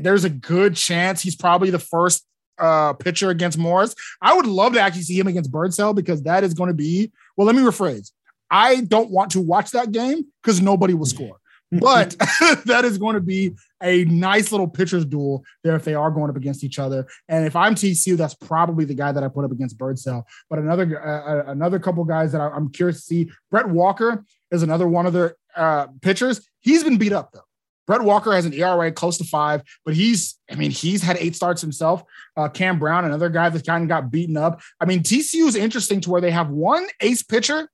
There's 0.00 0.24
a 0.24 0.30
good 0.30 0.74
chance 0.74 1.22
he's 1.22 1.36
probably 1.36 1.70
the 1.70 1.78
first 1.78 2.26
uh, 2.58 2.94
pitcher 2.94 3.30
against 3.30 3.56
Morris. 3.56 3.94
I 4.20 4.34
would 4.34 4.46
love 4.46 4.72
to 4.72 4.80
actually 4.80 5.02
see 5.02 5.16
him 5.16 5.28
against 5.28 5.52
Birdsell 5.52 5.94
because 5.94 6.24
that 6.24 6.42
is 6.42 6.54
going 6.54 6.66
to 6.70 6.74
be, 6.74 7.12
well, 7.36 7.46
let 7.46 7.54
me 7.54 7.62
rephrase. 7.62 8.10
I 8.50 8.80
don't 8.80 9.12
want 9.12 9.30
to 9.32 9.40
watch 9.40 9.70
that 9.70 9.92
game 9.92 10.24
because 10.42 10.60
nobody 10.60 10.94
will 10.94 11.06
score. 11.06 11.36
But 11.72 12.16
that 12.66 12.84
is 12.84 12.98
going 12.98 13.14
to 13.14 13.20
be 13.20 13.54
a 13.82 14.04
nice 14.04 14.52
little 14.52 14.68
pitcher's 14.68 15.04
duel 15.04 15.44
there 15.62 15.76
if 15.76 15.84
they 15.84 15.94
are 15.94 16.10
going 16.10 16.30
up 16.30 16.36
against 16.36 16.64
each 16.64 16.78
other. 16.78 17.06
And 17.28 17.46
if 17.46 17.56
I'm 17.56 17.74
TCU, 17.74 18.16
that's 18.16 18.34
probably 18.34 18.84
the 18.84 18.94
guy 18.94 19.12
that 19.12 19.22
I 19.22 19.28
put 19.28 19.44
up 19.44 19.52
against 19.52 19.78
Birdsell. 19.78 20.24
But 20.48 20.58
another 20.58 21.06
uh, 21.06 21.48
uh 21.48 21.50
another 21.50 21.78
couple 21.78 22.04
guys 22.04 22.32
that 22.32 22.40
I'm 22.40 22.70
curious 22.70 22.98
to 22.98 23.02
see. 23.02 23.30
Brett 23.50 23.68
Walker 23.68 24.24
is 24.50 24.62
another 24.62 24.86
one 24.88 25.06
of 25.06 25.12
their 25.12 25.36
uh, 25.54 25.88
pitchers. 26.02 26.46
He's 26.60 26.84
been 26.84 26.98
beat 26.98 27.12
up 27.12 27.32
though. 27.32 27.40
Brett 27.86 28.02
Walker 28.02 28.32
has 28.32 28.44
an 28.44 28.52
ERA 28.52 28.90
close 28.90 29.16
to 29.18 29.24
five, 29.24 29.62
but 29.84 29.94
he's, 29.94 30.38
I 30.50 30.56
mean, 30.56 30.72
he's 30.72 31.02
had 31.02 31.16
eight 31.18 31.36
starts 31.36 31.60
himself. 31.60 32.02
Uh, 32.36 32.48
Cam 32.48 32.78
Brown, 32.78 33.04
another 33.04 33.28
guy 33.28 33.48
that 33.48 33.64
kind 33.64 33.84
of 33.84 33.88
got 33.88 34.10
beaten 34.10 34.36
up. 34.36 34.60
I 34.80 34.86
mean, 34.86 35.02
TCU 35.02 35.46
is 35.46 35.54
interesting 35.54 36.00
to 36.02 36.10
where 36.10 36.20
they 36.20 36.32
have 36.32 36.50
one 36.50 36.86
ace 37.00 37.22
pitcher, 37.22 37.70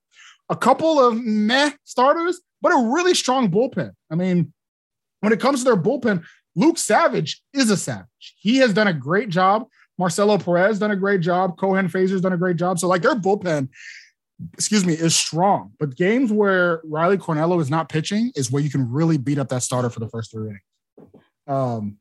a 0.50 0.56
couple 0.56 1.00
of 1.00 1.16
meh 1.16 1.72
starters, 1.84 2.40
but 2.62 2.72
a 2.72 2.92
really 2.92 3.14
strong 3.14 3.50
bullpen. 3.50 3.92
I 4.10 4.14
mean, 4.14 4.52
when 5.20 5.32
it 5.32 5.40
comes 5.40 5.60
to 5.60 5.64
their 5.64 5.76
bullpen, 5.76 6.24
Luke 6.56 6.78
Savage 6.78 7.42
is 7.52 7.70
a 7.70 7.76
savage. 7.76 8.34
He 8.38 8.58
has 8.58 8.72
done 8.72 8.86
a 8.86 8.92
great 8.92 9.28
job. 9.28 9.66
Marcelo 9.98 10.38
Perez 10.38 10.78
done 10.78 10.90
a 10.90 10.96
great 10.96 11.20
job. 11.20 11.58
Cohen 11.58 11.88
Fraser's 11.88 12.20
done 12.20 12.32
a 12.32 12.38
great 12.38 12.56
job. 12.56 12.78
So, 12.78 12.88
like, 12.88 13.02
their 13.02 13.14
bullpen 13.14 13.68
excuse 14.54 14.84
me, 14.84 14.94
is 14.94 15.14
strong. 15.14 15.72
But 15.78 15.96
games 15.96 16.32
where 16.32 16.80
Riley 16.84 17.18
Cornelio 17.18 17.58
is 17.60 17.70
not 17.70 17.88
pitching 17.88 18.32
is 18.34 18.50
where 18.50 18.62
you 18.62 18.70
can 18.70 18.90
really 18.90 19.18
beat 19.18 19.38
up 19.38 19.48
that 19.48 19.62
starter 19.62 19.90
for 19.90 20.00
the 20.00 20.08
first 20.08 20.32
three 20.32 20.48
innings. 20.48 20.60
Um, 21.46 21.98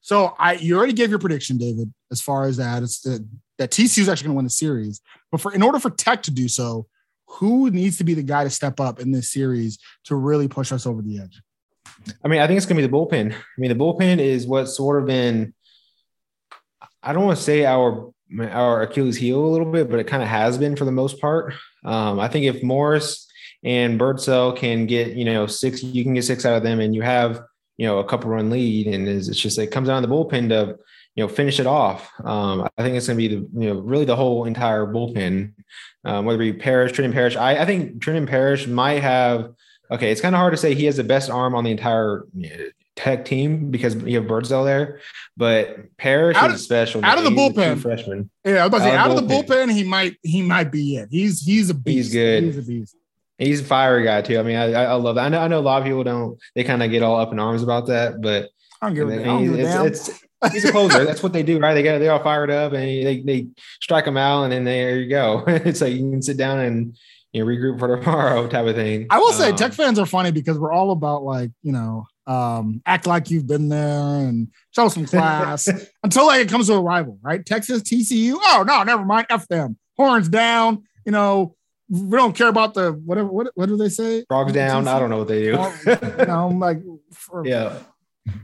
so 0.00 0.34
I 0.38 0.54
you 0.54 0.76
already 0.76 0.92
gave 0.92 1.10
your 1.10 1.18
prediction, 1.18 1.58
David, 1.58 1.92
as 2.10 2.20
far 2.20 2.44
as 2.44 2.56
that. 2.56 2.82
It's 2.82 3.00
the, 3.00 3.26
that 3.58 3.70
TCU 3.70 3.98
is 3.98 4.08
actually 4.08 4.28
going 4.28 4.34
to 4.34 4.36
win 4.36 4.44
the 4.44 4.50
series. 4.50 5.00
But 5.30 5.40
for 5.40 5.52
in 5.52 5.62
order 5.62 5.78
for 5.78 5.90
Tech 5.90 6.22
to 6.24 6.30
do 6.30 6.48
so, 6.48 6.86
who 7.32 7.70
needs 7.70 7.98
to 7.98 8.04
be 8.04 8.14
the 8.14 8.22
guy 8.22 8.44
to 8.44 8.50
step 8.50 8.80
up 8.80 9.00
in 9.00 9.12
this 9.12 9.32
series 9.32 9.78
to 10.04 10.14
really 10.14 10.48
push 10.48 10.72
us 10.72 10.86
over 10.86 11.02
the 11.02 11.20
edge? 11.20 11.40
I 12.24 12.28
mean, 12.28 12.40
I 12.40 12.46
think 12.46 12.56
it's 12.56 12.66
going 12.66 12.80
to 12.80 12.82
be 12.82 12.90
the 12.90 12.96
bullpen. 12.96 13.32
I 13.32 13.36
mean, 13.58 13.70
the 13.70 13.82
bullpen 13.82 14.18
is 14.18 14.46
what's 14.46 14.76
sort 14.76 15.00
of 15.00 15.06
been. 15.06 15.54
I 17.02 17.12
don't 17.12 17.24
want 17.24 17.38
to 17.38 17.44
say 17.44 17.64
our 17.64 18.12
our 18.40 18.82
Achilles 18.82 19.16
heel 19.16 19.44
a 19.44 19.46
little 19.46 19.70
bit, 19.70 19.90
but 19.90 19.98
it 19.98 20.06
kind 20.06 20.22
of 20.22 20.28
has 20.28 20.58
been 20.58 20.76
for 20.76 20.84
the 20.84 20.92
most 20.92 21.20
part. 21.20 21.54
Um, 21.84 22.20
I 22.20 22.28
think 22.28 22.46
if 22.46 22.62
Morris 22.62 23.26
and 23.64 23.98
Birdsell 23.98 24.56
can 24.56 24.86
get, 24.86 25.16
you 25.16 25.24
know, 25.24 25.46
six, 25.46 25.82
you 25.82 26.04
can 26.04 26.14
get 26.14 26.24
six 26.24 26.46
out 26.46 26.56
of 26.56 26.62
them 26.62 26.80
and 26.80 26.94
you 26.94 27.02
have, 27.02 27.42
you 27.76 27.86
know, 27.86 27.98
a 27.98 28.04
couple 28.04 28.30
run 28.30 28.48
lead. 28.48 28.86
And 28.86 29.08
it's 29.08 29.28
just, 29.28 29.58
it 29.58 29.68
comes 29.68 29.88
down 29.88 30.02
to 30.02 30.08
the 30.08 30.14
bullpen 30.14 30.48
to, 30.50 30.78
you 31.20 31.26
know, 31.26 31.28
finish 31.28 31.60
it 31.60 31.66
off. 31.66 32.10
Um, 32.24 32.66
I 32.78 32.82
think 32.82 32.96
it's 32.96 33.06
going 33.06 33.18
to 33.18 33.28
be 33.28 33.28
the, 33.28 33.60
you 33.60 33.74
know, 33.74 33.80
really 33.80 34.06
the 34.06 34.16
whole 34.16 34.46
entire 34.46 34.86
bullpen, 34.86 35.52
um, 36.02 36.24
whether 36.24 36.40
it 36.40 36.52
be 36.52 36.58
Parrish, 36.58 36.92
Trenton 36.92 37.12
Parrish. 37.12 37.36
I, 37.36 37.58
I 37.58 37.66
think 37.66 38.00
Trenton 38.00 38.26
Parrish 38.26 38.66
might 38.66 39.02
have, 39.02 39.52
okay, 39.90 40.10
it's 40.10 40.22
kind 40.22 40.34
of 40.34 40.38
hard 40.38 40.54
to 40.54 40.56
say 40.56 40.74
he 40.74 40.86
has 40.86 40.96
the 40.96 41.04
best 41.04 41.28
arm 41.28 41.54
on 41.54 41.64
the 41.64 41.72
entire 41.72 42.24
Tech 42.96 43.26
team 43.26 43.70
because 43.70 43.96
you 43.96 44.18
have 44.18 44.26
Birdsell 44.26 44.64
there, 44.64 45.00
but 45.36 45.94
Parrish 45.98 46.38
out 46.38 46.48
of, 46.48 46.56
is 46.56 46.64
special. 46.64 47.04
Out 47.04 47.18
of 47.18 47.24
the 47.24 47.30
bullpen, 47.30 47.78
freshman. 47.78 48.30
Yeah, 48.42 48.64
I 48.64 48.66
was 48.66 48.68
about 48.68 48.78
to 48.78 48.84
say, 48.84 48.96
out, 48.96 49.10
of 49.10 49.16
the 49.16 49.22
bullpen. 49.22 49.46
bullpen, 49.46 49.72
he 49.72 49.84
might 49.84 50.16
he 50.22 50.40
might 50.40 50.72
be 50.72 50.96
it. 50.96 51.08
He's 51.10 51.42
he's 51.42 51.68
a 51.68 51.74
beast. 51.74 51.96
He's 51.96 52.12
good. 52.12 52.44
He's 52.44 52.58
a 52.58 52.62
beast. 52.62 52.96
He's 53.38 53.60
a 53.60 53.64
fiery 53.64 54.04
guy 54.04 54.22
too. 54.22 54.38
I 54.38 54.42
mean, 54.42 54.56
I, 54.56 54.72
I 54.72 54.94
love 54.94 55.14
that. 55.16 55.24
I 55.24 55.28
know 55.28 55.40
I 55.40 55.48
know 55.48 55.60
a 55.60 55.60
lot 55.60 55.80
of 55.80 55.86
people 55.86 56.04
don't. 56.04 56.38
They 56.54 56.64
kind 56.64 56.82
of 56.82 56.90
get 56.90 57.02
all 57.02 57.18
up 57.18 57.32
in 57.32 57.38
arms 57.38 57.62
about 57.62 57.86
that, 57.86 58.20
but 58.20 58.50
I 58.82 58.86
don't 58.86 58.94
give 58.94 59.08
a, 59.08 59.12
a 59.12 59.86
it's, 59.86 60.08
it's, 60.08 60.24
he's 60.52 60.64
a 60.64 60.72
closer. 60.72 61.04
That's 61.04 61.22
what 61.22 61.32
they 61.32 61.42
do, 61.42 61.58
right? 61.58 61.74
They 61.74 61.82
get 61.82 61.98
they 61.98 62.08
all 62.08 62.22
fired 62.22 62.50
up 62.50 62.72
and 62.72 62.82
they 62.82 63.22
they 63.24 63.46
strike 63.80 64.04
them 64.04 64.16
out, 64.16 64.44
and 64.44 64.52
then 64.52 64.64
there 64.64 64.98
you 64.98 65.08
go. 65.08 65.44
it's 65.46 65.80
like 65.80 65.92
you 65.92 66.10
can 66.10 66.22
sit 66.22 66.36
down 66.36 66.60
and 66.60 66.96
you 67.32 67.44
know 67.44 67.50
regroup 67.50 67.78
for 67.78 67.96
tomorrow 67.96 68.46
type 68.48 68.66
of 68.66 68.74
thing. 68.74 69.06
I 69.10 69.18
will 69.18 69.32
say, 69.32 69.50
um, 69.50 69.56
Tech 69.56 69.72
fans 69.72 69.98
are 69.98 70.06
funny 70.06 70.30
because 70.30 70.58
we're 70.58 70.72
all 70.72 70.90
about 70.90 71.22
like 71.22 71.50
you 71.62 71.72
know 71.72 72.06
um, 72.26 72.82
act 72.86 73.06
like 73.06 73.30
you've 73.30 73.46
been 73.46 73.68
there 73.68 74.26
and 74.26 74.48
show 74.74 74.88
some 74.88 75.06
class 75.06 75.68
until 76.02 76.26
like 76.26 76.42
it 76.42 76.48
comes 76.48 76.68
to 76.68 76.74
a 76.74 76.80
rival, 76.80 77.18
right? 77.22 77.44
Texas, 77.44 77.82
TCU. 77.82 78.36
Oh 78.36 78.64
no, 78.66 78.82
never 78.82 79.04
mind. 79.04 79.26
F 79.30 79.46
them. 79.48 79.76
Horns 79.96 80.28
down. 80.28 80.84
You 81.04 81.12
know, 81.12 81.56
we 81.90 82.16
don't 82.16 82.36
care 82.36 82.48
about 82.48 82.74
the 82.74 82.92
whatever. 82.92 83.28
What, 83.28 83.50
what 83.54 83.66
do 83.66 83.76
they 83.76 83.88
say? 83.88 84.24
Frogs 84.28 84.52
down. 84.52 84.86
I 84.88 84.98
don't 84.98 85.10
know 85.10 85.18
what 85.18 85.28
they 85.28 85.42
do. 85.42 85.70
you 85.86 86.26
know, 86.26 86.48
like, 86.48 86.78
for, 87.12 87.44
yeah, 87.44 87.78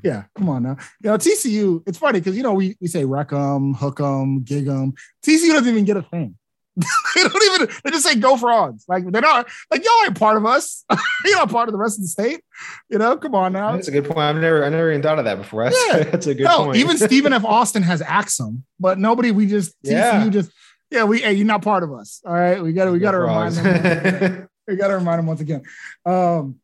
yeah. 0.03 0.25
Come 0.37 0.49
on 0.49 0.63
now. 0.63 0.77
You 1.03 1.11
know, 1.11 1.19
TCU. 1.19 1.83
It's 1.87 1.99
funny 1.99 2.21
because 2.21 2.37
you 2.37 2.43
know 2.43 2.55
we 2.55 2.77
we 2.81 2.87
say 2.87 3.05
wreck 3.05 3.31
them, 3.31 3.75
hook 3.75 3.99
them, 3.99 4.43
gig 4.43 4.67
them. 4.67 4.95
TCU 5.25 5.53
doesn't 5.53 5.69
even 5.69 5.85
get 5.85 5.97
a 5.97 6.03
thing. 6.03 6.37
they 7.15 7.23
don't 7.23 7.55
even 7.55 7.75
they 7.85 7.91
just 7.91 8.05
say 8.07 8.17
go 8.17 8.37
frogs. 8.37 8.85
Like 8.87 9.11
they're 9.11 9.23
not 9.23 9.49
like 9.71 9.83
y'all 9.83 10.05
ain't 10.05 10.19
part 10.19 10.37
of 10.37 10.45
us. 10.45 10.85
You're 11.25 11.37
not 11.37 11.51
part 11.51 11.69
of 11.69 11.73
the 11.73 11.79
rest 11.79 11.99
of 11.99 12.03
the 12.03 12.09
state. 12.09 12.43
You 12.91 12.99
know, 12.99 13.17
come 13.17 13.35
on 13.35 13.55
now. 13.55 13.73
That's 13.73 13.89
a 13.89 13.93
good 13.93 14.05
point. 14.05 14.19
I've 14.19 14.37
never 14.37 14.63
I 14.63 14.69
never 14.69 14.91
even 14.91 15.03
thought 15.03 15.19
of 15.19 15.25
that 15.25 15.39
before. 15.39 15.65
That's, 15.65 15.87
yeah. 15.89 16.03
that's 16.11 16.27
a 16.27 16.35
good 16.35 16.47
point. 16.47 16.59
no, 16.59 16.65
point. 16.67 16.77
even 16.77 16.99
Stephen 16.99 17.33
F. 17.33 17.47
Austin 17.47 17.83
has 17.83 18.03
Axum, 18.03 18.65
but 18.79 18.99
nobody 18.99 19.31
we 19.31 19.47
just 19.47 19.75
yeah. 19.83 20.23
you 20.23 20.31
just 20.31 20.51
yeah, 20.91 21.05
we 21.05 21.21
hey, 21.21 21.33
you're 21.33 21.47
not 21.47 21.63
part 21.63 21.83
of 21.83 21.93
us. 21.95 22.21
All 22.27 22.35
right. 22.35 22.63
We 22.63 22.73
gotta 22.75 22.93
we 22.93 22.99
gotta 22.99 23.19
remind 23.19 23.55
them. 23.55 24.49
we 24.69 24.77
gotta 24.77 24.97
remind 24.97 25.19
them 25.19 25.27
once 25.27 25.41
again. 25.41 25.63
Um 26.05 26.57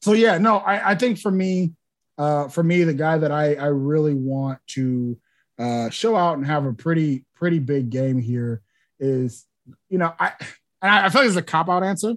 so 0.00 0.12
yeah, 0.12 0.38
no, 0.38 0.58
I, 0.58 0.92
I 0.92 0.94
think 0.94 1.18
for 1.18 1.30
me, 1.30 1.72
uh 2.20 2.48
for 2.48 2.62
me, 2.62 2.84
the 2.84 2.94
guy 2.94 3.18
that 3.18 3.32
I 3.32 3.54
I 3.54 3.66
really 3.66 4.14
want 4.14 4.58
to 4.68 5.18
uh 5.58 5.90
show 5.90 6.16
out 6.16 6.36
and 6.36 6.46
have 6.46 6.66
a 6.66 6.72
pretty 6.72 7.24
pretty 7.34 7.58
big 7.58 7.90
game 7.90 8.20
here 8.20 8.62
is, 8.98 9.46
you 9.88 9.98
know, 9.98 10.12
I 10.18 10.32
I 10.82 11.08
feel 11.08 11.22
like 11.22 11.28
it's 11.28 11.36
a 11.36 11.42
cop 11.42 11.68
out 11.68 11.82
answer. 11.82 12.14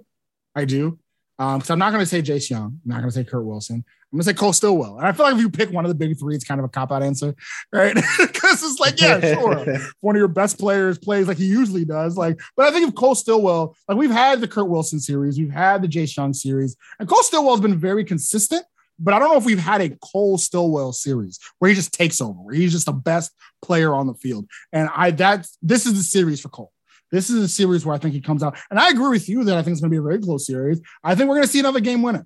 I 0.56 0.66
do. 0.66 1.00
Um, 1.39 1.62
so 1.62 1.74
I'm 1.74 1.80
not 1.80 1.92
going 1.92 2.02
to 2.02 2.06
say 2.06 2.22
Jace 2.22 2.50
Jung. 2.50 2.80
I'm 2.84 2.89
not 2.89 2.98
going 2.98 3.10
to 3.10 3.12
say 3.12 3.24
Kurt 3.24 3.44
Wilson. 3.44 3.78
I'm 3.78 4.18
going 4.18 4.22
to 4.22 4.26
say 4.26 4.34
Cole 4.34 4.54
Stilwell. 4.54 5.00
And 5.00 5.08
I 5.08 5.12
feel 5.12 5.26
like 5.26 5.36
if 5.36 5.42
you 5.42 5.50
pick 5.50 5.72
one 5.72 5.84
of 5.84 5.89
the 5.89 5.96
big 5.96 6.18
three, 6.20 6.36
it's 6.36 6.44
kind 6.44 6.60
of 6.60 6.66
a 6.66 6.70
cop 6.70 6.92
out 6.92 7.02
answer, 7.02 7.36
right? 7.72 7.96
Because 8.18 8.62
it's 8.63 8.80
like, 8.80 9.02
yeah, 9.02 9.34
sure. 9.34 9.66
one 10.02 10.16
of 10.16 10.20
your 10.20 10.28
best 10.28 10.60
players 10.60 11.00
plays 11.00 11.28
like 11.28 11.38
he 11.38 11.46
usually 11.46 11.86
does. 11.86 12.16
Like, 12.16 12.39
but 12.56 12.68
I 12.68 12.72
think 12.72 12.88
if 12.88 12.94
Cole 12.94 13.16
Stilwell, 13.16 13.76
like 13.88 13.98
we've 13.98 14.12
had 14.12 14.42
the 14.42 14.48
Kurt 14.48 14.70
Wilson 14.70 15.00
series, 15.00 15.39
we've 15.39 15.50
had 15.50 15.82
the 15.82 15.88
Jace 15.88 16.16
Jung 16.16 16.34
series, 16.34 16.76
and 17.00 17.10
Cole 17.10 17.24
Stilwell 17.24 17.56
has 17.56 17.62
been 17.62 17.80
very 17.80 18.06
consistent. 18.06 18.63
But 18.99 19.13
I 19.13 19.19
don't 19.19 19.29
know 19.29 19.38
if 19.38 19.45
we've 19.45 19.60
had 19.60 19.82
a 19.82 19.89
Cole 20.01 20.38
Stilwell 20.38 20.93
series 20.93 21.39
where 21.60 21.69
he 21.69 21.75
just 21.75 21.93
takes 21.93 22.21
over, 22.21 22.39
where 22.39 22.56
he's 22.56 22.71
just 22.71 22.86
the 22.86 22.93
best 22.93 23.32
player 23.62 23.93
on 23.93 24.08
the 24.08 24.13
field. 24.13 24.47
And 24.71 24.89
I 24.95 25.12
that 25.12 25.47
this 25.62 25.86
is 25.86 25.93
the 25.93 26.03
series 26.03 26.39
for 26.39 26.49
Cole. 26.49 26.71
This 27.12 27.29
is 27.29 27.43
a 27.43 27.47
series 27.47 27.86
where 27.86 27.95
I 27.95 27.99
think 27.99 28.13
he 28.13 28.21
comes 28.21 28.41
out. 28.41 28.58
And 28.71 28.79
I 28.79 28.89
agree 28.89 29.10
with 29.10 29.29
you 29.29 29.43
that 29.43 29.58
I 29.58 29.62
think 29.62 29.73
it's 29.73 29.82
going 29.82 29.91
to 29.91 29.93
be 29.93 29.99
a 29.99 30.01
very 30.01 30.19
close 30.19 30.47
series. 30.47 30.82
I 31.03 31.13
think 31.13 31.29
we're 31.29 31.36
going 31.36 31.45
to 31.45 31.51
see 31.51 31.60
another 31.60 31.79
game 31.79 32.01
winner. 32.01 32.25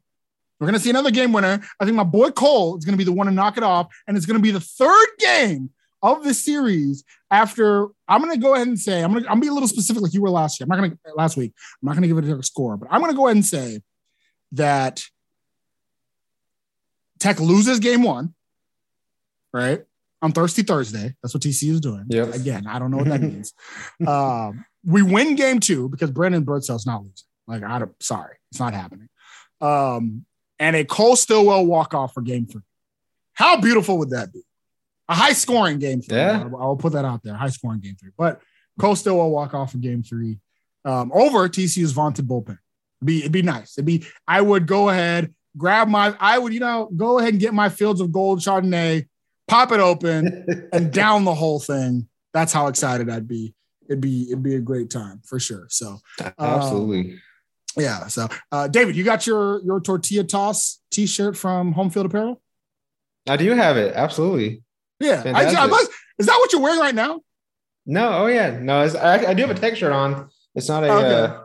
We're 0.60 0.68
going 0.68 0.80
to 0.80 0.80
see 0.80 0.90
another 0.90 1.12
game 1.12 1.34
winner. 1.34 1.62
I 1.80 1.86
think 1.86 1.96
my 1.96 2.04
boy 2.04 2.32
Cole 2.32 2.78
is 2.78 2.86
going 2.86 2.94
to 2.94 2.98
be 2.98 3.04
the 3.04 3.12
one 3.12 3.28
to 3.28 3.34
knock 3.34 3.58
it 3.58 3.64
off, 3.64 3.94
and 4.08 4.18
it's 4.18 4.26
going 4.26 4.40
to 4.40 4.42
be 4.42 4.52
the 4.52 4.60
third 4.60 5.08
game 5.20 5.72
of 6.02 6.24
the 6.24 6.34
series. 6.34 7.04
After 7.30 7.90
I'm 8.08 8.22
going 8.22 8.34
to 8.34 8.42
go 8.42 8.56
ahead 8.56 8.68
and 8.68 8.80
say 8.80 9.04
I'm 9.04 9.12
going 9.12 9.26
to 9.26 9.30
I'm 9.30 9.42
be 9.42 9.48
a 9.48 9.54
little 9.54 9.68
specific 9.68 10.02
like 10.02 10.14
you 10.14 10.22
were 10.22 10.30
last 10.30 10.60
year. 10.60 10.66
I'm 10.66 10.70
not 10.70 10.78
going 10.78 10.92
to 10.92 11.14
last 11.16 11.36
week. 11.36 11.54
I'm 11.82 11.88
not 11.88 11.94
going 11.94 12.04
to 12.04 12.08
give 12.08 12.18
it 12.18 12.40
a 12.40 12.44
score, 12.44 12.78
but 12.78 12.88
I'm 12.90 13.02
going 13.02 13.12
to 13.12 13.18
go 13.18 13.28
ahead 13.28 13.36
and 13.36 13.46
say 13.46 13.82
that 14.54 15.04
Tech 17.20 17.40
loses 17.40 17.80
game 17.80 18.04
one, 18.04 18.34
right? 19.54 19.84
On 20.22 20.32
Thirsty 20.32 20.64
Thursday. 20.64 21.16
That's 21.22 21.34
what 21.34 21.44
TCU 21.44 21.72
is 21.72 21.82
doing. 21.82 22.06
Yep. 22.10 22.34
Again, 22.34 22.68
I 22.68 22.80
don't 22.80 22.92
know 22.92 22.98
what 22.98 23.08
that 23.10 23.22
means. 23.22 23.54
um, 24.08 24.66
we 24.86 25.02
win 25.02 25.36
game 25.36 25.60
two 25.60 25.90
because 25.90 26.12
Brandon 26.12 26.44
Birdsell's 26.44 26.86
not 26.86 27.02
losing. 27.04 27.28
Like, 27.48 27.64
I 27.64 27.80
don't, 27.80 28.04
sorry, 28.04 28.36
it's 28.52 28.60
not 28.60 28.74
happening. 28.74 29.10
Um, 29.62 30.26
and 30.60 30.76
a 30.76 30.84
Cole 30.86 31.16
Stilwell 31.16 31.66
walk 31.66 31.94
off 31.94 32.14
for 32.14 32.22
game 32.22 32.46
three. 32.46 32.62
How 33.34 33.62
beautiful 33.62 34.00
would 34.00 34.10
that 34.12 34.34
be? 34.34 34.42
A 35.10 35.14
high 35.16 35.34
scoring 35.34 35.80
game 35.80 36.02
three. 36.02 36.18
Yeah. 36.18 36.50
I'll, 36.52 36.62
I'll 36.62 36.76
put 36.76 36.94
that 36.94 37.06
out 37.06 37.24
there. 37.24 37.36
High 37.36 37.50
scoring 37.50 37.80
game 37.80 37.96
three. 38.00 38.12
But 38.18 38.42
Cole 38.80 38.96
Stilwell 38.96 39.30
walk 39.30 39.54
off 39.54 39.72
for 39.72 39.78
game 39.78 40.04
three 40.04 40.40
um, 40.84 41.12
over 41.14 41.48
TCU's 41.48 41.92
vaunted 41.92 42.28
bullpen. 42.28 42.58
It'd 43.00 43.06
be, 43.06 43.20
it'd 43.20 43.32
be 43.32 43.42
nice. 43.44 43.78
It'd 43.78 43.86
be, 43.86 44.06
I 44.28 44.42
would 44.42 44.66
go 44.66 44.90
ahead, 44.90 45.34
grab 45.58 45.88
my, 45.88 46.16
I 46.20 46.38
would, 46.38 46.54
you 46.54 46.60
know, 46.60 46.90
go 46.96 47.20
ahead 47.20 47.34
and 47.34 47.40
get 47.42 47.54
my 47.54 47.70
Fields 47.70 48.02
of 48.02 48.12
Gold 48.12 48.40
Chardonnay, 48.40 49.08
pop 49.48 49.72
it 49.72 49.80
open, 49.80 50.70
and 50.74 50.92
down 50.92 51.26
the 51.26 51.34
whole 51.34 51.60
thing. 51.60 52.08
That's 52.34 52.54
how 52.54 52.68
excited 52.68 53.10
I'd 53.10 53.28
be. 53.28 53.54
It'd 53.90 54.02
be, 54.02 54.28
it'd 54.30 54.44
be 54.44 54.56
a 54.56 54.60
great 54.60 54.90
time 54.90 55.22
for 55.26 55.40
sure. 55.40 55.68
So, 55.70 56.00
Absolutely. 56.38 57.20
yeah. 57.78 58.08
So, 58.08 58.28
uh, 58.52 58.68
David, 58.68 58.96
you 58.96 59.04
got 59.04 59.26
your 59.26 59.62
your 59.64 59.80
tortilla 59.80 60.24
toss 60.26 60.80
T-shirt 60.92 61.38
from 61.38 61.74
Homefield 61.74 62.06
Apparel. 62.06 62.42
I 63.30 63.38
do 63.38 63.52
have 63.52 63.78
it. 63.78 63.96
Absolutely. 63.96 64.64
Yeah, 65.00 65.24
I, 65.26 65.46
I 65.56 65.68
must, 65.68 65.92
is 66.18 66.26
that 66.26 66.38
what 66.38 66.52
you're 66.52 66.62
wearing 66.62 66.80
right 66.80 66.96
now? 66.96 67.22
No. 67.86 68.10
Oh 68.24 68.28
yeah. 68.28 68.60
No. 68.60 68.84
It's, 68.84 68.96
I, 68.96 69.28
I 69.28 69.34
do 69.34 69.44
have 69.46 69.56
a 69.56 69.60
tech 69.60 69.76
shirt 69.78 69.94
on. 69.94 70.30
It's 70.56 70.68
not 70.68 70.84
a 70.84 70.92
Okay. 70.92 71.14
uh, 71.14 71.42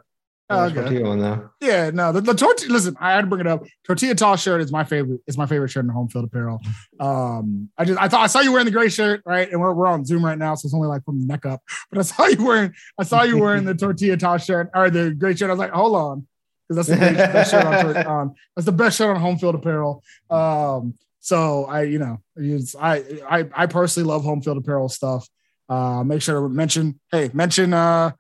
Oh, 0.50 0.64
okay. 0.66 0.81
okay. 0.81 1.02
one 1.02 1.18
though. 1.18 1.50
Yeah, 1.61 1.90
no, 1.94 2.12
the, 2.12 2.20
the 2.20 2.35
tortilla. 2.35 2.72
Listen, 2.72 2.94
I 3.00 3.12
had 3.12 3.22
to 3.22 3.26
bring 3.26 3.40
it 3.40 3.46
up. 3.46 3.64
Tortilla 3.85 4.14
toss 4.14 4.42
shirt 4.42 4.61
is 4.61 4.70
my 4.70 4.85
favorite. 4.85 5.20
It's 5.26 5.38
my 5.38 5.46
favorite 5.46 5.68
shirt 5.68 5.85
in 5.85 5.90
Homefield 5.90 6.24
Apparel. 6.24 6.61
Um, 7.00 7.70
I 7.78 7.85
just 7.87 7.98
I 7.98 8.09
thought 8.09 8.20
I 8.20 8.26
saw 8.26 8.40
you 8.40 8.52
wearing 8.52 8.66
the 8.66 8.70
gray 8.72 8.90
shirt, 8.90 9.22
right? 9.24 9.50
And 9.50 9.61
we're, 9.61 9.72
we're 9.72 9.87
on 9.87 10.05
Zoom 10.05 10.24
right 10.24 10.37
now, 10.37 10.55
so 10.55 10.66
it's 10.66 10.74
only 10.74 10.88
like 10.88 11.05
from 11.05 11.20
the 11.20 11.26
neck 11.26 11.46
up. 11.46 11.62
But 11.90 12.00
I 12.00 12.02
saw 12.02 12.26
you 12.26 12.44
wearing 12.44 12.72
I 12.98 13.05
saw 13.05 13.22
you 13.22 13.38
wearing 13.38 13.64
the 13.64 13.74
tortilla 13.74 14.16
toss 14.16 14.44
shirt 14.44 14.70
or 14.74 14.90
the 14.90 15.12
gray 15.12 15.35
shirt. 15.35 15.48
I 15.48 15.52
was 15.52 15.59
like, 15.59 15.70
hold 15.72 15.96
on, 15.96 16.26
because 16.68 16.87
that's 16.87 17.00
the 17.00 17.07
great- 17.07 17.16
best 17.16 17.50
shirt 17.50 17.64
on, 17.64 17.96
on. 18.07 18.35
That's 18.55 18.66
the 18.66 18.72
best 18.72 18.98
shirt 18.98 19.16
on 19.16 19.22
Homefield 19.22 19.55
Apparel. 19.55 20.02
Um, 20.28 20.94
so 21.20 21.64
I, 21.66 21.83
you 21.83 21.98
know, 21.98 22.18
it's, 22.37 22.74
I 22.76 22.96
I 23.26 23.48
I 23.55 23.66
personally 23.66 24.09
love 24.09 24.22
Homefield 24.22 24.59
Apparel 24.59 24.88
stuff. 24.90 25.28
Uh, 25.68 26.05
make 26.05 26.20
sure 26.20 26.42
to 26.42 26.48
mention, 26.48 27.00
hey, 27.11 27.31
mention 27.33 27.72
uh 27.72 28.11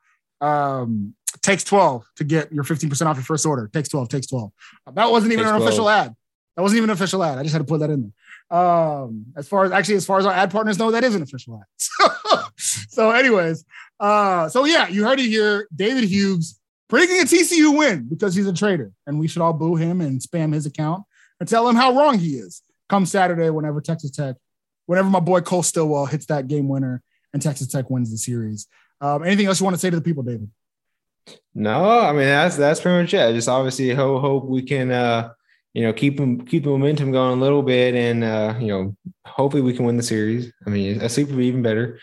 um 0.40 1.14
takes 1.40 1.64
12 1.64 2.04
to 2.16 2.24
get 2.24 2.52
your 2.52 2.64
15% 2.64 3.06
off 3.06 3.16
your 3.16 3.24
first 3.24 3.46
order. 3.46 3.68
Takes 3.72 3.88
12, 3.88 4.08
takes 4.08 4.26
12. 4.26 4.52
That 4.94 5.10
wasn't 5.10 5.32
even 5.32 5.44
Takes 5.44 5.52
an 5.52 5.56
12. 5.58 5.68
official 5.68 5.88
ad. 5.88 6.14
That 6.56 6.62
wasn't 6.62 6.78
even 6.78 6.90
an 6.90 6.94
official 6.94 7.24
ad. 7.24 7.38
I 7.38 7.42
just 7.42 7.52
had 7.52 7.60
to 7.60 7.64
put 7.64 7.80
that 7.80 7.90
in 7.90 8.12
there. 8.50 8.58
Um, 8.58 9.26
as 9.36 9.48
far 9.48 9.64
as 9.64 9.72
actually, 9.72 9.94
as 9.94 10.04
far 10.04 10.18
as 10.18 10.26
our 10.26 10.32
ad 10.32 10.50
partners 10.50 10.78
know, 10.78 10.90
that 10.90 11.04
is 11.04 11.14
an 11.14 11.22
official 11.22 11.60
ad. 11.60 11.66
So, 12.56 12.78
so 12.88 13.10
anyways, 13.10 13.64
uh, 13.98 14.48
so 14.48 14.64
yeah, 14.64 14.88
you 14.88 15.04
heard 15.04 15.18
it 15.20 15.26
here. 15.28 15.66
David 15.74 16.04
Hughes 16.04 16.60
predicting 16.88 17.20
a 17.20 17.22
TCU 17.22 17.76
win 17.76 18.06
because 18.08 18.34
he's 18.34 18.46
a 18.46 18.52
traitor, 18.52 18.92
and 19.06 19.18
we 19.18 19.28
should 19.28 19.40
all 19.42 19.52
boo 19.52 19.76
him 19.76 20.00
and 20.00 20.20
spam 20.20 20.52
his 20.52 20.66
account 20.66 21.04
and 21.40 21.48
tell 21.48 21.68
him 21.68 21.76
how 21.76 21.94
wrong 21.96 22.18
he 22.18 22.34
is. 22.36 22.62
Come 22.88 23.06
Saturday, 23.06 23.48
whenever 23.50 23.80
Texas 23.80 24.10
Tech, 24.10 24.36
whenever 24.86 25.08
my 25.08 25.20
boy 25.20 25.40
Cole 25.40 25.62
Stilwell 25.62 26.06
hits 26.06 26.26
that 26.26 26.48
game 26.48 26.68
winner 26.68 27.02
and 27.32 27.40
Texas 27.40 27.68
Tech 27.68 27.88
wins 27.90 28.10
the 28.10 28.18
series. 28.18 28.66
Um, 29.00 29.24
anything 29.24 29.46
else 29.46 29.58
you 29.60 29.64
want 29.64 29.74
to 29.74 29.80
say 29.80 29.90
to 29.90 29.96
the 29.96 30.02
people, 30.02 30.22
David? 30.22 30.50
No, 31.54 32.00
I 32.00 32.12
mean 32.12 32.26
that's 32.26 32.56
that's 32.56 32.80
pretty 32.80 33.02
much 33.02 33.14
it. 33.14 33.20
I 33.20 33.32
Just 33.32 33.48
obviously 33.48 33.90
hope 33.94 34.20
hope 34.20 34.44
we 34.44 34.62
can 34.62 34.90
uh 34.90 35.32
you 35.74 35.82
know 35.82 35.92
keep 35.92 36.16
them 36.16 36.44
keep 36.44 36.64
the 36.64 36.70
momentum 36.70 37.12
going 37.12 37.38
a 37.38 37.40
little 37.40 37.62
bit 37.62 37.94
and 37.94 38.24
uh 38.24 38.54
you 38.58 38.68
know 38.68 38.96
hopefully 39.26 39.62
we 39.62 39.74
can 39.74 39.84
win 39.84 39.96
the 39.96 40.02
series. 40.02 40.52
I 40.66 40.70
mean 40.70 41.00
a 41.00 41.08
sweep 41.08 41.28
would 41.28 41.38
be 41.38 41.46
even 41.46 41.62
better 41.62 41.98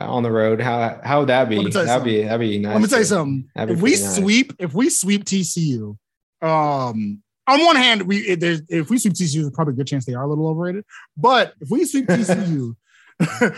uh, 0.00 0.12
on 0.12 0.22
the 0.22 0.30
road. 0.30 0.60
How 0.60 1.00
how 1.04 1.20
would 1.20 1.28
that 1.28 1.48
be? 1.48 1.68
That'd 1.70 2.04
be 2.04 2.22
that'd 2.22 2.40
be 2.40 2.58
nice. 2.58 2.72
Let 2.72 2.82
me 2.82 2.88
tell 2.88 2.98
you 2.98 3.04
something. 3.04 3.48
If 3.56 3.80
we 3.80 3.90
nice. 3.90 4.16
sweep, 4.16 4.52
if 4.58 4.74
we 4.74 4.90
sweep 4.90 5.24
TCU, 5.24 5.96
um, 6.42 7.22
on 7.46 7.64
one 7.64 7.76
hand, 7.76 8.02
we 8.02 8.18
if, 8.18 8.40
there's, 8.40 8.62
if 8.68 8.90
we 8.90 8.98
sweep 8.98 9.14
TCU, 9.14 9.42
there's 9.42 9.50
probably 9.50 9.74
a 9.74 9.76
good 9.76 9.86
chance 9.86 10.04
they 10.04 10.14
are 10.14 10.24
a 10.24 10.28
little 10.28 10.48
overrated. 10.48 10.84
But 11.16 11.54
if 11.60 11.70
we 11.70 11.84
sweep 11.84 12.06
TCU, 12.06 12.74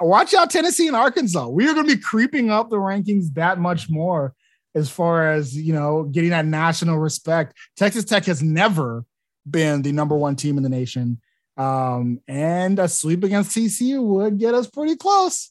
watch 0.00 0.34
out 0.34 0.50
Tennessee 0.50 0.86
and 0.86 0.96
Arkansas. 0.96 1.48
We 1.48 1.68
are 1.68 1.74
going 1.74 1.86
to 1.86 1.96
be 1.96 2.00
creeping 2.00 2.50
up 2.50 2.70
the 2.70 2.76
rankings 2.76 3.34
that 3.34 3.58
much 3.58 3.90
more 3.90 4.34
as 4.74 4.88
far 4.88 5.32
as 5.32 5.56
you 5.56 5.72
know 5.72 6.04
getting 6.04 6.30
that 6.30 6.46
national 6.46 6.98
respect. 6.98 7.56
Texas 7.76 8.04
Tech 8.04 8.24
has 8.24 8.42
never 8.42 9.04
been 9.48 9.82
the 9.82 9.92
number 9.92 10.16
one 10.16 10.36
team 10.36 10.56
in 10.56 10.62
the 10.62 10.68
nation. 10.68 11.20
Um, 11.56 12.20
and 12.28 12.78
a 12.78 12.88
sweep 12.88 13.24
against 13.24 13.56
TCU 13.56 14.02
would 14.02 14.38
get 14.38 14.54
us 14.54 14.68
pretty 14.68 14.96
close. 14.96 15.50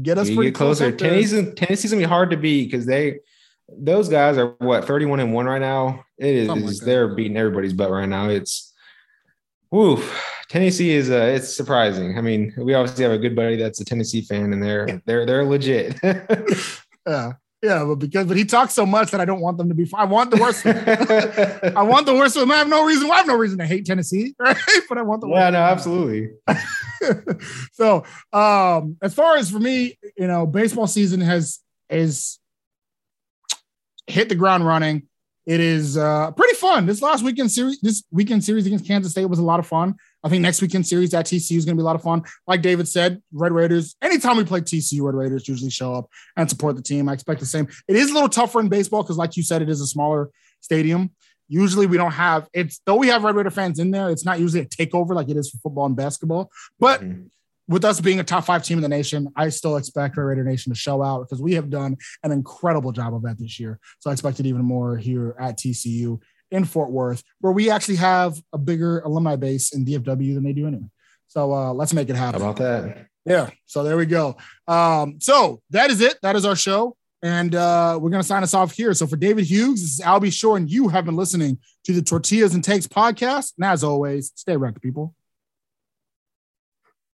Get 0.00 0.18
us 0.18 0.28
we 0.28 0.36
pretty 0.36 0.50
get 0.50 0.56
closer. 0.56 0.84
Close 0.90 0.92
up 0.92 0.98
there. 0.98 1.10
Tennessee's 1.10 1.54
Tennessee's 1.54 1.90
gonna 1.90 2.02
be 2.02 2.08
hard 2.08 2.30
to 2.30 2.36
beat 2.36 2.70
because 2.70 2.86
they 2.86 3.20
those 3.68 4.08
guys 4.08 4.36
are 4.36 4.54
what 4.58 4.84
31 4.84 5.20
and 5.20 5.32
1 5.32 5.46
right 5.46 5.60
now. 5.60 6.04
It 6.18 6.34
is 6.34 6.48
like 6.48 6.76
they're 6.84 7.14
beating 7.14 7.36
everybody's 7.36 7.72
butt 7.72 7.90
right 7.90 8.08
now. 8.08 8.28
It's 8.28 8.73
woo. 9.74 10.02
Tennessee 10.48 10.92
is 10.92 11.10
uh 11.10 11.32
it's 11.34 11.54
surprising. 11.54 12.16
I 12.16 12.20
mean, 12.20 12.54
we 12.56 12.74
obviously 12.74 13.02
have 13.04 13.12
a 13.12 13.18
good 13.18 13.34
buddy 13.34 13.56
that's 13.56 13.80
a 13.80 13.84
Tennessee 13.84 14.22
fan 14.22 14.52
and 14.52 14.62
they're 14.62 15.02
they're 15.04 15.26
they're 15.26 15.44
legit. 15.44 15.98
Yeah, 17.06 17.32
yeah, 17.62 17.84
but 17.84 17.96
because 17.96 18.26
but 18.26 18.36
he 18.38 18.46
talks 18.46 18.72
so 18.72 18.86
much 18.86 19.10
that 19.10 19.20
I 19.20 19.26
don't 19.26 19.42
want 19.42 19.58
them 19.58 19.68
to 19.68 19.74
be. 19.74 19.86
I 19.92 20.06
want 20.06 20.30
the 20.30 20.38
worst. 20.38 20.64
I 21.76 21.82
want 21.82 22.06
the 22.06 22.14
worst. 22.14 22.34
I 22.38 22.46
have 22.56 22.66
no 22.66 22.82
reason. 22.86 23.10
I 23.10 23.16
have 23.16 23.26
no 23.26 23.36
reason 23.36 23.58
to 23.58 23.66
hate 23.66 23.84
Tennessee, 23.84 24.34
right? 24.38 24.56
But 24.88 24.96
I 24.96 25.02
want 25.02 25.20
the 25.20 25.28
worst. 25.28 25.38
yeah, 25.38 25.70
worst. 25.74 25.86
no, 25.86 25.92
absolutely. 25.92 26.30
so, 27.72 28.04
um, 28.32 28.96
as 29.02 29.12
far 29.12 29.36
as 29.36 29.50
for 29.50 29.58
me, 29.58 29.98
you 30.16 30.26
know, 30.26 30.46
baseball 30.46 30.86
season 30.86 31.20
has 31.20 31.60
is 31.90 32.38
hit 34.06 34.30
the 34.30 34.34
ground 34.34 34.66
running. 34.66 35.08
It 35.46 35.60
is 35.60 35.98
uh, 35.98 36.30
pretty 36.30 36.54
fun. 36.54 36.86
This 36.86 37.02
last 37.02 37.22
weekend 37.22 37.50
series, 37.50 37.78
this 37.80 38.02
weekend 38.10 38.42
series 38.42 38.66
against 38.66 38.86
Kansas 38.86 39.12
State 39.12 39.26
was 39.26 39.38
a 39.38 39.42
lot 39.42 39.60
of 39.60 39.66
fun. 39.66 39.94
I 40.22 40.30
think 40.30 40.40
next 40.40 40.62
weekend 40.62 40.86
series 40.86 41.12
at 41.12 41.26
TCU 41.26 41.58
is 41.58 41.66
going 41.66 41.76
to 41.76 41.80
be 41.80 41.82
a 41.82 41.84
lot 41.84 41.96
of 41.96 42.02
fun. 42.02 42.22
Like 42.46 42.62
David 42.62 42.88
said, 42.88 43.22
Red 43.30 43.52
Raiders. 43.52 43.94
Anytime 44.00 44.38
we 44.38 44.44
play 44.44 44.62
TCU, 44.62 45.02
Red 45.02 45.14
Raiders 45.14 45.46
usually 45.46 45.70
show 45.70 45.92
up 45.92 46.08
and 46.38 46.48
support 46.48 46.76
the 46.76 46.82
team. 46.82 47.10
I 47.10 47.12
expect 47.12 47.40
the 47.40 47.46
same. 47.46 47.68
It 47.88 47.96
is 47.96 48.10
a 48.10 48.14
little 48.14 48.30
tougher 48.30 48.58
in 48.60 48.68
baseball 48.70 49.02
because, 49.02 49.18
like 49.18 49.36
you 49.36 49.42
said, 49.42 49.60
it 49.60 49.68
is 49.68 49.82
a 49.82 49.86
smaller 49.86 50.30
stadium. 50.60 51.10
Usually, 51.46 51.84
we 51.86 51.98
don't 51.98 52.12
have 52.12 52.48
it's 52.54 52.80
though 52.86 52.96
we 52.96 53.08
have 53.08 53.22
Red 53.22 53.36
Raider 53.36 53.50
fans 53.50 53.78
in 53.78 53.90
there. 53.90 54.08
It's 54.08 54.24
not 54.24 54.40
usually 54.40 54.62
a 54.62 54.66
takeover 54.66 55.14
like 55.14 55.28
it 55.28 55.36
is 55.36 55.50
for 55.50 55.58
football 55.58 55.84
and 55.84 55.94
basketball. 55.94 56.50
But 56.80 57.02
Mhm. 57.02 57.26
With 57.68 57.84
us 57.84 58.00
being 58.00 58.20
a 58.20 58.24
top 58.24 58.44
five 58.44 58.62
team 58.62 58.78
in 58.78 58.82
the 58.82 58.88
nation, 58.88 59.32
I 59.36 59.48
still 59.48 59.76
expect 59.76 60.16
Red 60.16 60.24
Raider 60.24 60.44
Nation 60.44 60.72
to 60.72 60.78
show 60.78 61.02
out 61.02 61.20
because 61.22 61.40
we 61.40 61.54
have 61.54 61.70
done 61.70 61.96
an 62.22 62.32
incredible 62.32 62.92
job 62.92 63.14
of 63.14 63.22
that 63.22 63.38
this 63.38 63.58
year. 63.58 63.78
So 64.00 64.10
I 64.10 64.12
expect 64.12 64.40
it 64.40 64.46
even 64.46 64.62
more 64.62 64.96
here 64.96 65.34
at 65.38 65.58
TCU 65.58 66.20
in 66.50 66.64
Fort 66.64 66.90
Worth, 66.90 67.22
where 67.40 67.52
we 67.52 67.70
actually 67.70 67.96
have 67.96 68.36
a 68.52 68.58
bigger 68.58 69.00
alumni 69.00 69.36
base 69.36 69.72
in 69.72 69.84
DFW 69.84 70.34
than 70.34 70.44
they 70.44 70.52
do 70.52 70.66
anyway. 70.66 70.88
So 71.28 71.52
uh, 71.52 71.72
let's 71.72 71.94
make 71.94 72.10
it 72.10 72.16
How 72.16 72.26
happen. 72.26 72.42
about 72.42 72.56
that? 72.56 73.06
Yeah. 73.24 73.50
So 73.66 73.82
there 73.82 73.96
we 73.96 74.06
go. 74.06 74.36
Um, 74.68 75.18
so 75.20 75.62
that 75.70 75.90
is 75.90 76.00
it. 76.00 76.18
That 76.22 76.36
is 76.36 76.44
our 76.44 76.56
show. 76.56 76.96
And 77.22 77.54
uh, 77.54 77.98
we're 78.00 78.10
going 78.10 78.22
to 78.22 78.26
sign 78.28 78.42
us 78.42 78.52
off 78.52 78.72
here. 78.72 78.92
So 78.92 79.06
for 79.06 79.16
David 79.16 79.46
Hughes, 79.46 79.80
this 79.80 79.92
is 79.92 80.00
Albie 80.00 80.30
Shore, 80.30 80.58
and 80.58 80.70
you 80.70 80.88
have 80.88 81.06
been 81.06 81.16
listening 81.16 81.58
to 81.84 81.94
the 81.94 82.02
Tortillas 82.02 82.54
and 82.54 82.62
Takes 82.62 82.86
podcast. 82.86 83.54
And 83.56 83.64
as 83.64 83.82
always, 83.82 84.30
stay 84.34 84.58
wrecked, 84.58 84.82
people. 84.82 85.14